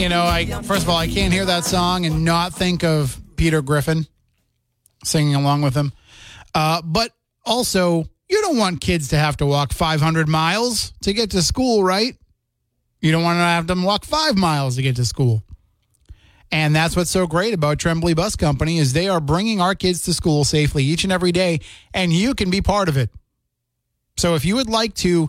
You 0.00 0.08
know, 0.08 0.24
I 0.24 0.46
first 0.62 0.84
of 0.84 0.88
all, 0.88 0.96
I 0.96 1.08
can't 1.08 1.30
hear 1.30 1.44
that 1.44 1.66
song 1.66 2.06
and 2.06 2.24
not 2.24 2.54
think 2.54 2.82
of 2.82 3.20
Peter 3.36 3.60
Griffin 3.60 4.06
singing 5.04 5.34
along 5.34 5.60
with 5.60 5.74
him. 5.74 5.92
Uh, 6.54 6.80
but 6.82 7.12
also, 7.44 8.08
you 8.26 8.40
don't 8.40 8.56
want 8.56 8.80
kids 8.80 9.08
to 9.08 9.18
have 9.18 9.36
to 9.36 9.46
walk 9.46 9.74
500 9.74 10.26
miles 10.26 10.94
to 11.02 11.12
get 11.12 11.32
to 11.32 11.42
school, 11.42 11.84
right? 11.84 12.16
You 13.02 13.12
don't 13.12 13.22
want 13.22 13.36
to 13.36 13.42
have 13.42 13.66
them 13.66 13.82
walk 13.82 14.06
five 14.06 14.38
miles 14.38 14.76
to 14.76 14.82
get 14.82 14.96
to 14.96 15.04
school. 15.04 15.42
And 16.50 16.74
that's 16.74 16.96
what's 16.96 17.10
so 17.10 17.26
great 17.26 17.52
about 17.52 17.78
Tremblay 17.78 18.14
Bus 18.14 18.36
Company 18.36 18.78
is 18.78 18.94
they 18.94 19.08
are 19.08 19.20
bringing 19.20 19.60
our 19.60 19.74
kids 19.74 20.00
to 20.04 20.14
school 20.14 20.44
safely 20.44 20.82
each 20.82 21.04
and 21.04 21.12
every 21.12 21.30
day, 21.30 21.60
and 21.92 22.10
you 22.10 22.32
can 22.34 22.48
be 22.48 22.62
part 22.62 22.88
of 22.88 22.96
it. 22.96 23.10
So 24.16 24.34
if 24.34 24.46
you 24.46 24.56
would 24.56 24.70
like 24.70 24.94
to 24.94 25.28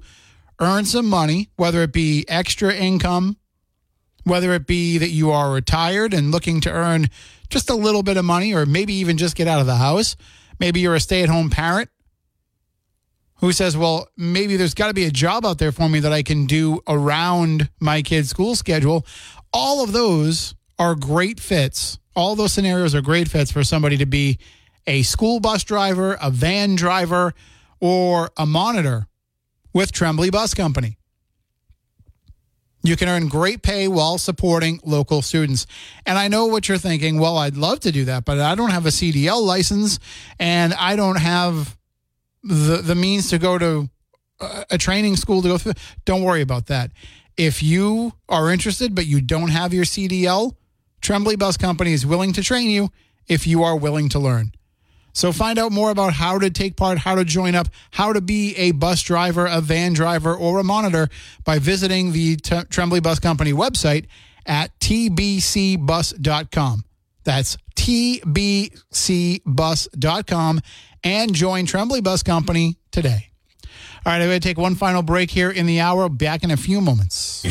earn 0.62 0.86
some 0.86 1.10
money, 1.10 1.50
whether 1.58 1.82
it 1.82 1.92
be 1.92 2.24
extra 2.30 2.74
income, 2.74 3.36
whether 4.24 4.54
it 4.54 4.68
be 4.68 4.98
that 4.98 5.10
you 5.10 5.32
are 5.32 5.52
retired 5.52 6.14
and 6.14 6.32
looking 6.32 6.62
to 6.62 6.72
earn 6.72 7.10
just 7.50 7.70
a 7.70 7.76
little 7.76 8.04
bit 8.04 8.18
of 8.18 8.26
money, 8.26 8.54
or 8.54 8.66
maybe 8.66 8.94
even 8.94 9.18
just 9.18 9.36
get 9.36 9.48
out 9.48 9.60
of 9.60 9.66
the 9.66 9.76
house. 9.76 10.16
Maybe 10.60 10.80
you're 10.80 10.96
a 10.96 11.00
stay 11.00 11.24
at 11.24 11.30
home 11.30 11.50
parent 11.50 11.90
who 13.42 13.52
says, 13.52 13.76
well, 13.76 14.08
maybe 14.16 14.56
there's 14.56 14.76
got 14.76 14.88
to 14.88 14.94
be 14.94 15.06
a 15.06 15.12
job 15.12 15.46
out 15.46 15.58
there 15.58 15.72
for 15.72 15.90
me 15.90 16.00
that 16.00 16.14
I 16.14 16.22
can 16.22 16.46
do 16.46 16.80
around 16.88 17.70
my 17.80 18.04
kid's 18.04 18.30
school 18.30 18.56
schedule. 18.56 19.06
All 19.52 19.84
of 19.84 19.92
those 19.92 20.54
are 20.78 20.96
great 20.96 21.40
fits. 21.40 21.98
All 22.16 22.36
those 22.36 22.54
scenarios 22.54 22.94
are 22.94 23.02
great 23.02 23.28
fits 23.28 23.52
for 23.52 23.64
somebody 23.64 23.98
to 23.98 24.06
be 24.06 24.38
a 24.86 25.02
school 25.02 25.40
bus 25.40 25.64
driver, 25.64 26.18
a 26.22 26.30
van 26.30 26.76
driver, 26.76 27.34
or 27.80 28.30
a 28.38 28.46
monitor 28.46 29.08
with 29.74 29.92
Tremblay 29.92 30.30
Bus 30.30 30.54
Company. 30.54 30.98
You 32.84 32.96
can 32.96 33.08
earn 33.08 33.28
great 33.28 33.62
pay 33.62 33.88
while 33.88 34.18
supporting 34.18 34.80
local 34.84 35.22
students. 35.22 35.68
And 36.06 36.18
I 36.18 36.28
know 36.28 36.48
what 36.48 36.68
you're 36.68 36.78
thinking. 36.78 37.20
Well, 37.20 37.38
I'd 37.38 37.56
love 37.56 37.80
to 37.82 37.92
do 37.92 38.06
that, 38.06 38.26
but 38.26 38.40
I 38.40 38.56
don't 38.56 38.72
have 38.72 38.86
a 38.86 38.90
CDL 38.90 39.42
license 39.44 40.00
and 40.40 40.74
I 40.74 40.96
don't 40.96 41.18
have 41.18 41.78
the 42.44 42.78
the 42.78 42.96
means 42.96 43.30
to 43.30 43.38
go 43.38 43.58
to 43.58 43.90
a, 44.70 44.78
training 44.78 45.16
school 45.16 45.42
to 45.44 45.48
go 45.50 45.58
through. 45.58 45.74
Don't 46.06 46.24
worry 46.24 46.42
about 46.42 46.68
that. 46.68 46.92
If 47.38 47.62
you 47.62 48.14
are 48.28 48.52
interested 48.52 48.96
but 48.96 49.06
you 49.06 49.22
don't 49.22 49.50
have 49.50 49.74
your 49.74 49.86
CDL, 49.86 50.56
Tremblay 51.02 51.36
Bus 51.36 51.58
Company 51.58 51.94
is 51.94 52.06
willing 52.06 52.34
to 52.34 52.44
train 52.44 52.70
you 52.70 52.90
if 53.28 53.46
you 53.46 53.64
are 53.64 53.76
willing 53.76 54.10
to 54.10 54.20
learn. 54.20 54.54
So 55.14 55.32
find 55.32 55.60
out 55.60 55.72
more 55.72 55.92
about 55.92 56.14
how 56.14 56.40
to 56.40 56.50
take 56.50 56.76
part, 56.76 56.98
how 56.98 57.14
to 57.16 57.24
join 57.26 57.54
up, 57.56 57.68
how 57.92 58.12
to 58.14 58.22
be 58.22 58.56
a 58.56 58.72
bus 58.72 59.04
driver, 59.04 59.46
a 59.46 59.62
van 59.62 59.94
driver, 59.94 60.36
or 60.36 60.58
a 60.60 60.64
monitor 60.64 61.10
by 61.44 61.60
visiting 61.60 62.12
the 62.12 62.38
T- 62.38 62.64
Tremblay 62.70 63.02
Bus 63.02 63.20
Company 63.20 63.54
website 63.54 64.06
at 64.46 64.78
tbcbus.com. 64.80 65.84
That's 67.24 67.58
tbcbus.com 67.76 68.72
and 71.04 71.34
join 71.34 71.66
Tremblay 71.66 72.02
Bus 72.02 72.22
Company 72.24 72.78
today. 72.92 73.28
All 74.04 74.12
right, 74.12 74.22
I'm 74.22 74.28
going 74.30 74.42
to 74.42 74.48
take 74.48 74.58
one 74.58 74.74
final 74.76 75.04
break 75.04 75.30
here 75.30 75.52
in 75.52 75.68
the 75.68 75.80
hour. 75.80 76.10
Back 76.10 76.44
in 76.44 76.50
a 76.52 76.58
few 76.58 76.82
moments. 76.82 77.44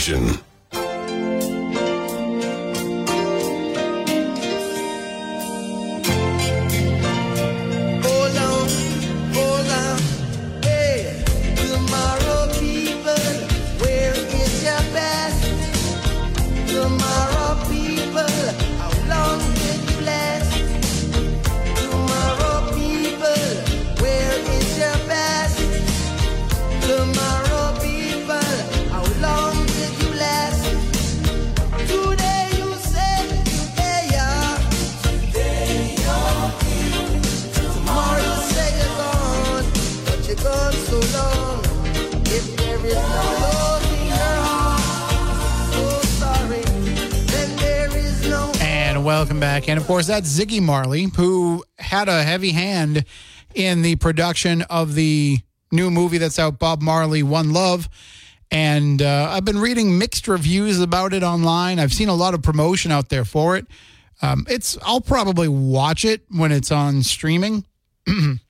Welcome 49.21 49.39
back. 49.39 49.69
And 49.69 49.79
of 49.79 49.87
course, 49.87 50.07
that's 50.07 50.35
Ziggy 50.35 50.63
Marley, 50.63 51.05
who 51.15 51.63
had 51.79 52.09
a 52.09 52.23
heavy 52.23 52.53
hand 52.53 53.05
in 53.55 53.83
the 53.83 53.97
production 53.97 54.63
of 54.63 54.95
the 54.95 55.37
new 55.71 55.91
movie 55.91 56.17
that's 56.17 56.39
out, 56.39 56.59
Bob 56.59 56.81
Marley 56.81 57.23
One 57.23 57.53
Love. 57.53 57.87
And 58.51 59.03
uh, 59.03 59.29
I've 59.31 59.45
been 59.45 59.59
reading 59.59 59.99
mixed 59.99 60.27
reviews 60.27 60.81
about 60.81 61.13
it 61.13 61.23
online. 61.23 61.79
I've 61.79 61.93
seen 61.93 62.09
a 62.09 62.15
lot 62.15 62.33
of 62.33 62.41
promotion 62.41 62.91
out 62.91 63.11
there 63.11 63.27
for 63.27 63.59
it. 63.59 63.67
Um, 64.23 64.47
it's 64.49 64.79
I'll 64.81 65.03
probably 65.03 65.49
watch 65.49 66.07
it 66.07 66.23
when 66.31 66.51
it's 66.51 66.73
on 66.73 67.03
streaming. 67.03 67.67
um, 68.09 68.41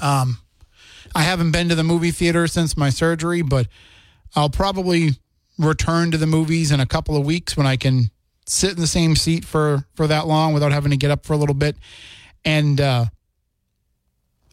I 0.00 1.20
haven't 1.20 1.50
been 1.50 1.68
to 1.68 1.74
the 1.74 1.84
movie 1.84 2.12
theater 2.12 2.46
since 2.46 2.78
my 2.78 2.88
surgery, 2.88 3.42
but 3.42 3.66
I'll 4.34 4.48
probably 4.48 5.18
return 5.58 6.12
to 6.12 6.16
the 6.16 6.26
movies 6.26 6.72
in 6.72 6.80
a 6.80 6.86
couple 6.86 7.14
of 7.14 7.26
weeks 7.26 7.58
when 7.58 7.66
I 7.66 7.76
can 7.76 8.10
sit 8.48 8.70
in 8.70 8.76
the 8.80 8.86
same 8.86 9.14
seat 9.14 9.44
for 9.44 9.84
for 9.94 10.06
that 10.06 10.26
long 10.26 10.54
without 10.54 10.72
having 10.72 10.90
to 10.90 10.96
get 10.96 11.10
up 11.10 11.24
for 11.26 11.32
a 11.32 11.36
little 11.36 11.54
bit. 11.54 11.76
And 12.44 12.80
uh, 12.80 13.04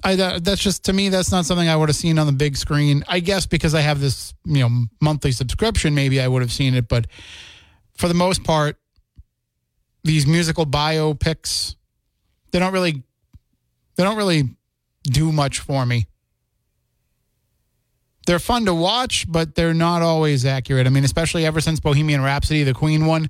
I 0.03 0.15
that- 0.15 0.43
that's 0.43 0.61
just 0.61 0.83
to 0.85 0.93
me 0.93 1.09
that's 1.09 1.31
not 1.31 1.45
something 1.45 1.67
I 1.67 1.75
would 1.75 1.89
have 1.89 1.95
seen 1.95 2.19
on 2.19 2.27
the 2.27 2.33
big 2.33 2.57
screen. 2.57 3.03
I 3.07 3.19
guess 3.19 3.45
because 3.45 3.73
I 3.73 3.81
have 3.81 3.99
this 3.99 4.33
you 4.45 4.59
know 4.59 4.85
monthly 5.01 5.31
subscription, 5.31 5.95
maybe 5.95 6.19
I 6.19 6.27
would 6.27 6.41
have 6.41 6.51
seen 6.51 6.73
it, 6.75 6.87
but 6.87 7.07
for 7.97 8.07
the 8.07 8.13
most 8.13 8.43
part, 8.43 8.77
these 10.03 10.27
musical 10.27 10.65
biopics 10.65 11.75
they 12.51 12.59
don't 12.59 12.73
really 12.73 13.03
they 13.95 14.03
don't 14.03 14.17
really 14.17 14.49
do 15.03 15.31
much 15.31 15.59
for 15.59 15.85
me. 15.85 16.07
They're 18.27 18.39
fun 18.39 18.65
to 18.65 18.73
watch, 18.73 19.25
but 19.31 19.53
they're 19.55 19.73
not 19.73 20.01
always 20.01 20.45
accurate. 20.45 20.87
I 20.87 20.89
mean, 20.89 21.03
especially 21.03 21.45
ever 21.45 21.61
since 21.61 21.79
Bohemian 21.79 22.21
Rhapsody, 22.21 22.63
the 22.63 22.73
Queen 22.73 23.05
one. 23.05 23.29